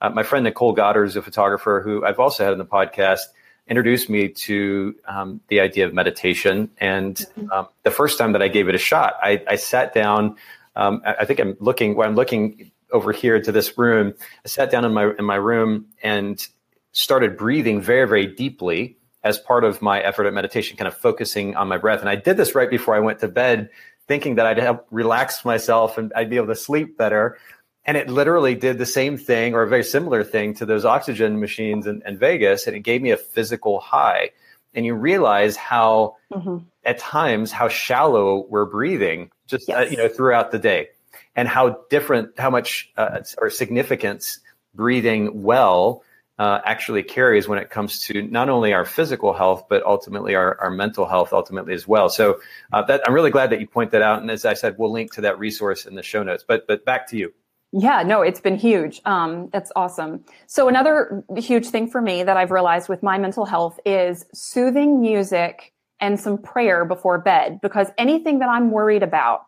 uh, 0.00 0.10
my 0.10 0.22
friend 0.24 0.44
nicole 0.44 0.72
goddard 0.72 1.04
is 1.04 1.14
a 1.14 1.20
photographer 1.22 1.82
who 1.84 2.02
i've 2.06 2.18
also 2.18 2.42
had 2.42 2.54
in 2.54 2.58
the 2.58 2.64
podcast 2.64 3.26
introduced 3.66 4.10
me 4.10 4.28
to 4.28 4.94
um, 5.06 5.40
the 5.48 5.60
idea 5.60 5.86
of 5.86 5.94
meditation. 5.94 6.70
And 6.78 7.16
mm-hmm. 7.16 7.50
um, 7.50 7.68
the 7.82 7.90
first 7.90 8.18
time 8.18 8.32
that 8.32 8.42
I 8.42 8.48
gave 8.48 8.68
it 8.68 8.74
a 8.74 8.78
shot, 8.78 9.14
I, 9.22 9.42
I 9.48 9.56
sat 9.56 9.94
down. 9.94 10.36
Um, 10.76 11.02
I 11.04 11.24
think 11.24 11.40
I'm 11.40 11.56
looking 11.60 12.00
I'm 12.00 12.14
looking 12.14 12.72
over 12.90 13.12
here 13.12 13.40
to 13.40 13.52
this 13.52 13.78
room. 13.78 14.14
I 14.44 14.48
sat 14.48 14.70
down 14.70 14.84
in 14.84 14.92
my 14.92 15.12
in 15.18 15.24
my 15.24 15.36
room 15.36 15.86
and 16.02 16.44
started 16.92 17.36
breathing 17.36 17.80
very 17.80 18.08
very 18.08 18.26
deeply 18.26 18.96
as 19.22 19.38
part 19.38 19.64
of 19.64 19.80
my 19.80 20.00
effort 20.00 20.26
at 20.26 20.34
meditation, 20.34 20.76
kind 20.76 20.88
of 20.88 20.96
focusing 20.96 21.56
on 21.56 21.66
my 21.66 21.78
breath. 21.78 22.00
And 22.00 22.10
I 22.10 22.16
did 22.16 22.36
this 22.36 22.54
right 22.54 22.68
before 22.68 22.94
I 22.94 23.00
went 23.00 23.20
to 23.20 23.28
bed, 23.28 23.70
thinking 24.06 24.34
that 24.34 24.46
I'd 24.46 24.58
help 24.58 24.86
relax 24.90 25.44
myself 25.46 25.96
and 25.96 26.12
I'd 26.14 26.28
be 26.28 26.36
able 26.36 26.48
to 26.48 26.56
sleep 26.56 26.98
better 26.98 27.38
and 27.86 27.96
it 27.96 28.08
literally 28.08 28.54
did 28.54 28.78
the 28.78 28.86
same 28.86 29.18
thing 29.18 29.54
or 29.54 29.62
a 29.62 29.68
very 29.68 29.84
similar 29.84 30.24
thing 30.24 30.54
to 30.54 30.66
those 30.66 30.84
oxygen 30.84 31.40
machines 31.40 31.86
in, 31.86 32.02
in 32.06 32.18
Vegas, 32.18 32.66
and 32.66 32.74
it 32.74 32.80
gave 32.80 33.02
me 33.02 33.10
a 33.10 33.16
physical 33.16 33.80
high. 33.80 34.30
And 34.74 34.84
you 34.84 34.94
realize 34.94 35.56
how, 35.56 36.16
mm-hmm. 36.32 36.58
at 36.84 36.98
times, 36.98 37.52
how 37.52 37.68
shallow 37.68 38.46
we're 38.48 38.64
breathing, 38.64 39.30
just 39.46 39.68
yes. 39.68 39.76
uh, 39.76 39.90
you 39.90 39.96
know, 39.96 40.08
throughout 40.08 40.50
the 40.50 40.58
day, 40.58 40.88
and 41.36 41.46
how 41.46 41.78
different, 41.90 42.38
how 42.38 42.50
much 42.50 42.90
uh, 42.96 43.20
or 43.38 43.50
significance 43.50 44.40
breathing 44.74 45.42
well 45.42 46.02
uh, 46.38 46.60
actually 46.64 47.02
carries 47.02 47.46
when 47.46 47.58
it 47.58 47.70
comes 47.70 48.00
to 48.00 48.22
not 48.22 48.48
only 48.48 48.72
our 48.72 48.84
physical 48.84 49.32
health 49.32 49.66
but 49.68 49.84
ultimately 49.84 50.34
our, 50.34 50.60
our 50.60 50.70
mental 50.70 51.06
health 51.06 51.32
ultimately 51.32 51.74
as 51.74 51.86
well 51.86 52.08
so 52.08 52.40
uh, 52.72 52.82
that 52.82 53.00
i'm 53.06 53.14
really 53.14 53.30
glad 53.30 53.50
that 53.50 53.60
you 53.60 53.68
point 53.68 53.92
that 53.92 54.02
out 54.02 54.20
and 54.20 54.28
as 54.32 54.44
i 54.44 54.52
said 54.52 54.74
we'll 54.76 54.90
link 54.90 55.12
to 55.12 55.20
that 55.20 55.38
resource 55.38 55.86
in 55.86 55.94
the 55.94 56.02
show 56.02 56.24
notes 56.24 56.44
but 56.46 56.66
but 56.66 56.84
back 56.84 57.06
to 57.06 57.16
you 57.16 57.32
yeah, 57.76 58.04
no, 58.04 58.22
it's 58.22 58.40
been 58.40 58.56
huge. 58.56 59.00
Um, 59.04 59.48
that's 59.52 59.72
awesome. 59.74 60.24
So 60.46 60.68
another 60.68 61.24
huge 61.36 61.66
thing 61.66 61.90
for 61.90 62.00
me 62.00 62.22
that 62.22 62.36
I've 62.36 62.52
realized 62.52 62.88
with 62.88 63.02
my 63.02 63.18
mental 63.18 63.44
health 63.44 63.80
is 63.84 64.24
soothing 64.32 65.00
music 65.00 65.72
and 65.98 66.20
some 66.20 66.38
prayer 66.38 66.84
before 66.84 67.18
bed 67.18 67.58
because 67.62 67.88
anything 67.98 68.38
that 68.38 68.48
I'm 68.48 68.70
worried 68.70 69.02
about, 69.02 69.40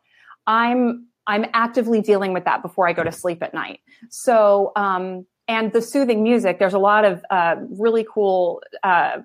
I'm 0.46 1.06
I'm 1.28 1.46
actively 1.54 2.00
dealing 2.00 2.32
with 2.32 2.44
that 2.46 2.62
before 2.62 2.88
I 2.88 2.92
go 2.92 3.04
to 3.04 3.12
sleep 3.12 3.44
at 3.44 3.54
night. 3.54 3.78
So 4.10 4.72
um, 4.74 5.24
and 5.46 5.72
the 5.72 5.80
soothing 5.80 6.24
music, 6.24 6.58
there's 6.58 6.74
a 6.74 6.80
lot 6.80 7.04
of 7.04 7.24
uh, 7.30 7.56
really 7.78 8.04
cool 8.12 8.60
uh, 8.82 9.18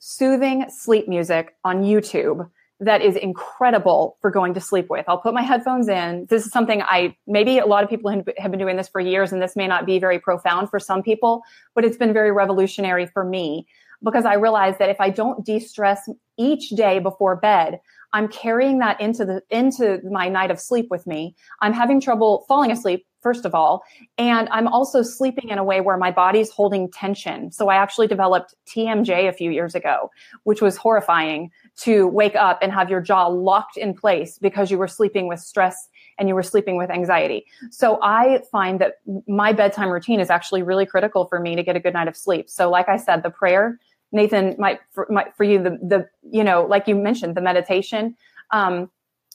soothing 0.00 0.66
sleep 0.68 1.06
music 1.06 1.54
on 1.62 1.84
YouTube 1.84 2.50
that 2.80 3.02
is 3.02 3.14
incredible 3.14 4.16
for 4.20 4.30
going 4.30 4.54
to 4.54 4.60
sleep 4.60 4.88
with. 4.88 5.04
I'll 5.06 5.20
put 5.20 5.34
my 5.34 5.42
headphones 5.42 5.88
in. 5.88 6.26
This 6.30 6.46
is 6.46 6.52
something 6.52 6.82
I, 6.82 7.14
maybe 7.26 7.58
a 7.58 7.66
lot 7.66 7.84
of 7.84 7.90
people 7.90 8.10
have 8.10 8.50
been 8.50 8.58
doing 8.58 8.76
this 8.76 8.88
for 8.88 9.00
years, 9.00 9.32
and 9.32 9.42
this 9.42 9.54
may 9.54 9.68
not 9.68 9.84
be 9.84 9.98
very 9.98 10.18
profound 10.18 10.70
for 10.70 10.78
some 10.78 11.02
people, 11.02 11.42
but 11.74 11.84
it's 11.84 11.98
been 11.98 12.12
very 12.12 12.32
revolutionary 12.32 13.06
for 13.06 13.22
me 13.22 13.66
because 14.02 14.24
I 14.24 14.34
realized 14.34 14.78
that 14.78 14.88
if 14.88 15.00
I 15.00 15.10
don't 15.10 15.44
de 15.44 15.60
stress 15.60 16.08
each 16.38 16.70
day 16.70 16.98
before 16.98 17.36
bed, 17.36 17.80
I'm 18.12 18.28
carrying 18.28 18.78
that 18.78 19.00
into 19.00 19.24
the 19.24 19.42
into 19.50 20.00
my 20.10 20.28
night 20.28 20.50
of 20.50 20.58
sleep 20.58 20.88
with 20.90 21.06
me. 21.06 21.36
I'm 21.60 21.72
having 21.72 22.00
trouble 22.00 22.44
falling 22.48 22.70
asleep 22.72 23.06
first 23.22 23.44
of 23.44 23.54
all, 23.54 23.82
and 24.16 24.48
I'm 24.50 24.66
also 24.66 25.02
sleeping 25.02 25.50
in 25.50 25.58
a 25.58 25.64
way 25.64 25.80
where 25.82 25.98
my 25.98 26.10
body's 26.10 26.50
holding 26.50 26.90
tension. 26.90 27.52
So 27.52 27.68
I 27.68 27.76
actually 27.76 28.06
developed 28.06 28.54
TMJ 28.66 29.28
a 29.28 29.32
few 29.32 29.50
years 29.50 29.74
ago, 29.74 30.10
which 30.44 30.62
was 30.62 30.76
horrifying 30.76 31.50
to 31.82 32.06
wake 32.08 32.36
up 32.36 32.58
and 32.62 32.72
have 32.72 32.90
your 32.90 33.00
jaw 33.00 33.26
locked 33.26 33.76
in 33.76 33.94
place 33.94 34.38
because 34.38 34.70
you 34.70 34.78
were 34.78 34.88
sleeping 34.88 35.28
with 35.28 35.40
stress 35.40 35.88
and 36.18 36.28
you 36.28 36.34
were 36.34 36.42
sleeping 36.42 36.76
with 36.76 36.90
anxiety. 36.90 37.46
So 37.70 37.98
I 38.02 38.42
find 38.52 38.80
that 38.80 38.96
my 39.26 39.52
bedtime 39.52 39.88
routine 39.88 40.20
is 40.20 40.30
actually 40.30 40.62
really 40.62 40.84
critical 40.84 41.26
for 41.26 41.40
me 41.40 41.56
to 41.56 41.62
get 41.62 41.76
a 41.76 41.80
good 41.80 41.94
night 41.94 42.08
of 42.08 42.16
sleep. 42.16 42.50
So 42.50 42.68
like 42.68 42.88
I 42.88 42.96
said, 42.96 43.22
the 43.22 43.30
prayer, 43.30 43.78
Nathan, 44.12 44.56
might 44.58 44.80
for, 44.92 45.08
for 45.36 45.44
you, 45.44 45.62
the, 45.62 45.70
the, 45.70 46.08
you 46.22 46.44
know, 46.44 46.66
like 46.66 46.86
you 46.86 46.94
mentioned, 46.94 47.34
the 47.34 47.40
meditation, 47.40 48.16
um, 48.50 48.90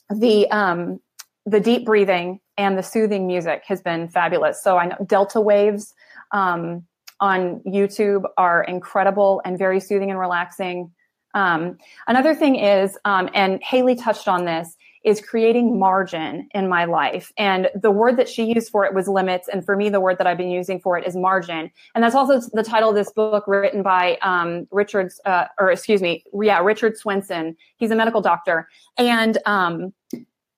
the, 0.08 0.48
um, 0.50 1.00
the 1.46 1.60
deep 1.60 1.84
breathing 1.84 2.40
and 2.56 2.78
the 2.78 2.82
soothing 2.82 3.26
music 3.26 3.64
has 3.66 3.80
been 3.80 4.08
fabulous. 4.08 4.62
So 4.62 4.76
I 4.76 4.86
know 4.86 4.96
delta 5.06 5.40
waves, 5.40 5.94
um, 6.32 6.86
on 7.20 7.60
YouTube 7.66 8.24
are 8.36 8.62
incredible 8.64 9.40
and 9.44 9.58
very 9.58 9.80
soothing 9.80 10.10
and 10.10 10.18
relaxing. 10.18 10.92
Um, 11.36 11.76
another 12.08 12.34
thing 12.34 12.56
is, 12.56 12.98
um, 13.04 13.28
and 13.34 13.62
Haley 13.62 13.94
touched 13.94 14.26
on 14.26 14.46
this, 14.46 14.76
is 15.04 15.20
creating 15.20 15.78
margin 15.78 16.48
in 16.52 16.68
my 16.68 16.84
life. 16.84 17.30
And 17.38 17.68
the 17.80 17.92
word 17.92 18.16
that 18.16 18.28
she 18.28 18.52
used 18.52 18.70
for 18.70 18.84
it 18.84 18.92
was 18.92 19.06
limits. 19.06 19.46
And 19.46 19.64
for 19.64 19.76
me, 19.76 19.88
the 19.88 20.00
word 20.00 20.18
that 20.18 20.26
I've 20.26 20.36
been 20.36 20.50
using 20.50 20.80
for 20.80 20.98
it 20.98 21.06
is 21.06 21.14
margin. 21.14 21.70
And 21.94 22.02
that's 22.02 22.16
also 22.16 22.40
the 22.52 22.64
title 22.64 22.88
of 22.88 22.96
this 22.96 23.12
book 23.12 23.44
written 23.46 23.84
by 23.84 24.18
um, 24.22 24.66
Richard, 24.72 25.12
uh, 25.24 25.44
or 25.60 25.70
excuse 25.70 26.02
me, 26.02 26.24
yeah, 26.42 26.58
Richard 26.58 26.96
Swenson. 26.96 27.56
He's 27.76 27.92
a 27.92 27.94
medical 27.94 28.20
doctor. 28.20 28.68
And 28.98 29.38
um, 29.46 29.92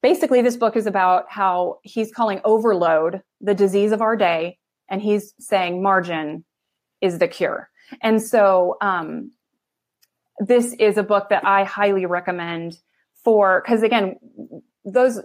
basically, 0.00 0.40
this 0.40 0.56
book 0.56 0.76
is 0.76 0.86
about 0.86 1.26
how 1.28 1.80
he's 1.82 2.10
calling 2.10 2.40
overload 2.44 3.20
the 3.42 3.54
disease 3.54 3.92
of 3.92 4.00
our 4.00 4.16
day. 4.16 4.56
And 4.88 5.02
he's 5.02 5.34
saying 5.38 5.82
margin 5.82 6.42
is 7.02 7.18
the 7.18 7.28
cure. 7.28 7.68
And 8.00 8.22
so, 8.22 8.78
um, 8.80 9.32
this 10.40 10.74
is 10.78 10.96
a 10.96 11.02
book 11.02 11.28
that 11.30 11.44
I 11.44 11.64
highly 11.64 12.06
recommend 12.06 12.78
for, 13.24 13.62
because 13.64 13.82
again, 13.82 14.16
those 14.84 15.20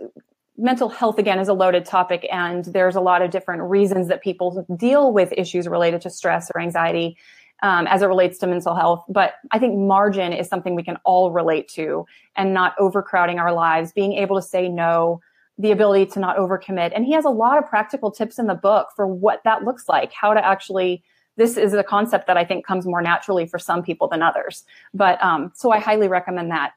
mental 0.58 0.90
health 0.90 1.18
again 1.18 1.40
is 1.40 1.48
a 1.48 1.54
loaded 1.54 1.86
topic 1.86 2.28
and 2.32 2.66
there's 2.66 2.96
a 2.96 3.02
lot 3.02 3.22
of 3.22 3.32
different 3.32 3.64
reasons 3.64 4.08
that 4.08 4.22
people 4.22 4.66
deal 4.78 5.12
with 5.12 5.34
issues 5.36 5.68
related 5.68 6.02
to 6.02 6.10
stress 6.10 6.52
or 6.54 6.62
anxiety 6.62 7.18
um, 7.64 7.88
as 7.88 8.02
it 8.02 8.06
relates 8.06 8.38
to 8.38 8.48
mental 8.48 8.76
health. 8.76 9.04
But 9.10 9.34
i 9.52 9.58
think 9.58 9.78
margin 9.78 10.32
is 10.34 10.48
something 10.48 10.76
we 10.76 10.84
can 10.84 10.98
all 11.06 11.32
relate 11.32 11.68
to 11.70 12.06
and 12.36 12.54
not 12.54 12.76
overcrowding 12.80 13.40
our 13.40 13.54
lives 13.54 13.92
being 13.92 14.14
able 14.14 14.36
to 14.36 14.42
say 14.42 14.70
no 14.70 15.22
the 15.58 15.72
ability 15.72 16.08
to 16.08 16.20
not 16.20 16.38
overcommit. 16.38 16.92
And 16.96 17.06
he 17.06 17.14
has 17.14 17.26
a 17.26 17.30
lot 17.30 17.58
of 17.58 17.70
practical 17.70 18.12
tips 18.12 18.40
in 18.40 18.48
the 18.48 18.56
book 18.56 18.88
for 18.96 19.06
what 19.08 19.42
that 19.44 19.64
looks 19.64 19.88
like 19.88 20.12
how 20.12 20.34
to 20.34 20.44
actually 20.44 21.04
this 21.38 21.58
is 21.58 21.74
a 21.74 21.84
concept 21.84 22.28
that 22.28 22.38
I 22.38 22.46
think 22.46 22.66
comes 22.66 22.86
more 22.86 23.02
naturally 23.02 23.46
for 23.46 23.58
some 23.60 23.84
people 23.84 24.08
than 24.08 24.22
others. 24.22 24.64
But 24.94 25.24
um, 25.24 25.52
so 25.56 25.72
I 25.72 25.80
highly 25.80 26.08
recommend 26.08 26.52
that. 26.52 26.74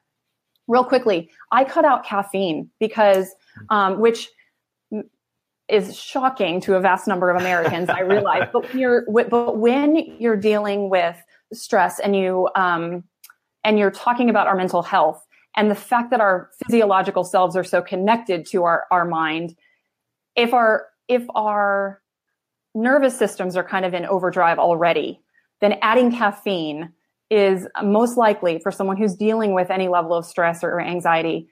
Real 0.67 0.83
quickly, 0.83 1.29
I 1.51 1.63
cut 1.63 1.85
out 1.85 2.03
caffeine 2.03 2.69
because, 2.79 3.33
um, 3.69 3.99
which 3.99 4.29
is 5.69 5.95
shocking 5.95 6.61
to 6.61 6.75
a 6.75 6.79
vast 6.79 7.07
number 7.07 7.29
of 7.29 7.39
Americans, 7.39 7.89
I 7.89 8.01
realize. 8.01 8.49
But 8.53 8.67
when 8.69 8.79
you're, 8.79 9.05
but 9.09 9.57
when 9.57 9.95
you're 10.19 10.37
dealing 10.37 10.89
with 10.89 11.17
stress 11.53 11.99
and 11.99 12.15
you 12.15 12.49
um, 12.55 13.03
and 13.63 13.77
you're 13.77 13.91
talking 13.91 14.29
about 14.29 14.47
our 14.47 14.55
mental 14.55 14.81
health 14.81 15.25
and 15.55 15.69
the 15.69 15.75
fact 15.75 16.11
that 16.11 16.21
our 16.21 16.49
physiological 16.65 17.23
selves 17.23 17.55
are 17.55 17.63
so 17.63 17.81
connected 17.81 18.45
to 18.47 18.63
our 18.63 18.85
our 18.91 19.05
mind, 19.05 19.55
if 20.35 20.53
our 20.53 20.87
if 21.07 21.25
our 21.35 22.01
nervous 22.75 23.17
systems 23.17 23.55
are 23.55 23.63
kind 23.63 23.85
of 23.85 23.93
in 23.93 24.05
overdrive 24.05 24.59
already, 24.59 25.21
then 25.61 25.75
adding 25.81 26.11
caffeine 26.11 26.93
is 27.29 27.67
most 27.83 28.17
likely 28.17 28.59
for 28.59 28.71
someone 28.71 28.97
who's 28.97 29.15
dealing 29.15 29.53
with 29.53 29.69
any 29.69 29.87
level 29.87 30.13
of 30.13 30.25
stress 30.25 30.63
or 30.63 30.79
anxiety, 30.79 31.49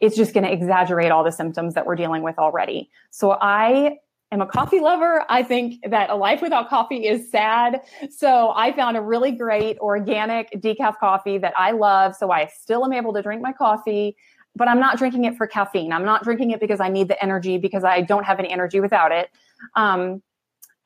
it's 0.00 0.16
just 0.16 0.32
going 0.32 0.44
to 0.44 0.52
exaggerate 0.52 1.10
all 1.10 1.24
the 1.24 1.32
symptoms 1.32 1.74
that 1.74 1.86
we're 1.86 1.96
dealing 1.96 2.22
with 2.22 2.38
already. 2.38 2.88
So 3.10 3.32
I 3.32 3.98
am 4.30 4.40
a 4.40 4.46
coffee 4.46 4.80
lover. 4.80 5.24
I 5.28 5.42
think 5.42 5.82
that 5.88 6.10
a 6.10 6.14
life 6.14 6.40
without 6.40 6.68
coffee 6.68 7.06
is 7.06 7.30
sad. 7.30 7.80
So 8.10 8.52
I 8.54 8.72
found 8.72 8.96
a 8.96 9.00
really 9.00 9.32
great 9.32 9.78
organic 9.78 10.50
decaf 10.52 10.98
coffee 10.98 11.38
that 11.38 11.54
I 11.56 11.72
love. 11.72 12.14
So 12.14 12.30
I 12.30 12.46
still 12.46 12.84
am 12.84 12.92
able 12.92 13.12
to 13.14 13.22
drink 13.22 13.42
my 13.42 13.52
coffee, 13.52 14.16
but 14.54 14.68
I'm 14.68 14.80
not 14.80 14.98
drinking 14.98 15.24
it 15.24 15.36
for 15.36 15.46
caffeine. 15.46 15.92
I'm 15.92 16.04
not 16.04 16.24
drinking 16.24 16.52
it 16.52 16.60
because 16.60 16.80
I 16.80 16.88
need 16.88 17.08
the 17.08 17.22
energy 17.22 17.58
because 17.58 17.84
I 17.84 18.02
don't 18.02 18.24
have 18.24 18.38
any 18.38 18.50
energy 18.50 18.80
without 18.80 19.12
it. 19.12 19.30
Um, 19.74 20.22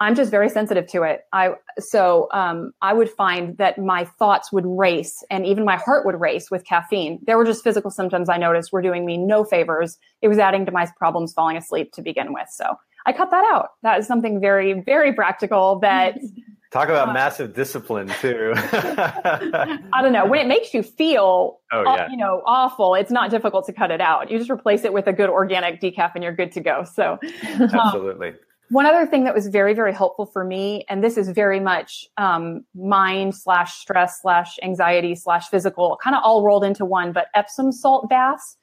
I'm 0.02 0.14
just 0.14 0.30
very 0.30 0.48
sensitive 0.48 0.86
to 0.88 1.02
it. 1.04 1.20
I 1.32 1.54
so 1.78 2.28
um, 2.32 2.72
I 2.82 2.92
would 2.92 3.08
find 3.08 3.56
that 3.58 3.78
my 3.78 4.04
thoughts 4.04 4.52
would 4.52 4.64
race 4.66 5.24
and 5.30 5.46
even 5.46 5.64
my 5.64 5.76
heart 5.76 6.04
would 6.04 6.20
race 6.20 6.50
with 6.50 6.64
caffeine. 6.64 7.20
There 7.26 7.38
were 7.38 7.44
just 7.44 7.62
physical 7.62 7.90
symptoms 7.90 8.28
I 8.28 8.36
noticed 8.36 8.72
were 8.72 8.82
doing 8.82 9.06
me 9.06 9.16
no 9.16 9.44
favors. 9.44 9.98
It 10.20 10.28
was 10.28 10.38
adding 10.38 10.66
to 10.66 10.72
my 10.72 10.88
problems 10.96 11.32
falling 11.32 11.56
asleep 11.56 11.92
to 11.92 12.02
begin 12.02 12.32
with. 12.32 12.48
So 12.50 12.74
I 13.06 13.12
cut 13.12 13.30
that 13.30 13.44
out. 13.52 13.70
That 13.82 14.00
is 14.00 14.06
something 14.06 14.40
very, 14.40 14.80
very 14.80 15.12
practical 15.12 15.78
that 15.80 16.18
Talk 16.72 16.88
about 16.88 17.10
uh, 17.10 17.12
massive 17.12 17.54
discipline 17.54 18.08
too. 18.22 18.54
I 18.56 20.00
don't 20.00 20.12
know. 20.12 20.24
When 20.24 20.40
it 20.40 20.46
makes 20.46 20.72
you 20.72 20.82
feel, 20.82 21.60
oh, 21.70 21.82
yeah. 21.84 22.08
you 22.10 22.16
know, 22.16 22.42
awful, 22.46 22.94
it's 22.94 23.10
not 23.10 23.30
difficult 23.30 23.66
to 23.66 23.74
cut 23.74 23.90
it 23.90 24.00
out. 24.00 24.30
You 24.30 24.38
just 24.38 24.50
replace 24.50 24.82
it 24.86 24.92
with 24.94 25.06
a 25.06 25.12
good 25.12 25.28
organic 25.28 25.82
decaf, 25.82 26.12
and 26.14 26.24
you're 26.24 26.34
good 26.34 26.50
to 26.52 26.60
go. 26.62 26.86
So, 26.90 27.18
um, 27.60 27.62
absolutely. 27.62 28.28
Um, 28.28 28.34
one 28.72 28.86
other 28.86 29.06
thing 29.06 29.24
that 29.24 29.34
was 29.34 29.46
very, 29.48 29.74
very 29.74 29.92
helpful 29.92 30.26
for 30.26 30.44
me, 30.44 30.84
and 30.88 31.02
this 31.04 31.16
is 31.16 31.28
very 31.28 31.60
much 31.60 32.06
um, 32.16 32.64
mind 32.74 33.34
slash 33.34 33.74
stress 33.74 34.20
slash 34.20 34.58
anxiety 34.62 35.14
slash 35.14 35.48
physical, 35.48 35.98
kind 36.02 36.16
of 36.16 36.22
all 36.24 36.42
rolled 36.42 36.64
into 36.64 36.84
one, 36.84 37.12
but 37.12 37.26
Epsom 37.34 37.70
salt 37.72 38.08
baths 38.08 38.56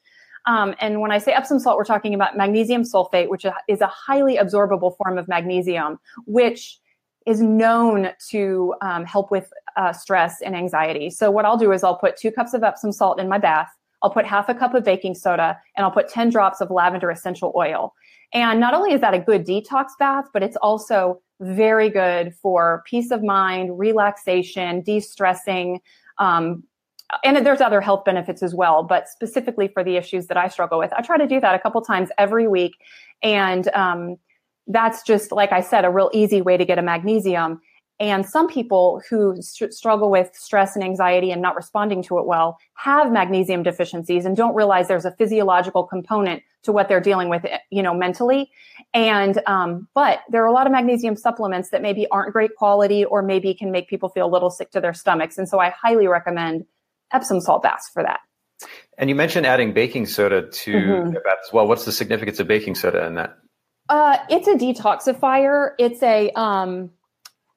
um, 0.46 0.74
and 0.80 1.00
when 1.00 1.12
I 1.12 1.18
say 1.18 1.32
Epsom 1.32 1.58
salt, 1.58 1.76
we're 1.76 1.84
talking 1.84 2.14
about 2.14 2.36
magnesium 2.36 2.82
sulfate, 2.82 3.28
which 3.28 3.44
is 3.68 3.80
a 3.80 3.86
highly 3.86 4.36
absorbable 4.36 4.96
form 4.96 5.18
of 5.18 5.28
magnesium, 5.28 5.98
which 6.26 6.78
is 7.26 7.40
known 7.40 8.10
to 8.30 8.74
um, 8.80 9.04
help 9.04 9.30
with 9.30 9.52
uh, 9.76 9.92
stress 9.92 10.40
and 10.40 10.56
anxiety. 10.56 11.10
So 11.10 11.30
what 11.30 11.44
I'll 11.44 11.58
do 11.58 11.72
is 11.72 11.84
I'll 11.84 11.98
put 11.98 12.16
two 12.16 12.32
cups 12.32 12.54
of 12.54 12.62
Epsom 12.62 12.92
salt 12.92 13.20
in 13.20 13.28
my 13.28 13.38
bath. 13.38 13.68
I'll 14.02 14.10
put 14.10 14.24
half 14.24 14.48
a 14.48 14.54
cup 14.54 14.74
of 14.74 14.82
baking 14.82 15.14
soda 15.14 15.58
and 15.76 15.84
I'll 15.84 15.90
put 15.90 16.08
10 16.08 16.30
drops 16.30 16.62
of 16.62 16.70
lavender 16.70 17.10
essential 17.10 17.52
oil. 17.54 17.94
And 18.32 18.60
not 18.60 18.74
only 18.74 18.92
is 18.92 19.00
that 19.00 19.14
a 19.14 19.18
good 19.18 19.46
detox 19.46 19.88
bath, 19.98 20.26
but 20.32 20.42
it's 20.42 20.56
also 20.56 21.20
very 21.40 21.88
good 21.90 22.34
for 22.34 22.82
peace 22.86 23.10
of 23.10 23.22
mind, 23.22 23.78
relaxation, 23.78 24.82
de-stressing, 24.82 25.80
um, 26.18 26.62
and 27.24 27.44
there's 27.44 27.60
other 27.60 27.80
health 27.80 28.04
benefits 28.04 28.42
as 28.42 28.54
well, 28.54 28.82
but 28.82 29.08
specifically 29.08 29.68
for 29.68 29.82
the 29.82 29.96
issues 29.96 30.26
that 30.28 30.36
I 30.36 30.48
struggle 30.48 30.78
with, 30.78 30.92
I 30.92 31.02
try 31.02 31.18
to 31.18 31.26
do 31.26 31.40
that 31.40 31.54
a 31.54 31.58
couple 31.58 31.80
times 31.82 32.08
every 32.18 32.46
week. 32.46 32.74
And 33.22 33.68
um, 33.74 34.16
that's 34.66 35.02
just, 35.02 35.32
like 35.32 35.52
I 35.52 35.60
said, 35.60 35.84
a 35.84 35.90
real 35.90 36.10
easy 36.12 36.40
way 36.40 36.56
to 36.56 36.64
get 36.64 36.78
a 36.78 36.82
magnesium. 36.82 37.60
And 38.00 38.24
some 38.24 38.48
people 38.48 39.02
who 39.08 39.40
st- 39.42 39.74
struggle 39.74 40.10
with 40.10 40.30
stress 40.34 40.74
and 40.74 40.82
anxiety 40.82 41.30
and 41.30 41.42
not 41.42 41.54
responding 41.54 42.02
to 42.04 42.18
it 42.18 42.24
well 42.24 42.58
have 42.74 43.12
magnesium 43.12 43.62
deficiencies 43.62 44.24
and 44.24 44.34
don't 44.34 44.54
realize 44.54 44.88
there's 44.88 45.04
a 45.04 45.10
physiological 45.12 45.84
component 45.84 46.42
to 46.62 46.72
what 46.72 46.88
they're 46.88 47.00
dealing 47.00 47.28
with, 47.28 47.44
you 47.70 47.82
know, 47.82 47.92
mentally. 47.94 48.50
And, 48.94 49.40
um, 49.46 49.86
but 49.94 50.20
there 50.30 50.42
are 50.42 50.46
a 50.46 50.52
lot 50.52 50.66
of 50.66 50.72
magnesium 50.72 51.14
supplements 51.14 51.68
that 51.70 51.82
maybe 51.82 52.06
aren't 52.08 52.32
great 52.32 52.56
quality 52.56 53.04
or 53.04 53.22
maybe 53.22 53.52
can 53.52 53.70
make 53.70 53.88
people 53.88 54.08
feel 54.08 54.26
a 54.26 54.32
little 54.32 54.50
sick 54.50 54.70
to 54.70 54.80
their 54.80 54.94
stomachs. 54.94 55.36
And 55.36 55.46
so 55.46 55.58
I 55.58 55.68
highly 55.70 56.06
recommend 56.06 56.64
Epsom 57.12 57.40
salt 57.40 57.62
baths 57.62 57.90
for 57.92 58.02
that. 58.02 58.20
And 58.96 59.10
you 59.10 59.14
mentioned 59.14 59.46
adding 59.46 59.74
baking 59.74 60.06
soda 60.06 60.48
to 60.48 60.72
mm-hmm. 60.72 61.16
as 61.16 61.52
well. 61.52 61.66
What's 61.66 61.84
the 61.84 61.92
significance 61.92 62.40
of 62.40 62.48
baking 62.48 62.76
soda 62.76 63.04
in 63.06 63.14
that? 63.14 63.36
Uh, 63.90 64.18
it's 64.30 64.48
a 64.48 64.54
detoxifier. 64.54 65.72
It's 65.78 66.02
a, 66.02 66.30
um, 66.32 66.90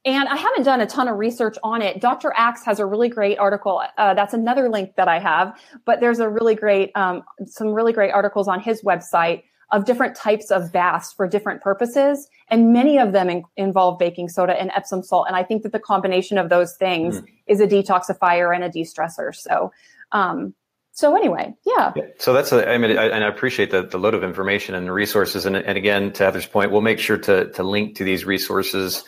and 0.06 0.28
I 0.28 0.36
haven't 0.36 0.64
done 0.64 0.82
a 0.82 0.86
ton 0.86 1.08
of 1.08 1.18
research 1.18 1.58
on 1.64 1.82
it. 1.82 2.02
Dr. 2.02 2.34
Axe 2.36 2.66
has 2.66 2.80
a 2.80 2.86
really 2.86 3.10
great 3.10 3.38
article. 3.38 3.82
Uh, 3.98 4.14
that's 4.14 4.34
another 4.34 4.70
link 4.70 4.96
that 4.98 5.08
I 5.08 5.20
have, 5.20 5.58
but 5.86 6.02
there's 6.02 6.20
a 6.20 6.28
really 6.28 6.56
great, 6.56 6.92
um, 6.96 7.24
some 7.46 7.70
really 7.70 7.94
great 7.94 8.12
articles 8.12 8.48
on 8.48 8.60
his 8.60 8.82
website 8.82 9.44
of 9.72 9.86
different 9.86 10.16
types 10.16 10.52
of 10.52 10.72
baths 10.72 11.14
for 11.14 11.28
different 11.28 11.62
purposes. 11.62 12.28
And 12.50 12.74
many 12.74 13.00
of 13.00 13.12
them 13.14 13.30
in- 13.30 13.44
involve 13.56 13.98
baking 13.98 14.30
soda 14.30 14.60
and 14.60 14.72
Epsom 14.76 15.04
salt. 15.04 15.28
And 15.28 15.36
I 15.36 15.44
think 15.44 15.64
that 15.64 15.72
the 15.72 15.80
combination 15.80 16.38
of 16.38 16.50
those 16.50 16.76
things 16.76 17.22
mm. 17.22 17.26
is 17.48 17.60
a 17.60 17.68
detoxifier 17.68 18.54
and 18.54 18.64
a 18.64 18.70
de-stressor. 18.70 19.34
So, 19.34 19.72
um, 20.12 20.54
so 20.92 21.16
anyway, 21.16 21.56
yeah. 21.66 21.92
yeah. 21.96 22.04
So 22.20 22.34
that's 22.34 22.52
a, 22.52 22.70
I 22.70 22.78
mean, 22.78 22.98
I, 22.98 23.08
and 23.08 23.24
I 23.24 23.28
appreciate 23.28 23.72
the, 23.72 23.82
the 23.82 23.98
load 23.98 24.14
of 24.14 24.24
information 24.24 24.76
and 24.76 24.86
the 24.86 24.92
resources. 24.92 25.48
And, 25.48 25.56
and 25.56 25.76
again, 25.76 26.12
to 26.12 26.24
Heather's 26.24 26.46
point, 26.46 26.72
we'll 26.72 26.82
make 26.82 27.00
sure 27.00 27.18
to, 27.18 27.50
to 27.52 27.64
link 27.64 27.96
to 27.96 28.04
these 28.04 28.26
resources 28.26 29.04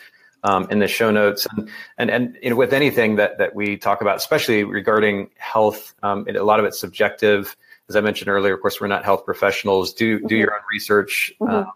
um, 0.45 0.67
in 0.69 0.79
the 0.79 0.87
show 0.87 1.11
notes. 1.11 1.47
And, 1.55 1.69
and, 1.97 2.09
and 2.09 2.37
you 2.41 2.49
know, 2.51 2.55
with 2.55 2.73
anything 2.73 3.15
that, 3.15 3.37
that 3.39 3.55
we 3.55 3.77
talk 3.77 4.01
about, 4.01 4.17
especially 4.17 4.63
regarding 4.63 5.29
health, 5.37 5.93
um, 6.03 6.25
a 6.27 6.43
lot 6.43 6.59
of 6.59 6.65
it's 6.65 6.79
subjective 6.79 7.55
as 7.89 7.95
I 7.95 8.01
mentioned 8.01 8.29
earlier, 8.29 8.55
of 8.55 8.61
course, 8.61 8.81
we're 8.81 8.87
not 8.87 9.05
health 9.05 9.25
professionals. 9.25 9.93
Do 9.93 10.19
do 10.19 10.25
mm-hmm. 10.25 10.35
your 10.35 10.55
own 10.55 10.61
research. 10.71 11.33
Mm-hmm. 11.39 11.53
Uh, 11.53 11.71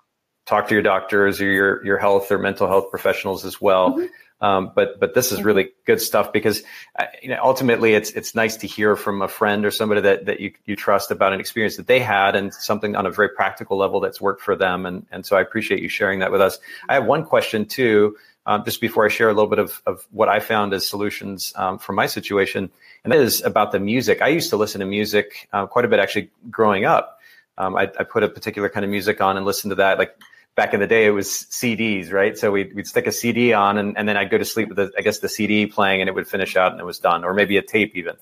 talk 0.46 0.68
to 0.68 0.74
your 0.74 0.82
doctors 0.82 1.40
or 1.42 1.46
your 1.46 1.86
your 1.86 1.98
health 1.98 2.32
or 2.32 2.40
mental 2.40 2.68
health 2.68 2.90
professionals 2.90 3.46
as 3.46 3.62
well. 3.62 3.94
Mm-hmm. 3.94 4.06
Um, 4.42 4.72
but 4.74 5.00
but 5.02 5.14
this 5.14 5.34
is 5.34 5.44
really 5.44 5.72
good 5.86 6.02
stuff 6.02 6.32
because 6.32 6.64
uh, 6.98 7.06
you 7.22 7.30
know 7.30 7.40
ultimately 7.44 7.94
it's 7.94 8.12
it's 8.12 8.34
nice 8.34 8.56
to 8.58 8.68
hear 8.68 8.96
from 8.96 9.22
a 9.22 9.28
friend 9.28 9.66
or 9.66 9.72
somebody 9.72 10.02
that 10.02 10.26
that 10.26 10.40
you 10.40 10.54
you 10.66 10.78
trust 10.78 11.12
about 11.12 11.34
an 11.34 11.42
experience 11.42 11.76
that 11.76 11.88
they 11.88 12.00
had 12.00 12.36
and 12.38 12.54
something 12.54 12.96
on 12.96 13.06
a 13.06 13.12
very 13.12 13.30
practical 13.30 13.78
level 13.78 14.00
that's 14.00 14.22
worked 14.22 14.42
for 14.42 14.56
them 14.56 14.86
and 14.86 15.06
and 15.12 15.26
so 15.26 15.36
I 15.36 15.42
appreciate 15.42 15.82
you 15.84 15.90
sharing 15.90 16.20
that 16.20 16.32
with 16.32 16.40
us. 16.40 16.58
I 16.88 16.94
have 16.94 17.06
one 17.06 17.26
question 17.26 17.66
too 17.66 18.16
um, 18.50 18.66
just 18.66 18.82
before 18.82 19.06
I 19.06 19.10
share 19.10 19.30
a 19.30 19.34
little 19.34 19.50
bit 19.50 19.60
of, 19.60 19.80
of 19.86 20.08
what 20.10 20.28
I 20.28 20.39
found 20.39 20.74
as 20.74 20.88
solutions 20.88 21.54
um, 21.56 21.78
for 21.78 21.93
my 21.93 22.08
situation, 22.08 22.72
and 23.04 23.14
that 23.14 23.20
is 23.20 23.43
about 23.43 23.72
the 23.72 23.80
music. 23.80 24.24
I 24.24 24.30
used 24.30 24.50
to 24.50 24.58
listen 24.58 24.80
to 24.80 24.88
music 24.88 25.47
uh, 25.54 25.68
quite 25.68 25.86
a 25.86 25.88
bit 25.88 26.00
actually 26.00 26.32
growing 26.50 26.84
up. 26.84 27.20
Um, 27.60 27.76
I, 27.76 27.84
I, 28.00 28.04
put 28.06 28.24
a 28.24 28.28
particular 28.28 28.68
kind 28.68 28.84
of 28.84 28.89
music 28.89 29.22
on 29.22 29.38
and 29.38 29.45
listen 29.45 29.70
to 29.70 29.76
that. 29.76 30.00
Like 30.00 30.18
back 30.56 30.74
in 30.74 30.80
the 30.80 30.88
day, 30.88 31.06
it 31.06 31.12
was 31.12 31.28
CDs, 31.28 32.12
right? 32.12 32.36
So 32.36 32.52
we'd, 32.52 32.74
we'd 32.74 32.88
stick 32.88 33.06
a 33.06 33.12
CD 33.12 33.54
on 33.54 33.78
and, 33.78 33.95
and 33.95 34.10
then 34.10 34.18
I'd 34.18 34.32
go 34.32 34.39
to 34.39 34.45
sleep 34.45 34.70
with, 34.70 34.78
the, 34.78 34.91
I 34.97 35.02
guess, 35.02 35.20
the 35.20 35.30
CD 35.30 35.68
playing 35.68 36.02
and 36.02 36.10
it 36.10 36.16
would 36.16 36.28
finish 36.28 36.56
out 36.56 36.72
and 36.72 36.82
it 36.82 36.86
was 36.86 36.97
done, 36.97 37.24
or 37.24 37.36
maybe 37.36 37.58
a 37.58 37.62
tape 37.62 37.95
even. 37.95 38.16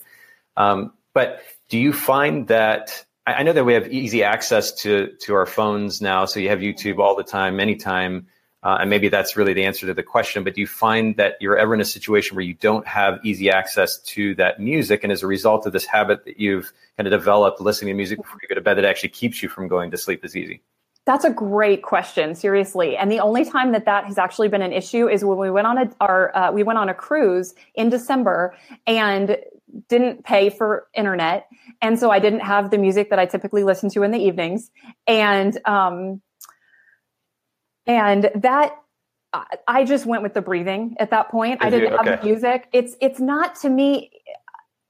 Um, 0.58 0.92
but 1.14 1.40
do 1.70 1.78
you 1.78 1.94
find 1.94 2.48
that 2.48 3.06
I 3.26 3.44
know 3.44 3.54
that 3.54 3.64
we 3.64 3.76
have 3.76 3.88
easy 3.94 4.24
access 4.24 4.72
to 4.84 5.14
to 5.22 5.36
our 5.36 5.46
phones 5.46 6.02
now, 6.02 6.26
so 6.26 6.40
you 6.40 6.50
have 6.50 6.60
YouTube 6.60 7.00
all 7.00 7.16
the 7.16 7.24
time, 7.24 7.60
anytime. 7.60 8.28
Uh, 8.64 8.78
and 8.82 8.90
maybe 8.90 9.08
that's 9.08 9.38
really 9.38 9.54
the 9.54 9.64
answer 9.64 9.86
to 9.86 9.94
the 9.94 10.04
question. 10.04 10.44
But 10.44 10.56
do 10.56 10.62
you 10.62 10.68
find 10.68 11.16
that 11.18 11.36
you're 11.40 11.58
ever 11.58 11.74
in 11.74 11.82
a 11.82 11.86
situation 11.86 12.36
where 12.36 12.44
you 12.44 12.56
don't 12.56 12.88
have 12.88 13.20
easy 13.24 13.50
access 13.50 14.00
to 14.00 14.36
that 14.36 14.60
music, 14.60 15.04
and 15.04 15.12
as 15.12 15.24
a 15.24 15.28
result 15.28 15.66
of 15.66 15.74
this 15.74 15.86
habit 15.86 16.26
that 16.26 16.40
you've 16.40 16.72
kind 16.98 17.08
of 17.08 17.12
developed, 17.12 17.62
listening 17.62 17.94
to 17.94 17.98
music 17.98 18.18
before 18.18 18.40
you 18.42 18.48
go 18.48 18.56
to 18.56 18.62
bed, 18.62 18.76
that 18.76 18.86
actually 18.86 19.10
keeps 19.10 19.44
you 19.44 19.50
from 19.50 19.68
going 19.68 19.92
to 19.92 19.98
sleep 19.98 20.22
as 20.24 20.36
easy? 20.36 20.62
That's 21.06 21.24
a 21.24 21.30
great 21.30 21.84
question, 21.84 22.36
seriously. 22.36 22.98
And 22.98 23.10
the 23.10 23.22
only 23.22 23.46
time 23.46 23.72
that 23.72 23.86
that 23.86 24.04
has 24.06 24.18
actually 24.18 24.50
been 24.50 24.62
an 24.62 24.74
issue 24.74 25.08
is 25.08 25.24
when 25.24 25.38
we 25.38 25.50
went 25.50 25.66
on 25.66 25.78
a 25.78 25.90
our 26.02 26.36
uh, 26.36 26.52
we 26.52 26.64
went 26.64 26.80
on 26.80 26.90
a 26.90 26.94
cruise 26.94 27.54
in 27.76 27.90
December 27.90 28.56
and 28.86 29.38
didn't 29.88 30.26
pay 30.26 30.50
for 30.50 30.88
internet, 30.94 31.48
and 31.82 31.98
so 31.98 32.12
I 32.12 32.20
didn't 32.20 32.42
have 32.42 32.72
the 32.72 32.78
music 32.78 33.10
that 33.12 33.20
I 33.20 33.26
typically 33.26 33.64
listen 33.64 33.90
to 33.92 34.04
in 34.04 34.12
the 34.12 34.20
evenings, 34.20 34.70
and 35.08 35.58
um, 35.66 36.22
and 37.88 38.30
that 38.36 38.76
I 39.68 39.84
just 39.84 40.06
went 40.06 40.24
with 40.24 40.34
the 40.34 40.42
breathing 40.42 40.96
at 41.00 41.10
that 41.12 41.30
point. 41.30 41.60
I 41.62 41.70
didn't 41.70 41.94
okay. 41.94 42.10
have 42.10 42.22
the 42.22 42.26
music. 42.26 42.68
It's 42.74 42.96
it's 43.02 43.20
not 43.20 43.56
to 43.62 43.70
me. 43.70 44.12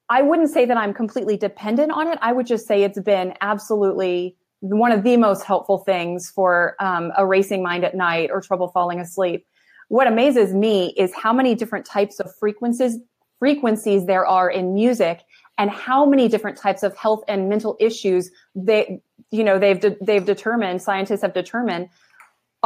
I 0.09 0.21
wouldn't 0.21 0.49
say 0.49 0.65
that 0.65 0.77
I'm 0.77 0.93
completely 0.93 1.37
dependent 1.37 1.91
on 1.91 2.07
it. 2.07 2.17
I 2.21 2.31
would 2.31 2.47
just 2.47 2.65
say 2.65 2.83
it's 2.83 2.99
been 2.99 3.33
absolutely 3.41 4.37
one 4.61 4.91
of 4.91 5.03
the 5.03 5.17
most 5.17 5.43
helpful 5.43 5.79
things 5.79 6.29
for 6.29 6.75
um, 6.79 7.11
a 7.17 7.25
racing 7.25 7.61
mind 7.61 7.83
at 7.83 7.93
night 7.93 8.29
or 8.31 8.41
trouble 8.41 8.69
falling 8.69 8.99
asleep. 8.99 9.45
What 9.89 10.07
amazes 10.07 10.53
me 10.53 10.93
is 10.97 11.13
how 11.13 11.33
many 11.33 11.55
different 11.55 11.85
types 11.85 12.19
of 12.19 12.33
frequencies 12.35 12.97
frequencies 13.39 14.07
there 14.07 14.25
are 14.25 14.49
in 14.49 14.73
music 14.73 15.21
and 15.57 15.69
how 15.69 16.05
many 16.05 16.27
different 16.27 16.57
types 16.57 16.83
of 16.83 16.95
health 16.97 17.23
and 17.27 17.49
mental 17.49 17.77
issues 17.79 18.31
they 18.55 18.99
you 19.29 19.43
know 19.43 19.59
they've 19.59 19.79
de- 19.79 19.97
they've 20.01 20.25
determined 20.25 20.81
scientists 20.81 21.21
have 21.21 21.33
determined 21.33 21.89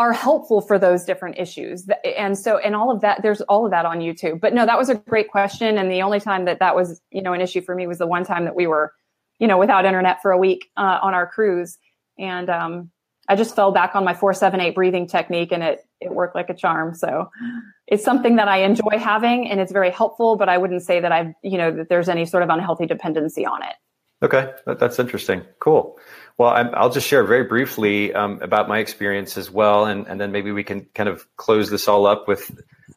are 0.01 0.13
helpful 0.13 0.61
for 0.61 0.79
those 0.79 1.05
different 1.05 1.37
issues. 1.37 1.87
And 2.17 2.35
so, 2.35 2.57
and 2.57 2.75
all 2.75 2.89
of 2.89 3.01
that, 3.01 3.21
there's 3.21 3.41
all 3.41 3.65
of 3.65 3.71
that 3.71 3.85
on 3.85 3.99
YouTube. 3.99 4.41
But 4.41 4.51
no, 4.51 4.65
that 4.65 4.75
was 4.75 4.89
a 4.89 4.95
great 4.95 5.29
question. 5.29 5.77
And 5.77 5.91
the 5.91 6.01
only 6.01 6.19
time 6.19 6.45
that 6.45 6.57
that 6.57 6.75
was, 6.75 6.99
you 7.11 7.21
know, 7.21 7.33
an 7.33 7.41
issue 7.41 7.61
for 7.61 7.75
me 7.75 7.85
was 7.85 7.99
the 7.99 8.07
one 8.07 8.25
time 8.25 8.45
that 8.45 8.55
we 8.55 8.65
were, 8.65 8.93
you 9.37 9.47
know, 9.47 9.59
without 9.59 9.85
internet 9.85 10.19
for 10.19 10.31
a 10.31 10.39
week 10.39 10.71
uh, 10.75 10.97
on 11.03 11.13
our 11.13 11.27
cruise. 11.27 11.77
And 12.17 12.49
um, 12.49 12.89
I 13.29 13.35
just 13.35 13.55
fell 13.55 13.71
back 13.71 13.95
on 13.95 14.03
my 14.03 14.15
four, 14.15 14.33
seven, 14.33 14.59
eight 14.59 14.73
breathing 14.73 15.05
technique 15.05 15.51
and 15.51 15.61
it, 15.61 15.85
it 15.99 16.11
worked 16.11 16.33
like 16.33 16.49
a 16.49 16.55
charm. 16.55 16.95
So 16.95 17.29
it's 17.85 18.03
something 18.03 18.37
that 18.37 18.47
I 18.47 18.63
enjoy 18.63 18.97
having 18.97 19.47
and 19.51 19.59
it's 19.59 19.71
very 19.71 19.91
helpful, 19.91 20.35
but 20.35 20.49
I 20.49 20.57
wouldn't 20.57 20.81
say 20.81 20.99
that 20.99 21.11
I've, 21.11 21.31
you 21.43 21.59
know, 21.59 21.69
that 21.69 21.89
there's 21.89 22.09
any 22.09 22.25
sort 22.25 22.41
of 22.41 22.49
unhealthy 22.49 22.87
dependency 22.87 23.45
on 23.45 23.61
it. 23.61 23.75
Okay, 24.23 24.51
that's 24.65 24.97
interesting. 24.97 25.43
Cool. 25.59 25.99
Well, 26.41 26.49
i 26.49 26.81
will 26.81 26.89
just 26.89 27.07
share 27.07 27.23
very 27.23 27.43
briefly 27.43 28.15
um, 28.15 28.39
about 28.41 28.67
my 28.67 28.79
experience 28.79 29.37
as 29.37 29.51
well, 29.51 29.85
and, 29.85 30.07
and 30.07 30.19
then 30.19 30.31
maybe 30.31 30.51
we 30.51 30.63
can 30.63 30.87
kind 30.95 31.07
of 31.07 31.23
close 31.37 31.69
this 31.69 31.87
all 31.87 32.07
up 32.07 32.27
with 32.27 32.49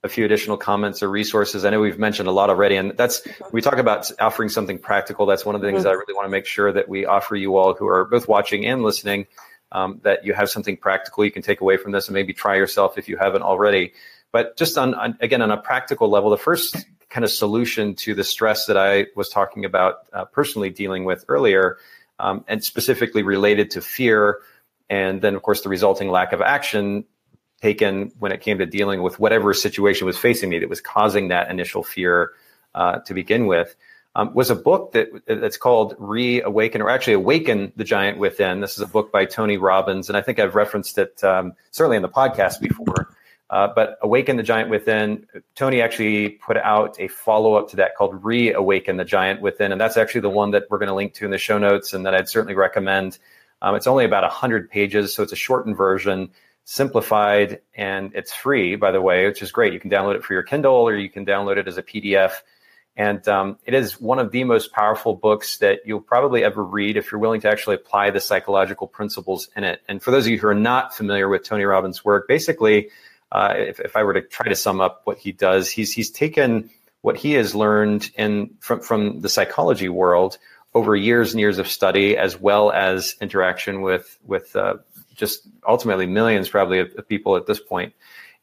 a 0.02 0.08
few 0.08 0.24
additional 0.24 0.56
comments 0.56 1.02
or 1.02 1.10
resources. 1.10 1.66
I 1.66 1.68
know 1.68 1.78
we've 1.78 1.98
mentioned 1.98 2.26
a 2.26 2.32
lot 2.32 2.48
already, 2.48 2.76
and 2.76 2.96
that's 2.96 3.20
we 3.52 3.60
talk 3.60 3.76
about 3.76 4.10
offering 4.18 4.48
something 4.48 4.78
practical. 4.78 5.26
That's 5.26 5.44
one 5.44 5.54
of 5.54 5.60
the 5.60 5.66
things 5.66 5.80
mm-hmm. 5.80 5.88
I 5.88 5.92
really 5.92 6.14
want 6.14 6.24
to 6.24 6.30
make 6.30 6.46
sure 6.46 6.72
that 6.72 6.88
we 6.88 7.04
offer 7.04 7.36
you 7.36 7.58
all 7.58 7.74
who 7.74 7.86
are 7.86 8.06
both 8.06 8.28
watching 8.28 8.64
and 8.64 8.82
listening 8.82 9.26
um, 9.72 10.00
that 10.04 10.24
you 10.24 10.32
have 10.32 10.48
something 10.48 10.78
practical 10.78 11.22
you 11.22 11.30
can 11.30 11.42
take 11.42 11.60
away 11.60 11.76
from 11.76 11.92
this 11.92 12.08
and 12.08 12.14
maybe 12.14 12.32
try 12.32 12.56
yourself 12.56 12.96
if 12.96 13.10
you 13.10 13.18
haven't 13.18 13.42
already. 13.42 13.92
But 14.32 14.56
just 14.56 14.78
on, 14.78 14.94
on 14.94 15.18
again 15.20 15.42
on 15.42 15.50
a 15.50 15.58
practical 15.58 16.08
level, 16.08 16.30
the 16.30 16.38
first 16.38 16.86
kind 17.10 17.24
of 17.24 17.30
solution 17.30 17.94
to 17.96 18.14
the 18.14 18.24
stress 18.24 18.64
that 18.64 18.78
I 18.78 19.08
was 19.14 19.28
talking 19.28 19.66
about 19.66 19.96
uh, 20.14 20.24
personally 20.24 20.70
dealing 20.70 21.04
with 21.04 21.26
earlier, 21.28 21.76
um, 22.18 22.44
and 22.48 22.62
specifically 22.62 23.22
related 23.22 23.70
to 23.72 23.80
fear, 23.80 24.40
and 24.88 25.20
then 25.20 25.34
of 25.34 25.42
course 25.42 25.62
the 25.62 25.68
resulting 25.68 26.08
lack 26.08 26.32
of 26.32 26.40
action 26.40 27.04
taken 27.62 28.12
when 28.18 28.32
it 28.32 28.40
came 28.40 28.58
to 28.58 28.66
dealing 28.66 29.02
with 29.02 29.18
whatever 29.18 29.54
situation 29.54 30.06
was 30.06 30.18
facing 30.18 30.50
me 30.50 30.58
that 30.58 30.68
was 30.68 30.80
causing 30.80 31.28
that 31.28 31.50
initial 31.50 31.82
fear 31.82 32.32
uh, 32.74 32.98
to 33.00 33.14
begin 33.14 33.46
with 33.46 33.74
um, 34.16 34.32
was 34.34 34.50
a 34.50 34.54
book 34.54 34.92
that 34.92 35.08
that's 35.26 35.56
called 35.56 35.96
Reawaken, 35.98 36.82
or 36.82 36.90
actually 36.90 37.14
Awaken 37.14 37.72
the 37.76 37.84
Giant 37.84 38.18
Within. 38.18 38.60
This 38.60 38.74
is 38.74 38.80
a 38.80 38.86
book 38.86 39.10
by 39.10 39.24
Tony 39.24 39.56
Robbins, 39.56 40.08
and 40.08 40.16
I 40.16 40.22
think 40.22 40.38
I've 40.38 40.54
referenced 40.54 40.98
it 40.98 41.22
um, 41.24 41.54
certainly 41.70 41.96
in 41.96 42.02
the 42.02 42.08
podcast 42.08 42.60
before. 42.60 43.13
Uh, 43.50 43.68
but 43.74 43.98
Awaken 44.02 44.36
the 44.36 44.42
Giant 44.42 44.70
Within, 44.70 45.26
Tony 45.54 45.82
actually 45.82 46.30
put 46.30 46.56
out 46.56 46.98
a 46.98 47.08
follow 47.08 47.54
up 47.54 47.68
to 47.70 47.76
that 47.76 47.94
called 47.94 48.24
Reawaken 48.24 48.96
the 48.96 49.04
Giant 49.04 49.42
Within, 49.42 49.70
and 49.70 49.80
that's 49.80 49.96
actually 49.96 50.22
the 50.22 50.30
one 50.30 50.50
that 50.52 50.64
we're 50.70 50.78
going 50.78 50.88
to 50.88 50.94
link 50.94 51.14
to 51.14 51.24
in 51.24 51.30
the 51.30 51.38
show 51.38 51.58
notes, 51.58 51.92
and 51.92 52.06
that 52.06 52.14
I'd 52.14 52.28
certainly 52.28 52.54
recommend. 52.54 53.18
Um, 53.60 53.74
it's 53.74 53.86
only 53.86 54.04
about 54.04 54.22
100 54.22 54.70
pages, 54.70 55.14
so 55.14 55.22
it's 55.22 55.32
a 55.32 55.36
shortened 55.36 55.76
version, 55.76 56.30
simplified, 56.64 57.60
and 57.74 58.12
it's 58.14 58.32
free, 58.32 58.76
by 58.76 58.90
the 58.90 59.00
way, 59.00 59.26
which 59.26 59.42
is 59.42 59.52
great. 59.52 59.72
You 59.72 59.80
can 59.80 59.90
download 59.90 60.16
it 60.16 60.24
for 60.24 60.32
your 60.32 60.42
Kindle 60.42 60.88
or 60.88 60.96
you 60.96 61.10
can 61.10 61.26
download 61.26 61.58
it 61.58 61.68
as 61.68 61.76
a 61.76 61.82
PDF. 61.82 62.32
And 62.96 63.26
um, 63.26 63.58
it 63.64 63.74
is 63.74 64.00
one 64.00 64.18
of 64.18 64.30
the 64.30 64.44
most 64.44 64.72
powerful 64.72 65.14
books 65.14 65.58
that 65.58 65.80
you'll 65.84 66.00
probably 66.00 66.44
ever 66.44 66.62
read 66.62 66.96
if 66.96 67.10
you're 67.10 67.20
willing 67.20 67.40
to 67.40 67.50
actually 67.50 67.74
apply 67.76 68.10
the 68.10 68.20
psychological 68.20 68.86
principles 68.86 69.48
in 69.56 69.64
it. 69.64 69.80
And 69.88 70.00
for 70.00 70.10
those 70.10 70.26
of 70.26 70.32
you 70.32 70.38
who 70.38 70.46
are 70.46 70.54
not 70.54 70.94
familiar 70.94 71.28
with 71.28 71.42
Tony 71.42 71.64
Robbins' 71.64 72.04
work, 72.04 72.28
basically, 72.28 72.90
uh, 73.34 73.54
if, 73.56 73.80
if, 73.80 73.96
I 73.96 74.04
were 74.04 74.14
to 74.14 74.22
try 74.22 74.48
to 74.48 74.54
sum 74.54 74.80
up 74.80 75.02
what 75.04 75.18
he 75.18 75.32
does, 75.32 75.68
he's 75.68 75.92
he's 75.92 76.10
taken 76.10 76.70
what 77.02 77.16
he 77.16 77.32
has 77.32 77.54
learned 77.54 78.10
in 78.16 78.54
from 78.60 78.80
from 78.80 79.20
the 79.20 79.28
psychology 79.28 79.88
world 79.88 80.38
over 80.72 80.94
years 80.94 81.32
and 81.32 81.40
years 81.40 81.58
of 81.58 81.68
study, 81.68 82.16
as 82.16 82.40
well 82.40 82.70
as 82.70 83.16
interaction 83.20 83.82
with 83.82 84.18
with 84.24 84.54
uh, 84.54 84.76
just 85.14 85.46
ultimately 85.66 86.06
millions, 86.06 86.48
probably, 86.48 86.78
of, 86.78 86.94
of 86.96 87.08
people 87.08 87.36
at 87.36 87.46
this 87.46 87.60
point 87.60 87.92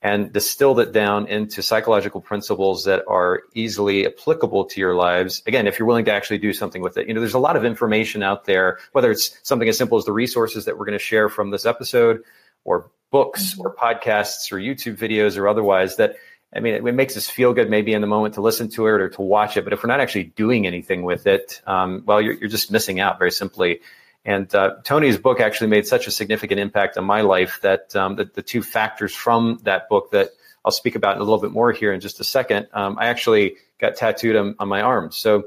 and 0.03 0.33
distilled 0.33 0.79
it 0.79 0.91
down 0.91 1.27
into 1.27 1.61
psychological 1.61 2.21
principles 2.21 2.85
that 2.85 3.03
are 3.07 3.43
easily 3.53 4.07
applicable 4.07 4.65
to 4.65 4.79
your 4.79 4.95
lives. 4.95 5.43
Again, 5.45 5.67
if 5.67 5.77
you're 5.77 5.87
willing 5.87 6.05
to 6.05 6.11
actually 6.11 6.39
do 6.39 6.53
something 6.53 6.81
with 6.81 6.97
it, 6.97 7.07
you 7.07 7.13
know, 7.13 7.19
there's 7.19 7.35
a 7.35 7.39
lot 7.39 7.55
of 7.55 7.63
information 7.63 8.23
out 8.23 8.45
there, 8.45 8.79
whether 8.93 9.11
it's 9.11 9.37
something 9.43 9.69
as 9.69 9.77
simple 9.77 9.99
as 9.99 10.05
the 10.05 10.11
resources 10.11 10.65
that 10.65 10.77
we're 10.77 10.85
going 10.85 10.97
to 10.97 11.03
share 11.03 11.29
from 11.29 11.51
this 11.51 11.67
episode 11.67 12.23
or 12.63 12.89
books 13.11 13.53
mm-hmm. 13.53 13.61
or 13.61 13.75
podcasts 13.75 14.51
or 14.51 14.57
YouTube 14.57 14.97
videos 14.97 15.37
or 15.37 15.47
otherwise 15.47 15.97
that 15.97 16.15
I 16.53 16.59
mean, 16.59 16.73
it, 16.73 16.85
it, 16.85 16.95
makes 16.95 17.15
us 17.15 17.29
feel 17.29 17.53
good 17.53 17.69
maybe 17.69 17.93
in 17.93 18.01
the 18.01 18.07
moment 18.07 18.33
to 18.33 18.41
listen 18.41 18.69
to 18.71 18.85
it 18.87 18.89
or 18.89 19.09
to 19.09 19.21
watch 19.21 19.55
it, 19.55 19.63
but 19.63 19.71
if 19.71 19.83
we're 19.83 19.87
not 19.87 20.01
actually 20.01 20.25
doing 20.25 20.67
anything 20.67 21.03
with 21.03 21.25
it, 21.25 21.61
um, 21.65 22.03
well, 22.05 22.21
you're, 22.21 22.33
you're 22.33 22.49
just 22.49 22.71
missing 22.71 22.99
out 22.99 23.19
very 23.19 23.31
simply. 23.31 23.79
And 24.25 24.53
uh, 24.53 24.75
Tony's 24.83 25.17
book 25.17 25.39
actually 25.39 25.67
made 25.67 25.87
such 25.87 26.07
a 26.07 26.11
significant 26.11 26.59
impact 26.59 26.97
on 26.97 27.05
my 27.05 27.21
life 27.21 27.59
that 27.61 27.95
um, 27.95 28.17
the, 28.17 28.25
the, 28.25 28.41
two 28.41 28.61
factors 28.61 29.15
from 29.15 29.59
that 29.63 29.89
book 29.89 30.11
that 30.11 30.31
I'll 30.63 30.71
speak 30.71 30.95
about 30.95 31.15
in 31.15 31.21
a 31.21 31.23
little 31.23 31.39
bit 31.39 31.51
more 31.51 31.71
here 31.71 31.93
in 31.93 32.01
just 32.01 32.19
a 32.19 32.23
second, 32.23 32.67
um, 32.73 32.97
I 32.99 33.07
actually 33.07 33.55
got 33.79 33.95
tattooed 33.95 34.35
on, 34.35 34.55
on 34.59 34.67
my 34.67 34.81
arm. 34.81 35.11
So 35.11 35.45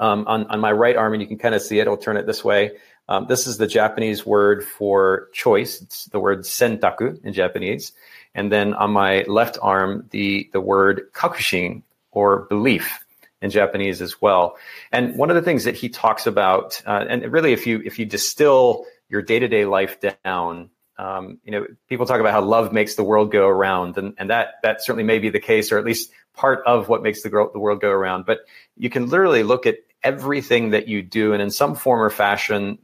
um, 0.00 0.26
on, 0.26 0.46
on 0.46 0.58
my 0.58 0.72
right 0.72 0.96
arm, 0.96 1.12
and 1.12 1.22
you 1.22 1.28
can 1.28 1.38
kind 1.38 1.54
of 1.54 1.62
see 1.62 1.78
it, 1.78 1.86
I'll 1.86 1.96
turn 1.96 2.16
it 2.16 2.26
this 2.26 2.42
way. 2.42 2.72
Um, 3.08 3.26
this 3.28 3.46
is 3.46 3.56
the 3.56 3.66
Japanese 3.66 4.24
word 4.24 4.64
for 4.64 5.28
choice. 5.32 5.82
It's 5.82 6.06
the 6.06 6.20
word 6.20 6.40
sentaku 6.40 7.22
in 7.24 7.32
Japanese. 7.32 7.92
And 8.34 8.50
then 8.50 8.74
on 8.74 8.92
my 8.92 9.24
left 9.28 9.58
arm, 9.60 10.06
the, 10.10 10.48
the 10.52 10.60
word 10.60 11.12
kakushin 11.12 11.82
or 12.12 12.46
belief 12.48 13.04
in 13.42 13.50
Japanese 13.50 14.00
as 14.00 14.22
well. 14.22 14.56
And 14.92 15.16
one 15.16 15.28
of 15.28 15.36
the 15.36 15.42
things 15.42 15.64
that 15.64 15.76
he 15.76 15.88
talks 15.88 16.26
about, 16.26 16.80
uh, 16.86 17.04
and 17.08 17.30
really, 17.30 17.52
if 17.52 17.66
you 17.66 17.82
if 17.84 17.98
you 17.98 18.06
distill 18.06 18.86
your 19.08 19.20
day 19.20 19.38
to 19.38 19.48
day 19.48 19.64
life 19.64 19.98
down, 20.00 20.70
um, 20.96 21.38
you 21.44 21.50
know, 21.50 21.66
people 21.88 22.06
talk 22.06 22.20
about 22.20 22.32
how 22.32 22.40
love 22.40 22.72
makes 22.72 22.94
the 22.94 23.02
world 23.02 23.32
go 23.32 23.46
around, 23.46 23.98
and 23.98 24.14
and 24.16 24.30
that 24.30 24.54
that 24.62 24.82
certainly 24.82 25.04
may 25.04 25.18
be 25.18 25.28
the 25.28 25.40
case, 25.40 25.72
or 25.72 25.78
at 25.78 25.84
least 25.84 26.10
part 26.34 26.62
of 26.64 26.88
what 26.88 27.02
makes 27.02 27.22
the, 27.22 27.28
the 27.28 27.58
world 27.58 27.80
go 27.80 27.90
around. 27.90 28.24
But 28.24 28.40
you 28.76 28.88
can 28.88 29.08
literally 29.08 29.42
look 29.42 29.66
at 29.66 29.78
everything 30.02 30.70
that 30.70 30.88
you 30.88 31.02
do, 31.02 31.32
and 31.32 31.42
in 31.42 31.50
some 31.50 31.74
form 31.74 32.00
or 32.00 32.10
fashion, 32.10 32.78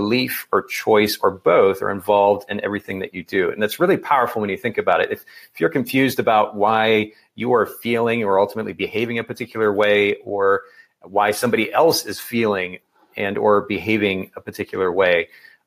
belief 0.00 0.46
or 0.52 0.62
choice 0.62 1.18
or 1.22 1.30
both 1.32 1.82
are 1.82 1.90
involved 1.90 2.42
in 2.48 2.56
everything 2.66 3.00
that 3.00 3.12
you 3.16 3.24
do. 3.24 3.50
And 3.50 3.60
that's 3.60 3.80
really 3.80 3.96
powerful 3.96 4.40
when 4.40 4.50
you 4.54 4.56
think 4.56 4.78
about 4.78 5.00
it. 5.00 5.10
If, 5.10 5.20
if 5.52 5.60
you're 5.60 5.76
confused 5.80 6.20
about 6.20 6.54
why 6.54 7.12
you 7.34 7.52
are 7.52 7.66
feeling 7.66 8.22
or 8.22 8.38
ultimately 8.38 8.74
behaving 8.74 9.18
a 9.18 9.24
particular 9.24 9.72
way 9.72 10.14
or 10.24 10.62
why 11.02 11.32
somebody 11.32 11.72
else 11.72 12.06
is 12.06 12.20
feeling 12.20 12.78
and 13.16 13.36
or 13.36 13.62
behaving 13.62 14.30
a 14.36 14.40
particular 14.40 14.92
way, 14.92 15.16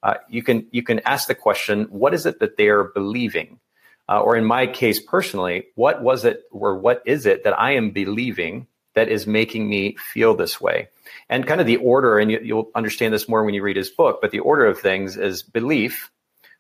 uh, 0.04 0.16
you 0.30 0.42
can 0.42 0.66
you 0.72 0.82
can 0.82 1.00
ask 1.02 1.28
the 1.28 1.36
question, 1.36 1.76
what 1.90 2.14
is 2.14 2.26
it 2.26 2.40
that 2.40 2.56
they're 2.56 2.86
believing? 2.86 3.60
Uh, 4.08 4.22
or 4.22 4.38
in 4.38 4.46
my 4.46 4.66
case 4.66 5.00
personally, 5.00 5.66
what 5.76 6.02
was 6.02 6.24
it 6.24 6.44
or 6.52 6.78
what 6.78 7.04
is 7.06 7.26
it 7.26 7.44
that 7.44 7.60
I 7.60 7.72
am 7.74 7.92
believing 7.92 8.68
that 8.94 9.10
is 9.10 9.28
making 9.28 9.70
me 9.70 9.96
feel 9.96 10.36
this 10.36 10.60
way? 10.60 10.90
And 11.30 11.48
kind 11.48 11.62
of 11.62 11.68
the 11.68 11.78
order, 11.78 12.20
and 12.20 12.32
you, 12.32 12.56
will 12.56 12.72
understand 12.76 13.14
this 13.14 13.30
more 13.30 13.44
when 13.44 13.54
you 13.54 13.64
read 13.64 13.78
his 13.78 13.90
book, 13.90 14.20
but 14.22 14.32
the 14.32 14.40
order 14.40 14.66
of 14.66 14.80
things 14.80 15.18
is 15.18 15.44
belief, 15.44 16.12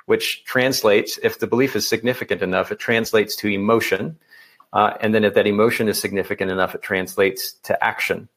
which 0.05 0.43
translates, 0.45 1.19
if 1.23 1.39
the 1.39 1.47
belief 1.47 1.75
is 1.75 1.87
significant 1.87 2.41
enough, 2.41 2.71
it 2.71 2.79
translates 2.79 3.35
to 3.37 3.47
emotion. 3.47 4.17
Uh, 4.73 4.93
and 5.01 5.13
then 5.13 5.23
if 5.23 5.33
that 5.33 5.47
emotion 5.47 5.87
is 5.87 5.99
significant 5.99 6.51
enough, 6.51 6.75
it 6.75 6.81
translates 6.81 7.53
to 7.63 7.83
action. 7.83 8.29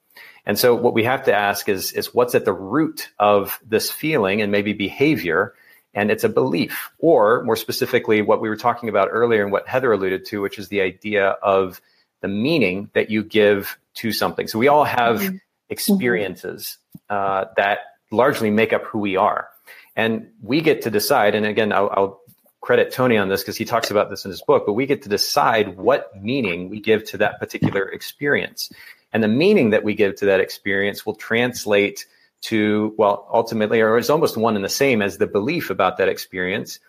And 0.47 0.59
so 0.59 0.75
what 0.75 0.95
we 0.95 1.05
have 1.05 1.25
to 1.25 1.35
ask 1.35 1.69
is, 1.69 1.93
is 1.93 2.15
what's 2.15 2.35
at 2.35 2.45
the 2.45 2.53
root 2.53 3.11
of 3.19 3.59
this 3.67 3.91
feeling 3.91 4.43
and 4.43 4.53
maybe 4.53 4.73
behavior? 4.73 5.55
And 5.95 6.11
it's 6.11 6.25
a 6.25 6.29
belief, 6.29 6.91
or 6.99 7.43
more 7.45 7.57
specifically, 7.57 8.21
what 8.21 8.41
we 8.41 8.49
were 8.49 8.57
talking 8.57 8.89
about 8.89 9.09
earlier 9.11 9.43
and 9.43 9.53
what 9.53 9.69
Heather 9.69 9.93
alluded 9.93 10.27
to, 10.27 10.43
which 10.43 10.59
is 10.59 10.69
the 10.69 10.81
idea 10.81 11.29
of 11.43 11.81
the 12.21 12.29
meaning 12.29 12.91
that 12.95 13.11
you 13.11 13.23
give 13.23 13.79
to 13.95 14.13
something. 14.13 14.49
So 14.49 14.59
we 14.59 14.69
all 14.69 14.85
have 14.85 15.21
mm-hmm 15.21 15.37
experiences 15.69 16.79
uh, 17.11 17.47
that 17.57 17.79
largely 18.11 18.51
make 18.51 18.73
up 18.73 18.85
who 18.85 18.99
we 18.99 19.17
are. 19.17 19.49
And 19.97 20.29
we 20.43 20.61
get 20.61 20.83
to 20.83 20.91
decide, 20.91 21.35
and 21.35 21.47
again, 21.47 21.73
I'll, 21.73 21.91
I'll 21.91 22.21
credit 22.61 22.93
Tony 22.93 23.17
on 23.17 23.29
this 23.29 23.43
because 23.43 23.57
he 23.57 23.65
talks 23.65 23.91
about 23.91 24.11
this 24.11 24.25
in 24.25 24.31
his 24.31 24.43
book, 24.43 24.65
but 24.67 24.73
we 24.73 24.87
get 24.87 25.03
to 25.03 25.09
decide 25.09 25.77
what 25.77 26.11
meaning 26.21 26.71
we 26.71 26.81
give 26.81 27.05
to 27.11 27.19
that 27.19 27.39
particular 27.39 27.89
experience. 27.89 28.71
And 29.13 29.23
the 29.23 29.29
meaning 29.29 29.71
that 29.71 29.85
we 29.85 29.95
give 29.95 30.17
to 30.17 30.27
that 30.27 30.41
experience 30.41 31.07
will 31.07 31.15
translate 31.15 32.07
to, 32.43 32.95
well, 32.99 33.29
ultimately, 33.33 33.81
or 33.81 33.97
it's 33.97 34.11
almost 34.11 34.37
one 34.37 34.57
and 34.57 34.65
the 34.65 34.69
same 34.69 35.03
as 35.03 35.19
the 35.19 35.27
belief 35.27 35.71
about 35.71 35.99
that 35.99 36.09
experience 36.09 36.81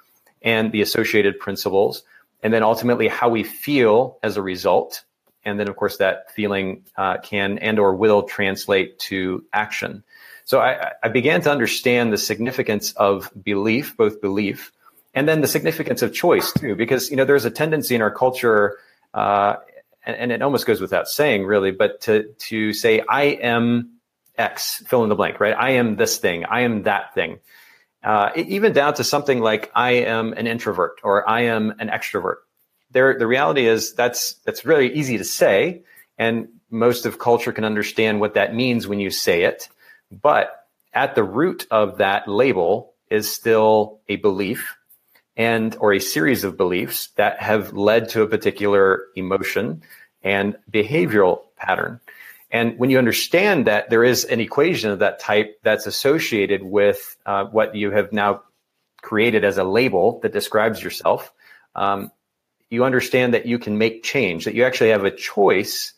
and 0.41 0.71
the 0.71 0.81
associated 0.81 1.39
principles. 1.39 2.03
And 2.43 2.53
then 2.53 2.63
ultimately 2.63 3.07
how 3.07 3.29
we 3.29 3.43
feel 3.43 4.17
as 4.21 4.37
a 4.37 4.41
result 4.41 5.03
and 5.45 5.59
then 5.59 5.67
of 5.67 5.75
course 5.75 5.97
that 5.97 6.31
feeling 6.31 6.83
uh, 6.97 7.17
can 7.19 7.59
and 7.59 7.79
or 7.79 7.95
will 7.95 8.23
translate 8.23 8.99
to 8.99 9.45
action. 9.53 10.03
So 10.43 10.59
I, 10.59 10.91
I, 11.01 11.07
began 11.07 11.41
to 11.41 11.51
understand 11.51 12.13
the 12.13 12.17
significance 12.17 12.91
of 12.93 13.31
belief 13.41 13.97
both 13.97 14.21
belief 14.21 14.71
and 15.15 15.27
then 15.27 15.41
the 15.41 15.47
significance 15.47 16.01
of 16.01 16.13
choice 16.13 16.51
too 16.53 16.75
because 16.75 17.09
you 17.09 17.15
know 17.15 17.25
there's 17.25 17.45
a 17.45 17.51
tendency 17.51 17.95
in 17.95 18.01
our 18.01 18.11
culture 18.11 18.77
uh, 19.13 19.55
and, 20.05 20.15
and, 20.17 20.31
it 20.31 20.41
almost 20.41 20.67
goes 20.67 20.81
without 20.81 21.07
saying 21.07 21.45
really 21.45 21.71
but 21.71 22.01
to 22.01 22.33
to 22.37 22.73
say 22.73 23.01
i 23.09 23.23
am 23.23 23.93
x 24.37 24.83
fill 24.87 25.03
in 25.03 25.09
the 25.09 25.15
blank 25.15 25.39
right? 25.39 25.55
I 25.57 25.71
am 25.71 25.95
this 25.95 26.17
thing. 26.17 26.45
I 26.45 26.61
am 26.61 26.83
that 26.83 27.15
thing. 27.15 27.39
Uh, 28.03 28.29
even 28.35 28.73
down 28.73 28.93
to 28.93 29.03
something 29.03 29.39
like 29.39 29.71
i 29.73 29.91
am 29.91 30.33
an 30.33 30.45
introvert 30.45 30.99
or 31.01 31.27
i 31.27 31.41
am 31.41 31.73
an 31.79 31.87
extrovert 31.87 32.44
there, 32.95 33.19
the 33.19 33.27
reality 33.27 33.67
is 33.67 33.93
that's 33.93 34.35
that's 34.45 34.65
really 34.65 34.93
easy 34.93 35.17
to 35.17 35.25
say, 35.25 35.83
and 36.17 36.47
most 36.71 37.05
of 37.05 37.19
culture 37.19 37.51
can 37.51 37.65
understand 37.65 38.21
what 38.21 38.35
that 38.35 38.55
means 38.55 38.87
when 38.87 39.01
you 39.01 39.09
say 39.09 39.43
it. 39.43 39.67
But 40.09 40.65
at 40.93 41.13
the 41.13 41.23
root 41.23 41.67
of 41.69 41.97
that 41.97 42.29
label 42.29 42.93
is 43.09 43.35
still 43.35 43.99
a 44.07 44.15
belief, 44.15 44.77
and 45.35 45.75
or 45.81 45.91
a 45.91 45.99
series 45.99 46.45
of 46.45 46.55
beliefs 46.55 47.09
that 47.17 47.41
have 47.41 47.73
led 47.73 48.07
to 48.09 48.21
a 48.21 48.27
particular 48.27 49.03
emotion 49.17 49.83
and 50.23 50.55
behavioral 50.71 51.41
pattern. 51.57 51.99
And 52.49 52.79
when 52.79 52.89
you 52.89 52.97
understand 52.97 53.67
that 53.67 53.89
there 53.89 54.05
is 54.05 54.23
an 54.23 54.39
equation 54.39 54.89
of 54.89 54.99
that 54.99 55.19
type 55.19 55.59
that's 55.63 55.85
associated 55.85 56.63
with 56.63 57.17
uh, 57.25 57.43
what 57.43 57.75
you 57.75 57.91
have 57.91 58.13
now 58.13 58.43
created 59.01 59.43
as 59.43 59.57
a 59.57 59.65
label 59.65 60.21
that 60.21 60.31
describes 60.31 60.81
yourself, 60.81 61.33
um, 61.75 62.09
you 62.69 62.83
understand 62.83 63.33
that 63.33 63.45
you 63.45 63.59
can 63.59 63.77
make 63.77 64.03
change, 64.03 64.45
that 64.45 64.55
you 64.55 64.63
actually 64.63 64.89
have 64.89 65.05
a 65.05 65.11
choice 65.11 65.93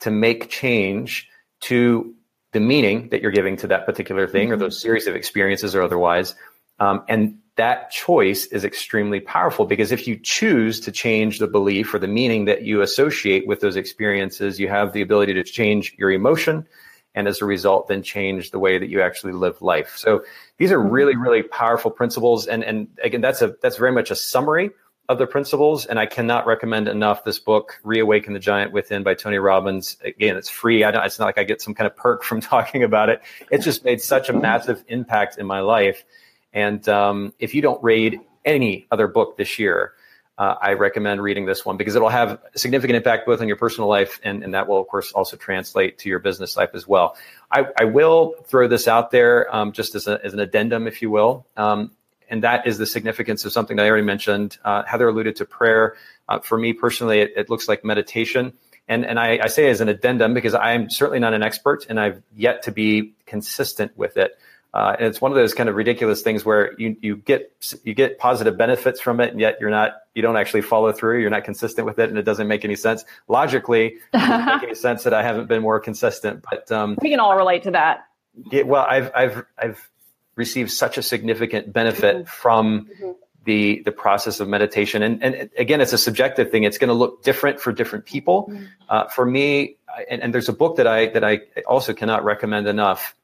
to 0.00 0.10
make 0.10 0.48
change 0.48 1.28
to 1.60 2.14
the 2.52 2.60
meaning 2.60 3.08
that 3.10 3.22
you're 3.22 3.30
giving 3.30 3.56
to 3.58 3.68
that 3.68 3.86
particular 3.86 4.26
thing 4.26 4.46
mm-hmm. 4.46 4.54
or 4.54 4.56
those 4.56 4.80
series 4.80 5.06
of 5.06 5.14
experiences 5.14 5.74
or 5.74 5.82
otherwise. 5.82 6.34
Um, 6.78 7.04
and 7.08 7.38
that 7.56 7.90
choice 7.90 8.46
is 8.46 8.64
extremely 8.64 9.20
powerful 9.20 9.66
because 9.66 9.92
if 9.92 10.08
you 10.08 10.16
choose 10.16 10.80
to 10.80 10.92
change 10.92 11.38
the 11.38 11.46
belief 11.46 11.92
or 11.92 11.98
the 11.98 12.08
meaning 12.08 12.46
that 12.46 12.62
you 12.62 12.80
associate 12.80 13.46
with 13.46 13.60
those 13.60 13.76
experiences, 13.76 14.58
you 14.58 14.68
have 14.68 14.92
the 14.92 15.02
ability 15.02 15.34
to 15.34 15.44
change 15.44 15.94
your 15.98 16.10
emotion 16.10 16.66
and 17.14 17.26
as 17.28 17.42
a 17.42 17.44
result 17.44 17.88
then 17.88 18.02
change 18.02 18.50
the 18.50 18.58
way 18.58 18.78
that 18.78 18.88
you 18.88 19.02
actually 19.02 19.32
live 19.32 19.60
life. 19.60 19.96
So 19.96 20.24
these 20.58 20.72
are 20.72 20.80
really 20.80 21.16
really 21.16 21.42
powerful 21.42 21.90
principles 21.90 22.46
and 22.46 22.62
and 22.64 22.88
again 23.02 23.20
that's 23.20 23.42
a 23.42 23.54
that's 23.60 23.76
very 23.76 23.92
much 23.92 24.10
a 24.10 24.16
summary 24.16 24.70
of 25.10 25.18
the 25.18 25.26
principles 25.26 25.84
and 25.84 25.98
I 25.98 26.06
cannot 26.06 26.46
recommend 26.46 26.88
enough 26.88 27.24
this 27.24 27.38
book 27.38 27.78
Reawaken 27.82 28.32
the 28.32 28.38
Giant 28.38 28.72
Within 28.72 29.02
by 29.02 29.14
Tony 29.14 29.38
Robbins. 29.38 29.98
Again, 30.02 30.36
it's 30.36 30.48
free. 30.48 30.84
I 30.84 30.90
don't, 30.90 31.04
it's 31.04 31.18
not 31.18 31.26
like 31.26 31.38
I 31.38 31.44
get 31.44 31.60
some 31.60 31.74
kind 31.74 31.86
of 31.86 31.96
perk 31.96 32.22
from 32.24 32.40
talking 32.40 32.84
about 32.84 33.10
it. 33.10 33.20
It's 33.50 33.64
just 33.64 33.84
made 33.84 34.00
such 34.00 34.28
a 34.28 34.32
massive 34.32 34.82
impact 34.88 35.36
in 35.36 35.46
my 35.46 35.60
life 35.60 36.04
and 36.52 36.88
um, 36.88 37.32
if 37.38 37.54
you 37.54 37.62
don't 37.62 37.82
read 37.82 38.20
any 38.44 38.86
other 38.90 39.06
book 39.06 39.36
this 39.36 39.58
year, 39.58 39.92
uh, 40.38 40.54
I 40.60 40.72
recommend 40.72 41.22
reading 41.22 41.44
this 41.44 41.66
one 41.66 41.76
because 41.76 41.94
it'll 41.94 42.08
have 42.08 42.40
a 42.54 42.58
significant 42.58 42.96
impact 42.96 43.26
both 43.26 43.40
on 43.40 43.46
your 43.46 43.58
personal 43.58 43.88
life 43.88 44.18
and, 44.24 44.42
and 44.42 44.54
that 44.54 44.66
will, 44.66 44.80
of 44.80 44.88
course, 44.88 45.12
also 45.12 45.36
translate 45.36 45.98
to 45.98 46.08
your 46.08 46.18
business 46.18 46.56
life 46.56 46.70
as 46.72 46.88
well. 46.88 47.16
I, 47.52 47.66
I 47.78 47.84
will 47.84 48.34
throw 48.46 48.66
this 48.66 48.88
out 48.88 49.10
there 49.10 49.54
um, 49.54 49.72
just 49.72 49.94
as, 49.94 50.06
a, 50.06 50.18
as, 50.24 50.32
an 50.32 50.40
addendum, 50.40 50.86
if 50.86 51.02
you 51.02 51.10
will. 51.10 51.46
Um, 51.58 51.90
and 52.30 52.42
that 52.44 52.66
is 52.66 52.78
the 52.78 52.86
significance 52.86 53.44
of 53.44 53.52
something 53.52 53.76
that 53.76 53.84
I 53.84 53.88
already 53.88 54.06
mentioned. 54.06 54.58
Uh, 54.64 54.82
Heather 54.84 55.08
alluded 55.08 55.36
to 55.36 55.44
prayer. 55.44 55.96
Uh, 56.28 56.38
for 56.38 56.56
me 56.56 56.72
personally, 56.72 57.20
it, 57.20 57.32
it, 57.36 57.50
looks 57.50 57.68
like 57.68 57.84
meditation. 57.84 58.52
And, 58.88 59.04
and 59.04 59.18
I, 59.18 59.40
I 59.42 59.48
say 59.48 59.68
as 59.68 59.80
an 59.80 59.88
addendum 59.88 60.32
because 60.32 60.54
I'm 60.54 60.88
certainly 60.90 61.18
not 61.18 61.34
an 61.34 61.42
expert 61.42 61.86
and 61.88 61.98
I've 61.98 62.22
yet 62.34 62.62
to 62.62 62.72
be 62.72 63.14
consistent 63.26 63.96
with 63.96 64.16
it. 64.16 64.38
Uh, 64.72 64.94
and 64.98 65.08
it's 65.08 65.20
one 65.20 65.32
of 65.32 65.36
those 65.36 65.52
kind 65.52 65.68
of 65.68 65.74
ridiculous 65.74 66.22
things 66.22 66.44
where 66.44 66.78
you, 66.78 66.96
you 67.00 67.16
get 67.16 67.52
you 67.82 67.92
get 67.92 68.18
positive 68.18 68.56
benefits 68.56 69.00
from 69.00 69.18
it, 69.20 69.30
and 69.32 69.40
yet 69.40 69.56
you're 69.60 69.70
not 69.70 69.94
you 70.14 70.22
don't 70.22 70.36
actually 70.36 70.62
follow 70.62 70.92
through. 70.92 71.20
You're 71.20 71.30
not 71.30 71.42
consistent 71.42 71.86
with 71.86 71.98
it, 71.98 72.08
and 72.08 72.16
it 72.16 72.22
doesn't 72.22 72.46
make 72.46 72.64
any 72.64 72.76
sense 72.76 73.04
logically. 73.26 73.86
it 73.86 74.00
doesn't 74.12 74.46
make 74.46 74.62
any 74.62 74.74
sense 74.76 75.02
that 75.02 75.12
I 75.12 75.24
haven't 75.24 75.48
been 75.48 75.60
more 75.60 75.80
consistent. 75.80 76.44
But 76.48 76.70
um, 76.70 76.96
we 77.02 77.10
can 77.10 77.18
all 77.18 77.36
relate 77.36 77.64
to 77.64 77.72
that. 77.72 78.06
Yeah, 78.52 78.62
well, 78.62 78.86
I've 78.88 79.10
I've 79.12 79.44
I've 79.58 79.90
received 80.44 80.70
such 80.70 80.98
a 80.98 81.02
significant 81.02 81.72
benefit 81.72 82.16
mm-hmm. 82.16 82.24
from 82.42 82.86
mm-hmm. 82.86 83.12
the 83.44 83.82
the 83.84 83.92
process 83.92 84.40
of 84.40 84.48
meditation, 84.48 85.02
and 85.02 85.22
and 85.22 85.50
again, 85.56 85.80
it's 85.80 85.92
a 85.92 86.02
subjective 86.08 86.50
thing. 86.50 86.64
It's 86.64 86.78
going 86.78 86.88
to 86.88 87.00
look 87.02 87.22
different 87.22 87.60
for 87.60 87.70
different 87.72 88.04
people. 88.04 88.48
Mm-hmm. 88.48 88.64
Uh, 88.88 89.04
for 89.08 89.24
me, 89.24 89.76
and, 90.10 90.22
and 90.22 90.34
there's 90.34 90.48
a 90.48 90.58
book 90.62 90.76
that 90.76 90.86
I 90.86 91.06
that 91.14 91.24
I 91.24 91.40
also 91.66 91.92
cannot 91.94 92.24
recommend 92.24 92.66
enough 92.66 93.14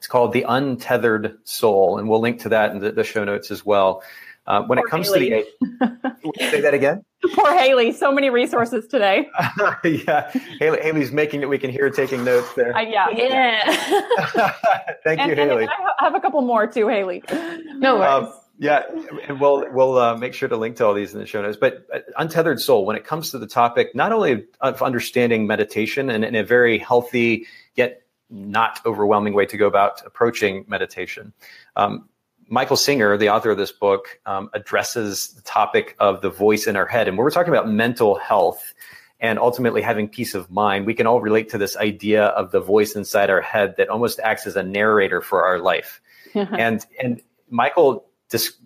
it's 0.00 0.06
called 0.06 0.32
The 0.32 0.46
Untethered 0.48 1.36
Soul, 1.44 1.98
and 1.98 2.08
we'll 2.08 2.20
link 2.20 2.40
to 2.40 2.48
that 2.48 2.70
in 2.70 2.78
the, 2.78 2.90
the 2.90 3.04
show 3.04 3.22
notes 3.22 3.50
as 3.50 3.66
well. 3.66 4.02
Uh, 4.46 4.62
when 4.62 4.78
Poor 4.78 4.86
it 4.86 4.90
comes 4.90 5.06
Haley. 5.06 5.30
to 5.30 5.44
the 5.80 6.32
say 6.50 6.60
that 6.60 6.74
again. 6.74 7.04
Poor 7.34 7.52
Haley, 7.56 7.92
so 7.92 8.10
many 8.10 8.30
resources 8.30 8.86
today. 8.88 9.28
yeah, 9.84 10.30
Haley, 10.58 10.80
Haley's 10.82 11.12
making 11.12 11.42
it. 11.42 11.48
We 11.48 11.58
can 11.58 11.70
hear 11.70 11.84
her 11.84 11.90
taking 11.90 12.24
notes 12.24 12.52
there. 12.54 12.74
Uh, 12.74 12.80
yeah, 12.80 13.10
yeah. 13.10 14.52
Thank 15.04 15.20
and, 15.20 15.30
you, 15.30 15.36
Haley. 15.36 15.64
And 15.64 15.72
I 16.00 16.04
have 16.04 16.14
a 16.14 16.20
couple 16.20 16.40
more 16.40 16.66
too, 16.66 16.88
Haley. 16.88 17.22
No 17.30 17.94
um, 17.94 18.00
worries. 18.00 18.34
Um, 18.34 18.40
yeah, 18.58 18.82
and 19.28 19.40
we'll 19.40 19.70
we'll 19.72 19.98
uh, 19.98 20.16
make 20.16 20.34
sure 20.34 20.48
to 20.48 20.56
link 20.56 20.76
to 20.76 20.86
all 20.86 20.94
these 20.94 21.14
in 21.14 21.20
the 21.20 21.26
show 21.26 21.42
notes. 21.42 21.58
But 21.60 21.86
uh, 21.94 22.00
untethered 22.16 22.60
soul, 22.60 22.84
when 22.84 22.96
it 22.96 23.04
comes 23.04 23.30
to 23.30 23.38
the 23.38 23.46
topic, 23.46 23.94
not 23.94 24.12
only 24.12 24.46
of 24.60 24.82
understanding 24.82 25.46
meditation 25.46 26.10
and 26.10 26.24
in 26.24 26.34
a 26.34 26.44
very 26.44 26.78
healthy 26.78 27.46
yet 27.74 28.02
not 28.30 28.80
overwhelming 28.86 29.34
way 29.34 29.46
to 29.46 29.56
go 29.56 29.66
about 29.66 30.06
approaching 30.06 30.64
meditation. 30.68 31.32
Um, 31.76 32.08
Michael 32.50 32.76
Singer, 32.76 33.16
the 33.16 33.30
author 33.30 33.50
of 33.50 33.56
this 33.56 33.70
book, 33.70 34.20
um, 34.26 34.50
addresses 34.52 35.28
the 35.34 35.42
topic 35.42 35.94
of 36.00 36.20
the 36.20 36.30
voice 36.30 36.66
in 36.66 36.74
our 36.74 36.84
head. 36.86 37.06
And 37.06 37.16
when 37.16 37.24
we're 37.24 37.30
talking 37.30 37.52
about 37.52 37.68
mental 37.68 38.16
health 38.16 38.74
and 39.20 39.38
ultimately 39.38 39.82
having 39.82 40.08
peace 40.08 40.34
of 40.34 40.50
mind, 40.50 40.84
we 40.84 40.94
can 40.94 41.06
all 41.06 41.20
relate 41.20 41.48
to 41.50 41.58
this 41.58 41.76
idea 41.76 42.24
of 42.24 42.50
the 42.50 42.60
voice 42.60 42.96
inside 42.96 43.30
our 43.30 43.40
head 43.40 43.76
that 43.78 43.88
almost 43.88 44.18
acts 44.18 44.48
as 44.48 44.56
a 44.56 44.64
narrator 44.64 45.20
for 45.20 45.44
our 45.44 45.60
life. 45.60 46.00
and 46.34 46.84
and 47.00 47.22
Michael 47.48 48.04
dis- 48.28 48.56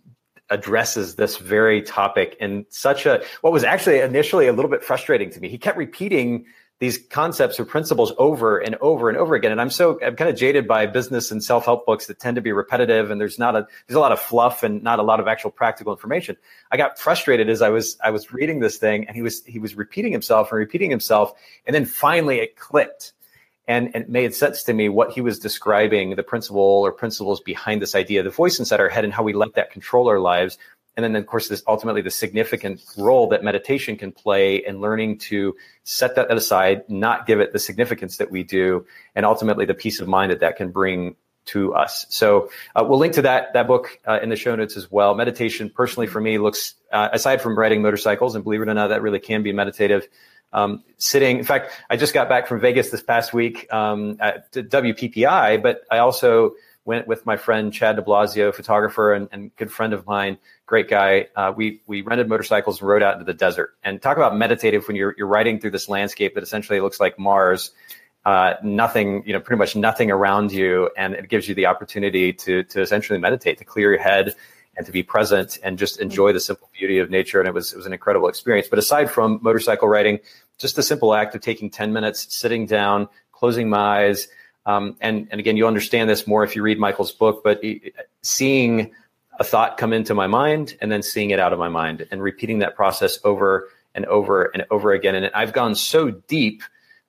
addresses 0.50 1.16
this 1.16 1.36
very 1.36 1.82
topic 1.82 2.36
in 2.40 2.64
such 2.70 3.06
a 3.06 3.22
what 3.42 3.52
was 3.52 3.64
actually 3.64 4.00
initially 4.00 4.46
a 4.46 4.52
little 4.52 4.70
bit 4.70 4.82
frustrating 4.82 5.30
to 5.30 5.40
me. 5.40 5.48
He 5.48 5.58
kept 5.58 5.76
repeating 5.76 6.46
these 6.84 6.98
concepts 6.98 7.58
or 7.58 7.64
principles 7.64 8.12
over 8.18 8.58
and 8.58 8.74
over 8.82 9.08
and 9.08 9.16
over 9.16 9.34
again. 9.34 9.50
And 9.50 9.58
I'm 9.58 9.70
so 9.70 9.98
I'm 10.04 10.16
kind 10.16 10.28
of 10.28 10.36
jaded 10.36 10.68
by 10.68 10.84
business 10.84 11.30
and 11.30 11.42
self 11.42 11.64
help 11.64 11.86
books 11.86 12.08
that 12.08 12.18
tend 12.18 12.34
to 12.34 12.42
be 12.42 12.52
repetitive 12.52 13.10
and 13.10 13.18
there's 13.18 13.38
not 13.38 13.56
a 13.56 13.66
there's 13.86 13.96
a 13.96 14.00
lot 14.00 14.12
of 14.12 14.20
fluff 14.20 14.62
and 14.62 14.82
not 14.82 14.98
a 14.98 15.02
lot 15.02 15.18
of 15.18 15.26
actual 15.26 15.50
practical 15.50 15.94
information. 15.94 16.36
I 16.70 16.76
got 16.76 16.98
frustrated 16.98 17.48
as 17.48 17.62
I 17.62 17.70
was 17.70 17.96
I 18.04 18.10
was 18.10 18.34
reading 18.34 18.60
this 18.60 18.76
thing 18.76 19.06
and 19.06 19.16
he 19.16 19.22
was 19.22 19.42
he 19.46 19.58
was 19.58 19.74
repeating 19.74 20.12
himself 20.12 20.50
and 20.52 20.58
repeating 20.58 20.90
himself 20.90 21.32
and 21.66 21.74
then 21.74 21.86
finally 21.86 22.40
it 22.40 22.56
clicked. 22.56 23.12
And, 23.66 23.86
and 23.94 24.04
it 24.04 24.10
made 24.10 24.34
sense 24.34 24.62
to 24.64 24.74
me 24.74 24.90
what 24.90 25.12
he 25.12 25.22
was 25.22 25.38
describing 25.38 26.16
the 26.16 26.22
principle 26.22 26.60
or 26.60 26.92
principles 26.92 27.40
behind 27.40 27.80
this 27.80 27.94
idea, 27.94 28.22
the 28.22 28.28
voice 28.28 28.58
inside 28.58 28.78
our 28.78 28.90
head 28.90 29.04
and 29.04 29.12
how 29.14 29.22
we 29.22 29.32
let 29.32 29.54
that 29.54 29.70
control 29.70 30.06
our 30.06 30.20
lives 30.20 30.58
and 30.96 31.04
then 31.04 31.16
of 31.16 31.26
course 31.26 31.48
this 31.48 31.62
ultimately 31.66 32.02
the 32.02 32.10
significant 32.10 32.82
role 32.96 33.28
that 33.28 33.42
meditation 33.42 33.96
can 33.96 34.12
play 34.12 34.56
in 34.56 34.80
learning 34.80 35.18
to 35.18 35.54
set 35.82 36.14
that 36.14 36.30
aside 36.30 36.88
not 36.88 37.26
give 37.26 37.40
it 37.40 37.52
the 37.52 37.58
significance 37.58 38.16
that 38.18 38.30
we 38.30 38.42
do 38.42 38.86
and 39.14 39.26
ultimately 39.26 39.64
the 39.64 39.74
peace 39.74 40.00
of 40.00 40.08
mind 40.08 40.30
that 40.30 40.40
that 40.40 40.56
can 40.56 40.70
bring 40.70 41.16
to 41.46 41.74
us. 41.74 42.06
So 42.08 42.50
uh, 42.74 42.84
we'll 42.88 42.98
link 42.98 43.14
to 43.14 43.22
that 43.22 43.52
that 43.52 43.66
book 43.66 44.00
uh, 44.06 44.20
in 44.22 44.30
the 44.30 44.36
show 44.36 44.54
notes 44.56 44.76
as 44.76 44.90
well. 44.90 45.14
Meditation 45.14 45.70
personally 45.70 46.06
for 46.06 46.20
me 46.20 46.38
looks 46.38 46.74
uh, 46.92 47.10
aside 47.12 47.42
from 47.42 47.58
riding 47.58 47.82
motorcycles 47.82 48.34
and 48.34 48.44
believe 48.44 48.62
it 48.62 48.68
or 48.68 48.74
not 48.74 48.88
that 48.88 49.02
really 49.02 49.20
can 49.20 49.42
be 49.42 49.52
meditative. 49.52 50.08
Um, 50.52 50.84
sitting 50.98 51.38
in 51.38 51.44
fact 51.44 51.72
i 51.90 51.96
just 51.96 52.14
got 52.14 52.28
back 52.28 52.46
from 52.46 52.60
vegas 52.60 52.90
this 52.90 53.02
past 53.02 53.34
week 53.34 53.66
um, 53.72 54.18
at 54.20 54.52
wppi 54.52 55.60
but 55.60 55.82
i 55.90 55.98
also 55.98 56.54
went 56.84 57.06
with 57.06 57.24
my 57.24 57.36
friend 57.36 57.72
Chad 57.72 57.96
DiBlasio, 57.96 58.54
photographer 58.54 59.12
and, 59.12 59.28
and 59.32 59.54
good 59.56 59.72
friend 59.72 59.92
of 59.92 60.06
mine, 60.06 60.38
great 60.66 60.88
guy. 60.88 61.28
Uh, 61.34 61.52
we 61.56 61.82
we 61.86 62.02
rented 62.02 62.28
motorcycles 62.28 62.80
and 62.80 62.88
rode 62.88 63.02
out 63.02 63.14
into 63.14 63.24
the 63.24 63.34
desert. 63.34 63.74
And 63.82 64.00
talk 64.00 64.16
about 64.16 64.36
meditative 64.36 64.86
when 64.86 64.96
you're 64.96 65.14
you're 65.16 65.26
riding 65.26 65.60
through 65.60 65.70
this 65.70 65.88
landscape 65.88 66.34
that 66.34 66.42
essentially 66.42 66.80
looks 66.80 67.00
like 67.00 67.18
Mars. 67.18 67.70
Uh, 68.24 68.54
nothing, 68.62 69.22
you 69.26 69.34
know, 69.34 69.40
pretty 69.40 69.58
much 69.58 69.76
nothing 69.76 70.10
around 70.10 70.50
you, 70.50 70.90
and 70.96 71.12
it 71.12 71.28
gives 71.28 71.46
you 71.46 71.54
the 71.54 71.66
opportunity 71.66 72.32
to 72.32 72.62
to 72.64 72.80
essentially 72.80 73.18
meditate, 73.18 73.58
to 73.58 73.64
clear 73.64 73.90
your 73.90 74.00
head, 74.00 74.34
and 74.76 74.86
to 74.86 74.92
be 74.92 75.02
present 75.02 75.58
and 75.62 75.78
just 75.78 76.00
enjoy 76.00 76.32
the 76.32 76.40
simple 76.40 76.70
beauty 76.72 76.98
of 76.98 77.10
nature. 77.10 77.38
And 77.38 77.48
it 77.48 77.52
was 77.54 77.72
it 77.72 77.76
was 77.76 77.86
an 77.86 77.92
incredible 77.92 78.28
experience. 78.28 78.68
But 78.68 78.78
aside 78.78 79.10
from 79.10 79.40
motorcycle 79.42 79.88
riding, 79.88 80.20
just 80.58 80.76
the 80.76 80.82
simple 80.82 81.14
act 81.14 81.34
of 81.34 81.40
taking 81.42 81.70
ten 81.70 81.92
minutes, 81.92 82.34
sitting 82.34 82.66
down, 82.66 83.08
closing 83.32 83.68
my 83.68 84.06
eyes 84.06 84.28
um, 84.66 84.96
and, 85.00 85.28
and 85.30 85.40
again, 85.40 85.56
you'll 85.56 85.68
understand 85.68 86.08
this 86.08 86.26
more 86.26 86.44
if 86.44 86.56
you 86.56 86.62
read 86.62 86.78
Michael's 86.78 87.12
book, 87.12 87.42
but 87.44 87.62
seeing 88.22 88.92
a 89.38 89.44
thought 89.44 89.76
come 89.76 89.92
into 89.92 90.14
my 90.14 90.26
mind 90.26 90.76
and 90.80 90.90
then 90.90 91.02
seeing 91.02 91.30
it 91.30 91.40
out 91.40 91.52
of 91.52 91.58
my 91.58 91.68
mind 91.68 92.06
and 92.10 92.22
repeating 92.22 92.60
that 92.60 92.76
process 92.76 93.18
over 93.24 93.68
and 93.94 94.06
over 94.06 94.44
and 94.44 94.64
over 94.70 94.92
again. 94.92 95.14
And 95.14 95.30
I've 95.34 95.52
gone 95.52 95.74
so 95.74 96.10
deep, 96.10 96.62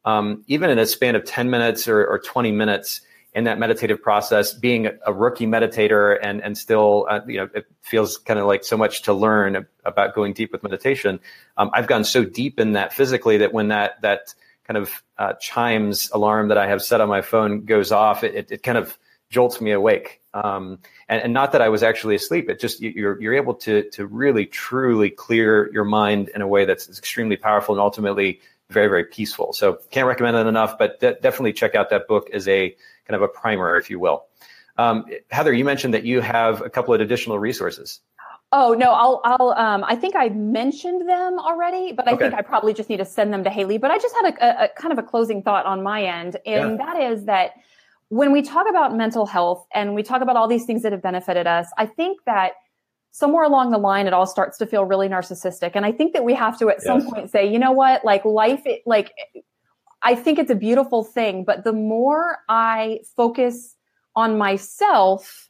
um, 0.06 0.44
even 0.48 0.70
in 0.70 0.80
a 0.80 0.86
span 0.86 1.16
of 1.16 1.24
10 1.24 1.50
minutes 1.50 1.88
or, 1.88 2.06
or 2.06 2.20
20 2.20 2.52
minutes 2.52 3.02
in 3.34 3.44
that 3.44 3.60
meditative 3.60 4.02
process, 4.02 4.54
being 4.54 4.90
a 5.06 5.14
rookie 5.14 5.46
meditator 5.46 6.18
and, 6.22 6.42
and 6.42 6.58
still, 6.58 7.06
uh, 7.10 7.20
you 7.28 7.38
know, 7.38 7.50
it 7.54 7.66
feels 7.82 8.18
kind 8.18 8.40
of 8.40 8.46
like 8.46 8.64
so 8.64 8.78
much 8.78 9.02
to 9.04 9.14
learn 9.14 9.68
about 9.84 10.16
going 10.16 10.34
deep 10.34 10.52
with 10.54 10.64
meditation. 10.64 11.20
Um, 11.58 11.70
I've 11.74 11.88
gone 11.88 12.06
so 12.06 12.24
deep 12.24 12.60
in 12.60 12.74
that 12.74 12.94
physically 12.94 13.38
that 13.38 13.52
when 13.52 13.68
that, 13.70 14.02
that, 14.02 14.34
kind 14.68 14.78
of 14.78 15.04
uh, 15.18 15.34
chimes 15.34 16.10
alarm 16.12 16.50
that 16.50 16.58
I 16.58 16.68
have 16.68 16.82
set 16.82 17.02
on 17.02 17.10
my 17.10 17.22
phone 17.22 17.66
goes 17.66 17.92
off, 17.92 18.24
it, 18.24 18.36
it, 18.36 18.52
it 18.52 18.64
kind 18.64 18.78
of 18.78 18.98
jolts 19.30 19.62
me 19.62 19.72
awake. 19.72 20.22
Um, 20.34 20.80
and, 21.08 21.24
and, 21.24 21.34
not 21.34 21.52
that 21.54 21.62
I 21.62 21.70
was 21.70 21.82
actually 21.82 22.16
asleep. 22.16 22.50
It 22.50 22.60
just 22.60 22.82
you're 22.82 23.20
you're 23.22 23.34
able 23.34 23.54
to 23.56 23.90
to 23.92 24.06
really 24.06 24.46
truly 24.46 25.10
clear 25.10 25.72
your 25.72 25.86
mind 25.86 26.30
in 26.36 26.42
a 26.42 26.48
way 26.48 26.66
that's 26.66 26.90
extremely 26.90 27.38
powerful 27.38 27.74
and 27.74 27.80
ultimately 27.82 28.42
very 28.70 28.88
very 28.88 29.06
peaceful. 29.06 29.54
So 29.54 29.80
can't 29.92 30.08
recommend 30.08 30.36
it 30.36 30.46
enough. 30.48 30.78
But 30.78 31.00
de- 31.00 31.16
definitely 31.16 31.54
check 31.54 31.74
out 31.74 31.90
that 31.92 32.08
book 32.08 32.30
as 32.32 32.48
a 32.48 32.76
kind 33.08 33.16
of 33.16 33.22
a 33.22 33.28
primer, 33.30 33.78
if 33.78 33.90
you 33.90 34.00
will. 34.00 34.26
Um, 34.78 35.06
Heather, 35.32 35.54
you 35.54 35.64
mentioned 35.64 35.94
that 35.94 36.04
you 36.04 36.20
have 36.20 36.62
a 36.62 36.70
couple 36.70 36.94
of 36.94 37.00
additional 37.00 37.40
resources. 37.40 38.02
Oh 38.58 38.74
no, 38.74 38.94
I'll 38.94 39.20
I'll 39.26 39.52
um 39.58 39.84
I 39.84 39.98
think 39.98 40.16
I 40.16 40.30
mentioned 40.30 41.10
them 41.10 41.38
already, 41.40 41.92
but 41.92 42.08
I 42.08 42.14
okay. 42.14 42.24
think 42.24 42.36
I 42.36 42.42
probably 42.42 42.74
just 42.74 42.90
need 42.90 42.98
to 42.98 43.06
send 43.06 43.34
them 43.34 43.44
to 43.44 43.50
Haley. 43.50 43.78
But 43.78 43.92
I 43.92 43.98
just 43.98 44.16
had 44.16 44.34
a, 44.34 44.46
a, 44.46 44.64
a 44.66 44.68
kind 44.70 44.94
of 44.94 44.98
a 44.98 45.04
closing 45.04 45.44
thought 45.44 45.66
on 45.66 45.84
my 45.84 46.06
end, 46.06 46.38
and 46.46 46.80
yeah. 46.80 46.86
that 46.86 47.02
is 47.02 47.26
that 47.26 47.52
when 48.08 48.32
we 48.32 48.42
talk 48.42 48.66
about 48.70 48.96
mental 48.96 49.26
health 49.26 49.68
and 49.74 49.94
we 49.94 50.04
talk 50.04 50.22
about 50.22 50.38
all 50.38 50.48
these 50.48 50.64
things 50.64 50.84
that 50.84 50.94
have 50.94 51.02
benefited 51.02 51.48
us, 51.48 51.68
I 51.78 51.86
think 51.86 52.20
that 52.28 52.54
somewhere 53.12 53.44
along 53.44 53.72
the 53.72 53.78
line 53.78 54.08
it 54.08 54.14
all 54.14 54.26
starts 54.26 54.58
to 54.60 54.66
feel 54.66 54.86
really 54.86 55.10
narcissistic, 55.10 55.72
and 55.76 55.86
I 55.86 55.92
think 55.92 56.14
that 56.14 56.24
we 56.24 56.34
have 56.34 56.58
to 56.60 56.70
at 56.70 56.78
yes. 56.78 56.86
some 56.86 57.06
point 57.12 57.32
say, 57.32 57.52
you 57.52 57.60
know 57.60 57.74
what, 57.74 58.06
like 58.06 58.24
life, 58.24 58.62
it, 58.66 58.84
like 58.86 59.12
I 60.02 60.16
think 60.16 60.40
it's 60.40 60.52
a 60.52 60.56
beautiful 60.56 61.04
thing, 61.04 61.44
but 61.44 61.66
the 61.66 61.74
more 61.74 62.38
I 62.48 63.02
focus 63.18 63.76
on 64.16 64.38
myself 64.38 65.50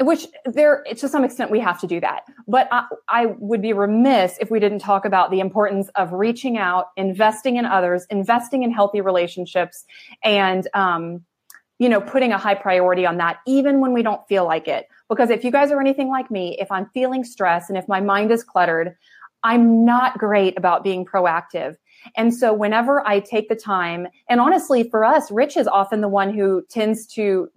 which 0.00 0.26
there 0.44 0.84
to 0.96 1.08
some 1.08 1.24
extent 1.24 1.50
we 1.50 1.60
have 1.60 1.80
to 1.80 1.86
do 1.86 2.00
that. 2.00 2.24
But 2.46 2.68
I, 2.70 2.86
I, 3.08 3.26
would 3.26 3.62
be 3.62 3.72
remiss 3.72 4.36
if 4.40 4.50
we 4.50 4.60
didn't 4.60 4.78
talk 4.80 5.04
about 5.04 5.30
the 5.30 5.40
importance 5.40 5.88
of 5.94 6.12
reaching 6.12 6.56
out 6.56 6.86
investing 6.96 7.56
in 7.56 7.64
others 7.66 8.06
investing 8.10 8.62
in 8.62 8.70
healthy 8.70 9.00
relationships 9.00 9.84
and 10.24 10.66
um, 10.74 11.24
you 11.78 11.88
know 11.88 12.00
putting 12.00 12.32
a 12.32 12.38
high 12.38 12.54
priority 12.54 13.06
on 13.06 13.18
that 13.18 13.38
even 13.46 13.80
when 13.80 13.92
we 13.92 14.02
don't 14.02 14.26
feel 14.28 14.44
like 14.44 14.68
it. 14.68 14.86
Because 15.08 15.30
if 15.30 15.44
you 15.44 15.50
guys 15.50 15.70
are 15.70 15.80
anything 15.80 16.08
like 16.08 16.30
me 16.30 16.56
if 16.60 16.70
i'm 16.70 16.86
feeling 16.94 17.24
stress 17.24 17.68
and 17.68 17.76
if 17.76 17.86
my 17.88 18.00
mind 18.00 18.30
is 18.30 18.44
cluttered 18.44 18.96
i'm 19.42 19.84
not 19.84 20.18
great 20.18 20.56
about 20.56 20.84
being 20.84 21.04
proactive. 21.04 21.76
And 22.16 22.34
so 22.34 22.52
whenever 22.52 23.06
I 23.06 23.20
take 23.20 23.48
the 23.48 23.54
time, 23.54 24.06
and 24.28 24.40
honestly, 24.40 24.88
for 24.88 25.04
us, 25.04 25.30
Rich 25.30 25.56
is 25.56 25.66
often 25.66 26.00
the 26.00 26.08
one 26.08 26.32
who 26.32 26.64
tends 26.68 27.06
to 27.08 27.50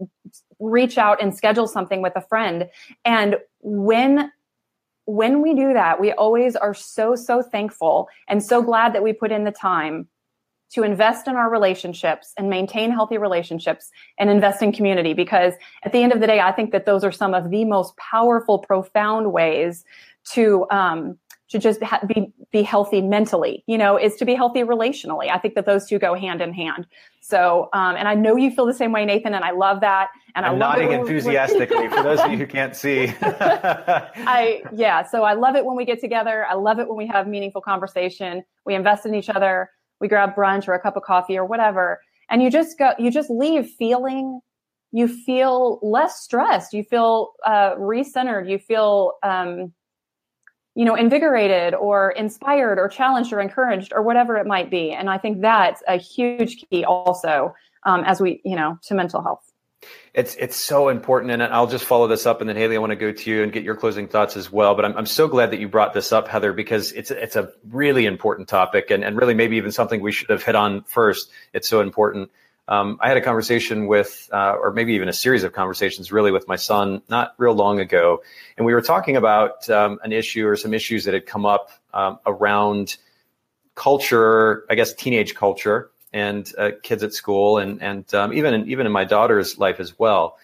reach 0.69 0.97
out 0.97 1.21
and 1.21 1.35
schedule 1.35 1.67
something 1.67 2.01
with 2.01 2.13
a 2.15 2.21
friend. 2.21 2.69
And 3.05 3.37
when 3.61 4.31
when 5.05 5.41
we 5.41 5.53
do 5.53 5.73
that, 5.73 5.99
we 5.99 6.13
always 6.13 6.55
are 6.55 6.73
so, 6.73 7.13
so 7.13 7.41
thankful 7.41 8.07
and 8.29 8.41
so 8.41 8.61
glad 8.61 8.93
that 8.95 9.03
we 9.03 9.11
put 9.11 9.33
in 9.33 9.43
the 9.43 9.51
time 9.51 10.07
to 10.71 10.83
invest 10.83 11.27
in 11.27 11.35
our 11.35 11.49
relationships 11.49 12.33
and 12.37 12.49
maintain 12.49 12.89
healthy 12.89 13.17
relationships 13.17 13.91
and 14.17 14.29
invest 14.29 14.61
in 14.61 14.71
community. 14.71 15.13
Because 15.13 15.53
at 15.83 15.91
the 15.91 16.01
end 16.01 16.13
of 16.13 16.21
the 16.21 16.25
day, 16.25 16.39
I 16.39 16.51
think 16.51 16.71
that 16.71 16.85
those 16.85 17.03
are 17.03 17.11
some 17.11 17.33
of 17.33 17.51
the 17.51 17.65
most 17.65 17.95
powerful, 17.97 18.59
profound 18.59 19.33
ways 19.33 19.83
to 20.31 20.65
um, 20.71 21.19
to 21.53 21.59
just 21.59 21.81
ha- 21.83 22.01
be 22.07 22.33
be 22.51 22.63
healthy 22.63 22.99
mentally 22.99 23.63
you 23.67 23.77
know 23.77 23.95
is 23.95 24.15
to 24.15 24.25
be 24.25 24.33
healthy 24.33 24.61
relationally. 24.63 25.29
I 25.29 25.37
think 25.37 25.53
that 25.53 25.67
those 25.67 25.87
two 25.87 25.99
go 25.99 26.15
hand 26.15 26.41
in 26.41 26.51
hand. 26.51 26.87
So 27.21 27.69
um, 27.73 27.95
and 27.95 28.07
i 28.07 28.15
know 28.15 28.35
you 28.35 28.49
feel 28.49 28.65
the 28.65 28.73
same 28.73 28.91
way 28.91 29.05
nathan 29.05 29.35
and 29.35 29.45
i 29.45 29.51
love 29.51 29.79
that 29.81 30.09
and 30.35 30.45
i'm 30.45 30.57
nodding 30.57 30.91
enthusiastically 30.91 31.87
for 31.89 32.01
those 32.01 32.19
of 32.19 32.31
you 32.31 32.37
who 32.37 32.47
can't 32.47 32.75
see. 32.75 33.13
I 33.21 34.63
yeah 34.73 35.03
so 35.03 35.23
i 35.23 35.33
love 35.33 35.55
it 35.55 35.63
when 35.63 35.77
we 35.77 35.85
get 35.85 36.01
together. 36.01 36.45
I 36.45 36.55
love 36.55 36.79
it 36.79 36.87
when 36.87 36.97
we 36.97 37.07
have 37.07 37.27
meaningful 37.27 37.61
conversation. 37.61 38.43
We 38.65 38.73
invest 38.73 39.05
in 39.05 39.13
each 39.13 39.29
other. 39.29 39.69
We 40.01 40.07
grab 40.07 40.35
brunch 40.35 40.67
or 40.67 40.73
a 40.73 40.81
cup 40.81 40.97
of 40.97 41.03
coffee 41.03 41.37
or 41.37 41.45
whatever. 41.45 42.01
And 42.31 42.41
you 42.41 42.49
just 42.49 42.79
go 42.79 42.93
you 42.97 43.11
just 43.11 43.29
leave 43.29 43.67
feeling 43.77 44.41
you 44.91 45.07
feel 45.07 45.79
less 45.81 46.21
stressed. 46.21 46.71
You 46.71 46.83
feel 46.83 47.33
uh, 47.45 47.75
recentered. 47.75 48.47
You 48.47 48.59
feel 48.59 49.13
um, 49.23 49.73
you 50.75 50.85
know, 50.85 50.95
invigorated 50.95 51.75
or 51.75 52.11
inspired 52.11 52.79
or 52.79 52.87
challenged 52.87 53.31
or 53.31 53.39
encouraged 53.39 53.93
or 53.93 54.01
whatever 54.01 54.37
it 54.37 54.47
might 54.47 54.69
be. 54.69 54.91
And 54.91 55.09
I 55.09 55.17
think 55.17 55.41
that's 55.41 55.83
a 55.87 55.97
huge 55.97 56.65
key 56.69 56.83
also 56.83 57.53
um, 57.83 58.03
as 58.05 58.19
we, 58.19 58.41
you 58.43 58.55
know, 58.55 58.79
to 58.83 58.95
mental 58.95 59.21
health. 59.21 59.53
It's 60.13 60.35
it's 60.35 60.55
so 60.55 60.89
important, 60.89 61.31
and 61.31 61.43
I'll 61.43 61.67
just 61.67 61.85
follow 61.85 62.07
this 62.07 62.25
up, 62.25 62.39
and 62.39 62.47
then 62.47 62.55
Haley, 62.55 62.75
I 62.75 62.79
want 62.79 62.91
to 62.91 62.95
go 62.95 63.11
to 63.11 63.29
you 63.29 63.43
and 63.43 63.51
get 63.51 63.63
your 63.63 63.75
closing 63.75 64.07
thoughts 64.07 64.37
as 64.37 64.51
well. 64.51 64.75
But 64.75 64.85
I'm 64.85 64.95
I'm 64.95 65.05
so 65.05 65.27
glad 65.27 65.51
that 65.51 65.59
you 65.59 65.67
brought 65.67 65.93
this 65.93 66.11
up, 66.13 66.27
Heather, 66.27 66.53
because 66.53 66.91
it's 66.93 67.11
it's 67.11 67.35
a 67.35 67.51
really 67.69 68.05
important 68.05 68.47
topic, 68.47 68.91
and 68.91 69.03
and 69.03 69.17
really 69.17 69.33
maybe 69.33 69.57
even 69.57 69.71
something 69.71 70.01
we 70.01 70.11
should 70.11 70.29
have 70.29 70.43
hit 70.43 70.55
on 70.55 70.83
first. 70.83 71.31
It's 71.51 71.67
so 71.67 71.81
important. 71.81 72.29
Um, 72.67 72.97
I 73.01 73.09
had 73.09 73.17
a 73.17 73.21
conversation 73.21 73.87
with, 73.87 74.29
uh, 74.31 74.53
or 74.53 74.71
maybe 74.71 74.93
even 74.93 75.09
a 75.09 75.13
series 75.13 75.43
of 75.43 75.51
conversations, 75.51 76.11
really, 76.11 76.31
with 76.31 76.47
my 76.47 76.55
son 76.55 77.01
not 77.09 77.33
real 77.37 77.53
long 77.53 77.79
ago, 77.79 78.21
and 78.57 78.65
we 78.65 78.73
were 78.73 78.81
talking 78.81 79.17
about 79.17 79.69
um, 79.69 79.99
an 80.03 80.13
issue 80.13 80.47
or 80.47 80.55
some 80.55 80.73
issues 80.73 81.03
that 81.03 81.13
had 81.13 81.25
come 81.25 81.45
up 81.45 81.71
um, 81.93 82.19
around 82.25 82.95
culture, 83.75 84.65
I 84.69 84.75
guess 84.75 84.93
teenage 84.93 85.35
culture, 85.35 85.91
and 86.13 86.49
uh, 86.57 86.71
kids 86.83 87.03
at 87.03 87.13
school, 87.13 87.57
and 87.57 87.81
and 87.81 88.13
um, 88.13 88.31
even 88.33 88.53
in, 88.53 88.69
even 88.69 88.85
in 88.85 88.91
my 88.91 89.03
daughter's 89.03 89.57
life 89.57 89.79
as 89.81 89.99
well. 89.99 90.37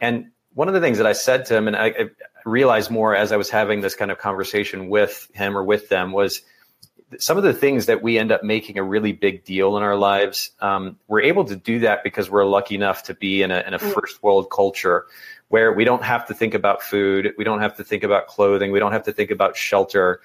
And 0.00 0.30
one 0.54 0.68
of 0.68 0.74
the 0.74 0.80
things 0.80 0.96
that 0.96 1.06
I 1.06 1.12
said 1.12 1.44
to 1.46 1.56
him, 1.56 1.68
and 1.68 1.76
I, 1.76 1.86
I 1.86 2.10
realized 2.46 2.90
more 2.90 3.14
as 3.14 3.32
I 3.32 3.36
was 3.36 3.50
having 3.50 3.82
this 3.82 3.94
kind 3.94 4.10
of 4.10 4.16
conversation 4.16 4.88
with 4.88 5.28
him 5.34 5.56
or 5.58 5.62
with 5.62 5.90
them, 5.90 6.12
was 6.12 6.40
some 7.18 7.36
of 7.38 7.44
the 7.44 7.54
things 7.54 7.86
that 7.86 8.02
we 8.02 8.18
end 8.18 8.32
up 8.32 8.42
making 8.42 8.78
a 8.78 8.82
really 8.82 9.12
big 9.12 9.44
deal 9.44 9.76
in 9.76 9.82
our 9.82 9.96
lives, 9.96 10.50
um, 10.60 10.98
we're 11.06 11.22
able 11.22 11.44
to 11.44 11.56
do 11.56 11.80
that 11.80 12.02
because 12.02 12.28
we're 12.28 12.44
lucky 12.44 12.74
enough 12.74 13.04
to 13.04 13.14
be 13.14 13.42
in 13.42 13.50
a, 13.50 13.60
in 13.60 13.74
a 13.74 13.78
mm. 13.78 13.92
first 13.92 14.22
world 14.22 14.50
culture 14.50 15.06
where 15.48 15.72
we 15.72 15.84
don't 15.84 16.02
have 16.02 16.26
to 16.26 16.34
think 16.34 16.54
about 16.54 16.82
food, 16.82 17.32
we 17.38 17.44
don't 17.44 17.60
have 17.60 17.76
to 17.76 17.84
think 17.84 18.02
about 18.02 18.26
clothing, 18.26 18.72
we 18.72 18.80
don't 18.80 18.92
have 18.92 19.04
to 19.04 19.12
think 19.12 19.30
about 19.30 19.56
shelter, 19.56 20.20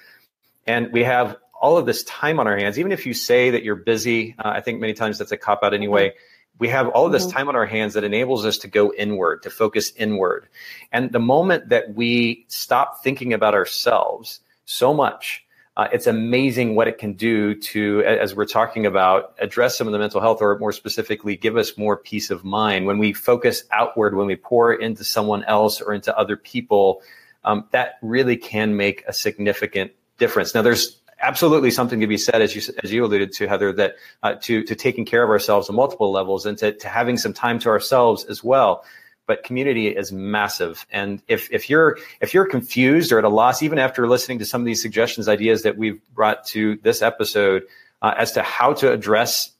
and 0.65 0.91
we 0.91 1.03
have 1.03 1.37
all 1.61 1.77
of 1.77 1.85
this 1.85 2.03
time 2.03 2.39
on 2.39 2.47
our 2.47 2.57
hands. 2.57 2.79
Even 2.79 2.91
if 2.91 3.05
you 3.05 3.13
say 3.13 3.51
that 3.51 3.63
you're 3.63 3.75
busy, 3.75 4.35
uh, 4.39 4.49
I 4.49 4.61
think 4.61 4.79
many 4.79 4.93
times 4.93 5.19
that's 5.19 5.31
a 5.31 5.37
cop 5.37 5.61
out 5.61 5.75
anyway. 5.75 6.09
Mm-hmm. 6.09 6.17
We 6.57 6.67
have 6.69 6.89
all 6.89 7.05
of 7.05 7.11
this 7.11 7.27
mm-hmm. 7.27 7.37
time 7.37 7.49
on 7.49 7.55
our 7.55 7.67
hands 7.67 7.93
that 7.93 8.03
enables 8.03 8.45
us 8.45 8.57
to 8.59 8.67
go 8.67 8.91
inward, 8.93 9.43
to 9.43 9.51
focus 9.51 9.93
inward. 9.95 10.47
And 10.91 11.11
the 11.11 11.19
moment 11.19 11.69
that 11.69 11.93
we 11.93 12.45
stop 12.47 13.03
thinking 13.03 13.33
about 13.33 13.53
ourselves 13.53 14.39
so 14.65 14.93
much, 14.93 15.45
uh, 15.77 15.87
it's 15.93 16.05
amazing 16.05 16.75
what 16.75 16.87
it 16.87 16.97
can 16.97 17.13
do 17.13 17.55
to, 17.55 18.03
as 18.03 18.35
we're 18.35 18.45
talking 18.45 18.85
about, 18.85 19.33
address 19.39 19.77
some 19.77 19.87
of 19.87 19.93
the 19.93 19.99
mental 19.99 20.19
health, 20.19 20.41
or 20.41 20.57
more 20.59 20.73
specifically, 20.73 21.37
give 21.37 21.55
us 21.55 21.77
more 21.77 21.95
peace 21.95 22.29
of 22.29 22.43
mind. 22.43 22.85
When 22.85 22.97
we 22.97 23.13
focus 23.13 23.63
outward, 23.71 24.15
when 24.15 24.27
we 24.27 24.35
pour 24.35 24.73
into 24.73 25.05
someone 25.05 25.45
else 25.45 25.79
or 25.79 25.93
into 25.93 26.15
other 26.17 26.35
people, 26.35 27.01
um, 27.45 27.65
that 27.71 27.99
really 28.01 28.35
can 28.35 28.75
make 28.75 29.03
a 29.07 29.13
significant 29.13 29.91
difference. 30.17 30.53
Now, 30.53 30.61
there's 30.61 30.99
absolutely 31.21 31.71
something 31.71 32.01
to 32.01 32.07
be 32.07 32.17
said, 32.17 32.41
as 32.41 32.53
you 32.53 32.61
as 32.83 32.91
you 32.91 33.05
alluded 33.05 33.31
to, 33.33 33.47
Heather, 33.47 33.71
that 33.73 33.95
uh, 34.23 34.33
to 34.41 34.63
to 34.63 34.75
taking 34.75 35.05
care 35.05 35.23
of 35.23 35.29
ourselves 35.29 35.69
on 35.69 35.75
multiple 35.77 36.11
levels 36.11 36.45
and 36.45 36.57
to, 36.57 36.73
to 36.73 36.87
having 36.89 37.15
some 37.15 37.31
time 37.31 37.59
to 37.59 37.69
ourselves 37.69 38.25
as 38.25 38.43
well 38.43 38.83
but 39.31 39.45
community 39.45 39.87
is 39.87 40.11
massive. 40.11 40.85
And 40.91 41.21
if, 41.25 41.49
if 41.53 41.69
you're 41.69 41.97
if 42.19 42.33
you're 42.33 42.45
confused 42.45 43.13
or 43.13 43.17
at 43.17 43.23
a 43.23 43.29
loss, 43.29 43.63
even 43.63 43.79
after 43.79 44.05
listening 44.05 44.39
to 44.39 44.45
some 44.45 44.59
of 44.59 44.65
these 44.65 44.81
suggestions, 44.81 45.29
ideas 45.29 45.63
that 45.63 45.77
we've 45.77 46.01
brought 46.13 46.43
to 46.47 46.77
this 46.83 47.01
episode 47.01 47.63
uh, 48.01 48.13
as 48.17 48.33
to 48.33 48.41
how 48.41 48.73
to 48.73 48.91
address 48.91 49.51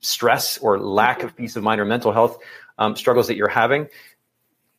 stress 0.00 0.58
or 0.58 0.80
lack 0.80 1.22
of 1.22 1.36
peace 1.36 1.54
of 1.54 1.62
mind 1.62 1.80
or 1.80 1.84
mental 1.84 2.10
health 2.10 2.38
um, 2.76 2.96
struggles 2.96 3.28
that 3.28 3.36
you're 3.36 3.46
having, 3.46 3.86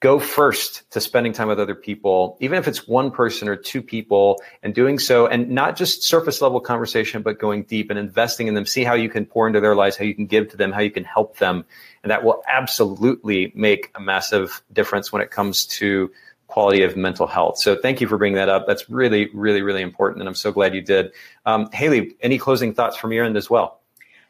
go 0.01 0.17
first 0.17 0.89
to 0.91 1.01
spending 1.01 1.33
time 1.33 1.49
with 1.49 1.59
other 1.59 1.75
people, 1.75 2.37
even 2.39 2.57
if 2.57 2.67
it's 2.67 2.87
one 2.87 3.11
person 3.11 3.49
or 3.49 3.55
two 3.55 3.81
people, 3.81 4.41
and 4.63 4.73
doing 4.73 4.97
so, 4.97 5.27
and 5.27 5.49
not 5.49 5.75
just 5.75 6.03
surface 6.03 6.41
level 6.41 6.61
conversation, 6.61 7.21
but 7.21 7.37
going 7.37 7.63
deep 7.63 7.89
and 7.89 7.99
investing 7.99 8.47
in 8.47 8.53
them. 8.53 8.65
See 8.65 8.83
how 8.83 8.93
you 8.93 9.09
can 9.09 9.25
pour 9.25 9.45
into 9.45 9.59
their 9.59 9.75
lives, 9.75 9.97
how 9.97 10.05
you 10.05 10.15
can 10.15 10.25
give 10.25 10.49
to 10.49 10.57
them, 10.57 10.71
how 10.71 10.79
you 10.79 10.91
can 10.91 11.03
help 11.03 11.37
them. 11.37 11.65
And 12.03 12.11
that 12.11 12.23
will 12.23 12.41
absolutely 12.47 13.51
make 13.55 13.91
a 13.95 13.99
massive 13.99 14.61
difference 14.71 15.11
when 15.11 15.21
it 15.21 15.31
comes 15.31 15.65
to 15.65 16.09
quality 16.47 16.81
of 16.81 16.95
mental 16.95 17.27
health. 17.27 17.59
So 17.59 17.75
thank 17.75 18.01
you 18.01 18.07
for 18.07 18.17
bringing 18.17 18.37
that 18.37 18.49
up. 18.49 18.67
That's 18.67 18.89
really, 18.89 19.29
really, 19.33 19.61
really 19.61 19.81
important. 19.81 20.21
And 20.21 20.29
I'm 20.29 20.35
so 20.35 20.51
glad 20.51 20.73
you 20.73 20.81
did. 20.81 21.11
Um, 21.45 21.69
Haley, 21.71 22.15
any 22.21 22.37
closing 22.37 22.73
thoughts 22.73 22.97
from 22.97 23.11
your 23.11 23.25
end 23.25 23.37
as 23.37 23.49
well? 23.49 23.78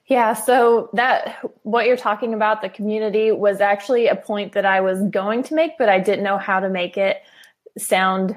Yeah, 0.10 0.34
so 0.34 0.89
that 0.93 1.38
what 1.62 1.86
you're 1.86 1.95
talking 1.95 2.34
about, 2.34 2.64
the 2.64 2.70
community, 2.70 3.32
was 3.32 3.62
actually 3.62 4.07
a 4.07 4.16
point 4.16 4.53
that 4.53 4.66
I 4.66 4.82
was 4.82 5.03
going 5.03 5.43
to 5.43 5.53
make, 5.53 5.78
but 5.78 5.88
I 5.88 5.99
didn't 5.99 6.24
know 6.24 6.39
how 6.39 6.60
to 6.60 6.68
make 6.68 6.97
it 6.97 7.18
sound 7.78 8.36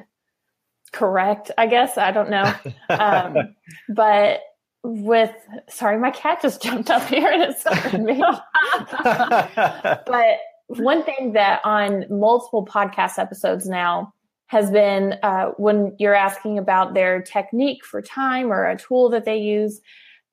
correct. 0.93 1.51
I 1.57 1.67
guess 1.67 1.97
I 1.97 2.11
don't 2.11 2.29
know, 2.29 2.55
um, 2.91 3.55
but 3.89 4.41
with 4.85 5.33
sorry, 5.71 5.99
my 5.99 6.11
cat 6.11 6.43
just 6.43 6.63
jumped 6.63 6.91
up 6.91 7.09
here 7.09 7.31
and 7.31 7.43
it 7.43 7.59
scared 7.59 8.03
me. 8.03 8.23
but 10.07 10.39
one 10.67 11.03
thing 11.05 11.33
that 11.33 11.63
on 11.65 12.05
multiple 12.11 12.67
podcast 12.67 13.19
episodes 13.19 13.67
now 13.67 14.13
has 14.49 14.71
been 14.71 15.15
uh, 15.23 15.47
when 15.57 15.97
you're 15.99 16.15
asking 16.15 16.59
about 16.59 16.93
their 16.93 17.23
technique 17.23 17.83
for 17.83 18.03
time 18.03 18.53
or 18.53 18.69
a 18.69 18.77
tool 18.77 19.09
that 19.09 19.25
they 19.25 19.39
use 19.39 19.81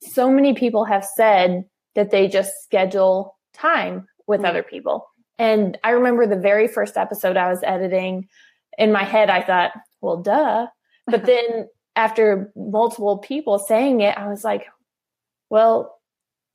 so 0.01 0.29
many 0.29 0.53
people 0.53 0.85
have 0.85 1.05
said 1.05 1.63
that 1.95 2.11
they 2.11 2.27
just 2.27 2.63
schedule 2.63 3.37
time 3.53 4.07
with 4.27 4.39
mm-hmm. 4.39 4.49
other 4.49 4.63
people. 4.63 5.05
And 5.37 5.77
I 5.83 5.91
remember 5.91 6.27
the 6.27 6.35
very 6.35 6.67
first 6.67 6.97
episode 6.97 7.37
I 7.37 7.49
was 7.49 7.61
editing 7.63 8.27
in 8.77 8.91
my 8.91 9.03
head, 9.03 9.29
I 9.29 9.41
thought, 9.41 9.71
well, 10.01 10.17
duh. 10.17 10.67
But 11.07 11.25
then 11.25 11.67
after 11.95 12.51
multiple 12.55 13.17
people 13.17 13.59
saying 13.59 14.01
it, 14.01 14.17
I 14.17 14.27
was 14.27 14.43
like, 14.43 14.65
well, 15.49 15.97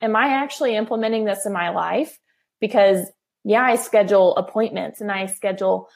am 0.01 0.15
I 0.15 0.29
actually 0.29 0.75
implementing 0.75 1.25
this 1.25 1.45
in 1.45 1.53
my 1.53 1.69
life? 1.69 2.17
Because 2.59 3.11
yeah, 3.43 3.61
I 3.61 3.75
schedule 3.75 4.35
appointments 4.37 5.01
and 5.01 5.11
I 5.11 5.27
schedule 5.27 5.87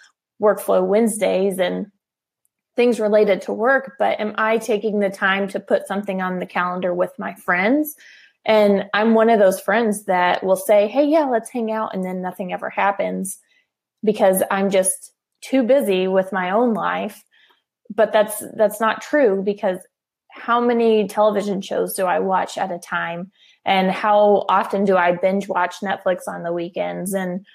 workflow 0.42 0.86
Wednesdays 0.86 1.58
and 1.58 1.88
things 2.80 2.98
related 2.98 3.42
to 3.42 3.52
work, 3.52 3.98
but 4.00 4.18
am 4.22 4.34
I 4.38 4.58
taking 4.58 5.02
the 5.02 5.10
time 5.10 5.50
to 5.50 5.60
put 5.60 5.86
something 5.86 6.22
on 6.22 6.40
the 6.40 6.46
calendar 6.46 6.94
with 6.94 7.12
my 7.20 7.34
friends? 7.34 7.94
And 8.46 8.86
I'm 8.94 9.16
one 9.16 9.30
of 9.30 9.38
those 9.38 9.60
friends 9.60 10.06
that 10.06 10.46
will 10.46 10.56
say, 10.56 10.88
Hey, 10.88 11.04
yeah, 11.04 11.26
let's 11.26 11.50
hang 11.50 11.74
out. 11.74 11.94
And 11.94 12.06
then 12.06 12.22
nothing 12.22 12.54
ever 12.54 12.70
happens 12.70 13.38
because 14.02 14.44
I'm 14.50 14.70
just 14.70 15.12
too 15.42 15.64
busy 15.64 16.08
with 16.08 16.32
my 16.32 16.52
own 16.52 16.74
life. 16.74 17.22
But 17.94 18.14
that's, 18.14 18.42
that's 18.56 18.80
not 18.80 19.02
true 19.02 19.44
because 19.44 19.80
how 20.30 20.62
many 20.62 21.06
television 21.06 21.60
shows 21.60 21.96
do 21.96 22.06
I 22.06 22.20
watch 22.20 22.58
at 22.58 22.72
a 22.72 22.80
time? 22.80 23.30
And 23.66 23.92
how 23.92 24.46
often 24.48 24.86
do 24.86 24.96
I 24.96 25.18
binge 25.18 25.50
watch 25.50 25.82
Netflix 25.82 26.30
on 26.30 26.44
the 26.44 26.54
weekends? 26.54 27.14
And 27.14 27.46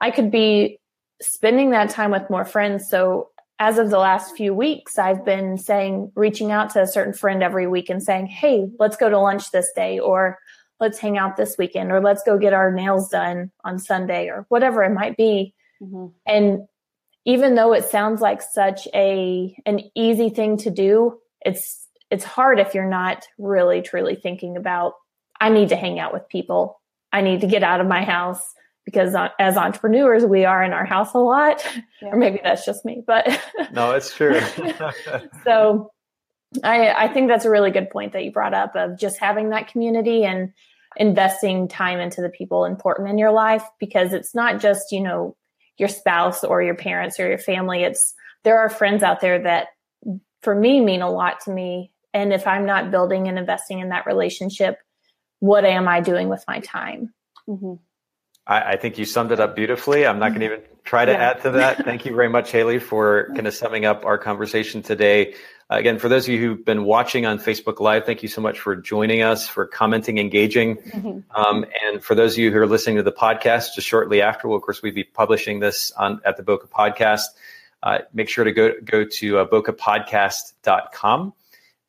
I 0.00 0.12
could 0.12 0.30
be 0.30 0.78
spending 1.20 1.70
that 1.70 1.90
time 1.90 2.12
with 2.12 2.30
more 2.30 2.44
friends. 2.44 2.88
So 2.88 3.30
as 3.58 3.78
of 3.78 3.90
the 3.90 3.98
last 3.98 4.36
few 4.36 4.54
weeks, 4.54 4.98
I've 4.98 5.24
been 5.24 5.58
saying, 5.58 6.12
reaching 6.14 6.52
out 6.52 6.70
to 6.70 6.82
a 6.82 6.86
certain 6.86 7.12
friend 7.12 7.42
every 7.42 7.66
week 7.66 7.90
and 7.90 8.02
saying, 8.02 8.26
Hey, 8.26 8.68
let's 8.78 8.96
go 8.96 9.08
to 9.08 9.18
lunch 9.18 9.50
this 9.50 9.70
day, 9.74 9.98
or 9.98 10.38
let's 10.80 10.98
hang 10.98 11.18
out 11.18 11.36
this 11.36 11.56
weekend, 11.58 11.90
or 11.90 12.00
let's 12.00 12.22
go 12.24 12.38
get 12.38 12.52
our 12.52 12.72
nails 12.72 13.08
done 13.08 13.50
on 13.64 13.78
Sunday, 13.78 14.28
or 14.28 14.46
whatever 14.48 14.84
it 14.84 14.92
might 14.92 15.16
be. 15.16 15.54
Mm-hmm. 15.82 16.06
And 16.26 16.68
even 17.24 17.56
though 17.56 17.72
it 17.72 17.84
sounds 17.84 18.20
like 18.20 18.42
such 18.42 18.86
a 18.94 19.56
an 19.66 19.90
easy 19.94 20.30
thing 20.30 20.56
to 20.58 20.70
do, 20.70 21.18
it's 21.40 21.86
it's 22.10 22.24
hard 22.24 22.60
if 22.60 22.74
you're 22.74 22.88
not 22.88 23.26
really 23.38 23.82
truly 23.82 24.14
thinking 24.14 24.56
about 24.56 24.94
I 25.40 25.50
need 25.50 25.68
to 25.70 25.76
hang 25.76 25.98
out 25.98 26.12
with 26.12 26.28
people. 26.28 26.80
I 27.12 27.22
need 27.22 27.40
to 27.40 27.46
get 27.46 27.62
out 27.62 27.80
of 27.80 27.86
my 27.86 28.04
house 28.04 28.54
because 28.88 29.14
as 29.38 29.58
entrepreneurs, 29.58 30.24
we 30.24 30.46
are 30.46 30.64
in 30.64 30.72
our 30.72 30.86
house 30.86 31.12
a 31.12 31.18
lot, 31.18 31.62
yeah. 32.00 32.08
or 32.08 32.16
maybe 32.16 32.40
that's 32.42 32.64
just 32.64 32.86
me, 32.86 33.02
but 33.06 33.26
no, 33.74 33.90
it's 33.90 34.14
true. 34.14 34.40
so 35.44 35.90
I, 36.64 37.04
I 37.04 37.08
think 37.08 37.28
that's 37.28 37.44
a 37.44 37.50
really 37.50 37.70
good 37.70 37.90
point 37.90 38.14
that 38.14 38.24
you 38.24 38.32
brought 38.32 38.54
up 38.54 38.74
of 38.76 38.98
just 38.98 39.18
having 39.18 39.50
that 39.50 39.68
community 39.68 40.24
and 40.24 40.54
investing 40.96 41.68
time 41.68 42.00
into 42.00 42.22
the 42.22 42.30
people 42.30 42.64
important 42.64 43.10
in 43.10 43.18
your 43.18 43.30
life 43.30 43.62
because 43.78 44.14
it's 44.14 44.34
not 44.34 44.58
just, 44.58 44.90
you 44.90 45.02
know, 45.02 45.36
your 45.76 45.90
spouse 45.90 46.42
or 46.42 46.62
your 46.62 46.74
parents 46.74 47.20
or 47.20 47.28
your 47.28 47.36
family. 47.36 47.82
It's 47.82 48.14
there 48.44 48.58
are 48.58 48.70
friends 48.70 49.02
out 49.02 49.20
there 49.20 49.42
that 49.42 49.68
for 50.40 50.54
me 50.54 50.80
mean 50.80 51.02
a 51.02 51.10
lot 51.10 51.40
to 51.40 51.50
me. 51.50 51.92
And 52.14 52.32
if 52.32 52.46
I'm 52.46 52.64
not 52.64 52.90
building 52.90 53.28
and 53.28 53.38
investing 53.38 53.80
in 53.80 53.90
that 53.90 54.06
relationship, 54.06 54.78
what 55.40 55.66
am 55.66 55.86
I 55.86 56.00
doing 56.00 56.30
with 56.30 56.42
my 56.48 56.60
time? 56.60 57.12
Mm-hmm. 57.46 57.74
I, 58.48 58.72
I, 58.72 58.76
think 58.76 58.98
you 58.98 59.04
summed 59.04 59.30
it 59.30 59.40
up 59.40 59.54
beautifully. 59.54 60.06
I'm 60.06 60.18
not 60.18 60.30
going 60.30 60.40
to 60.40 60.46
even 60.46 60.60
try 60.84 61.04
to 61.04 61.12
yeah. 61.12 61.30
add 61.30 61.42
to 61.42 61.50
that. 61.52 61.84
Thank 61.84 62.06
you 62.06 62.14
very 62.14 62.30
much, 62.30 62.50
Haley, 62.50 62.78
for 62.78 63.28
kind 63.34 63.46
of 63.46 63.54
summing 63.54 63.84
up 63.84 64.04
our 64.04 64.16
conversation 64.16 64.82
today. 64.82 65.34
Uh, 65.70 65.76
again, 65.76 65.98
for 65.98 66.08
those 66.08 66.26
of 66.26 66.32
you 66.32 66.40
who've 66.40 66.64
been 66.64 66.84
watching 66.84 67.26
on 67.26 67.38
Facebook 67.38 67.78
Live, 67.78 68.06
thank 68.06 68.22
you 68.22 68.28
so 68.28 68.40
much 68.40 68.58
for 68.58 68.74
joining 68.74 69.20
us, 69.20 69.46
for 69.46 69.66
commenting, 69.66 70.18
engaging. 70.18 70.76
Mm-hmm. 70.76 71.18
Um, 71.38 71.66
and 71.84 72.02
for 72.02 72.16
those 72.16 72.32
of 72.32 72.38
you 72.38 72.50
who 72.50 72.58
are 72.58 72.66
listening 72.66 72.96
to 72.96 73.02
the 73.04 73.12
podcast 73.12 73.74
just 73.74 73.86
shortly 73.86 74.22
after, 74.22 74.48
well, 74.48 74.56
of 74.56 74.62
course, 74.62 74.82
we'd 74.82 74.94
be 74.94 75.04
publishing 75.04 75.60
this 75.60 75.92
on 75.92 76.20
at 76.24 76.36
the 76.36 76.42
Bokeh 76.42 76.68
Podcast. 76.68 77.26
Uh, 77.80 77.98
make 78.12 78.28
sure 78.28 78.44
to 78.44 78.50
go, 78.50 78.72
go 78.84 79.04
to 79.04 79.38
uh, 79.38 79.46
bokehpodcast.com. 79.46 81.32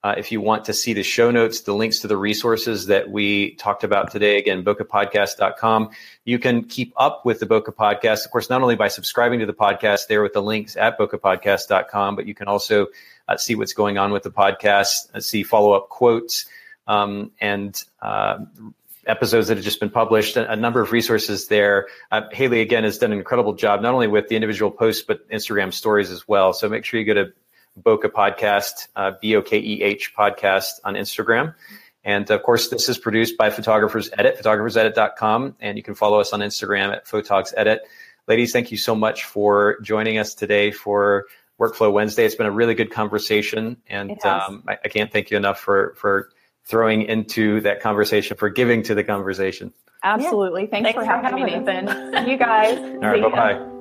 Uh, 0.01 0.15
if 0.17 0.31
you 0.31 0.39
want 0.39 0.63
to 0.65 0.73
see 0.73 0.93
the 0.93 1.03
show 1.03 1.29
notes, 1.29 1.61
the 1.61 1.73
links 1.73 1.99
to 1.99 2.07
the 2.07 2.15
resources 2.15 2.85
that 2.85 3.09
we 3.09 3.55
talked 3.55 3.83
about 3.83 4.11
today, 4.11 4.37
again, 4.37 4.63
bokehpodcast.com. 4.63 5.89
You 6.23 6.39
can 6.39 6.63
keep 6.63 6.93
up 6.95 7.25
with 7.25 7.41
the 7.41 7.45
Bokeh 7.45 7.75
Podcast, 7.75 8.23
of 8.23 8.31
course, 8.31 8.49
not 8.49 8.61
only 8.61 8.77
by 8.77 8.87
subscribing 8.87 9.39
to 9.41 9.45
the 9.45 9.53
podcast 9.53 10.07
there 10.07 10.23
with 10.23 10.31
the 10.31 10.41
links 10.41 10.77
at 10.77 10.97
bokehpodcast.com, 10.97 12.15
but 12.15 12.25
you 12.25 12.33
can 12.33 12.47
also 12.47 12.87
uh, 13.27 13.35
see 13.35 13.55
what's 13.55 13.73
going 13.73 13.97
on 13.97 14.13
with 14.13 14.23
the 14.23 14.31
podcast, 14.31 15.13
uh, 15.13 15.19
see 15.19 15.43
follow 15.43 15.73
up 15.73 15.89
quotes, 15.89 16.45
um, 16.87 17.31
and 17.41 17.83
uh, 18.01 18.37
episodes 19.05 19.49
that 19.49 19.57
have 19.57 19.65
just 19.65 19.81
been 19.81 19.89
published, 19.89 20.37
a, 20.37 20.49
a 20.49 20.55
number 20.55 20.81
of 20.81 20.93
resources 20.93 21.47
there. 21.47 21.87
Uh, 22.09 22.21
Haley, 22.31 22.61
again, 22.61 22.85
has 22.85 22.97
done 22.97 23.11
an 23.11 23.17
incredible 23.17 23.53
job, 23.53 23.81
not 23.81 23.93
only 23.93 24.07
with 24.07 24.29
the 24.29 24.35
individual 24.35 24.71
posts, 24.71 25.03
but 25.05 25.29
Instagram 25.29 25.73
stories 25.73 26.09
as 26.09 26.25
well. 26.25 26.53
So 26.53 26.69
make 26.69 26.85
sure 26.85 27.01
you 27.01 27.05
go 27.05 27.15
to 27.15 27.33
Bokeh 27.81 28.11
Podcast, 28.11 28.87
uh, 28.95 29.11
B 29.21 29.35
O 29.35 29.41
K 29.41 29.59
E 29.59 29.81
H 29.81 30.13
Podcast 30.15 30.79
on 30.83 30.95
Instagram. 30.95 31.55
And 32.03 32.29
of 32.31 32.43
course, 32.43 32.69
this 32.69 32.89
is 32.89 32.97
produced 32.97 33.37
by 33.37 33.49
Photographers 33.49 34.09
Edit, 34.17 34.39
photographersedit.com. 34.39 35.55
And 35.59 35.77
you 35.77 35.83
can 35.83 35.95
follow 35.95 36.19
us 36.19 36.33
on 36.33 36.39
Instagram 36.39 36.93
at 36.93 37.05
Photogs 37.05 37.53
Edit. 37.55 37.81
Ladies, 38.27 38.51
thank 38.53 38.71
you 38.71 38.77
so 38.77 38.95
much 38.95 39.25
for 39.25 39.79
joining 39.81 40.17
us 40.17 40.33
today 40.33 40.71
for 40.71 41.25
Workflow 41.59 41.91
Wednesday. 41.91 42.25
It's 42.25 42.35
been 42.35 42.45
a 42.45 42.51
really 42.51 42.75
good 42.75 42.91
conversation. 42.91 43.77
And 43.87 44.23
um, 44.23 44.63
I, 44.67 44.77
I, 44.85 44.87
can't 44.87 45.11
thank 45.11 45.29
you 45.29 45.37
enough 45.37 45.59
for, 45.59 45.93
for 45.97 46.29
throwing 46.65 47.01
into 47.03 47.61
that 47.61 47.81
conversation, 47.81 48.37
for 48.37 48.49
giving 48.49 48.83
to 48.83 48.95
the 48.95 49.03
conversation. 49.03 49.73
Absolutely. 50.03 50.63
Yeah. 50.63 50.69
Thanks, 50.69 50.85
Thanks, 50.85 50.99
for, 50.99 51.05
for 51.05 51.11
having, 51.11 51.39
having 51.39 51.65
me, 51.65 51.73
Nathan. 51.73 52.29
you 52.29 52.37
guys. 52.37 52.77
All 52.77 52.99
right. 52.99 53.21
Bye 53.21 53.29
bye. 53.29 53.78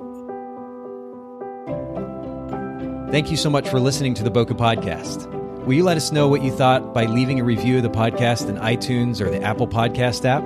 Thank 3.11 3.31
you 3.31 3.37
so 3.37 3.49
much 3.49 3.67
for 3.67 3.79
listening 3.79 4.13
to 4.15 4.23
the 4.23 4.29
Bokeh 4.29 4.55
Podcast. 4.55 5.27
Will 5.65 5.73
you 5.73 5.83
let 5.83 5.97
us 5.97 6.11
know 6.11 6.27
what 6.27 6.43
you 6.43 6.51
thought 6.51 6.93
by 6.93 7.05
leaving 7.05 7.39
a 7.39 7.43
review 7.43 7.77
of 7.77 7.83
the 7.83 7.89
podcast 7.89 8.47
in 8.47 8.57
iTunes 8.57 9.19
or 9.19 9.31
the 9.31 9.41
Apple 9.41 9.67
Podcast 9.67 10.25
app? 10.25 10.43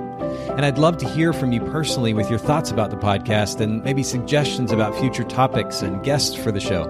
And 0.56 0.64
I'd 0.64 0.78
love 0.78 0.96
to 0.98 1.08
hear 1.08 1.34
from 1.34 1.52
you 1.52 1.60
personally 1.60 2.14
with 2.14 2.30
your 2.30 2.38
thoughts 2.38 2.70
about 2.70 2.90
the 2.90 2.96
podcast 2.96 3.60
and 3.60 3.84
maybe 3.84 4.02
suggestions 4.02 4.72
about 4.72 4.96
future 4.96 5.24
topics 5.24 5.82
and 5.82 6.02
guests 6.02 6.34
for 6.34 6.50
the 6.50 6.60
show. 6.60 6.86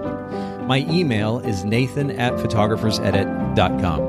My 0.65 0.77
email 0.89 1.39
is 1.39 1.65
nathan 1.65 2.11
at 2.11 2.31
photographersedit.com. 2.33 4.05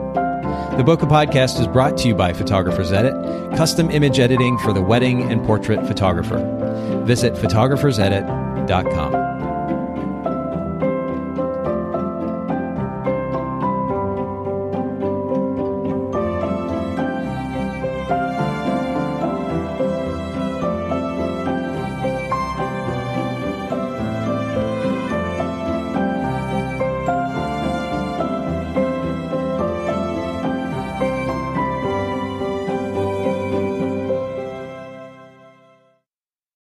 The 0.77 0.85
Bokeh 0.85 1.09
Podcast 1.09 1.59
is 1.61 1.67
brought 1.67 1.97
to 1.99 2.07
you 2.09 2.15
by 2.15 2.33
Photographers 2.33 2.93
Edit, 2.93 3.13
custom 3.57 3.91
image 3.91 4.21
editing 4.21 4.57
for 4.59 4.73
the 4.73 4.83
wedding 4.83 5.23
and 5.23 5.45
portrait 5.45 5.85
photographer. 5.87 6.39
Visit 7.05 7.35
photographersedit.com. 7.35 9.36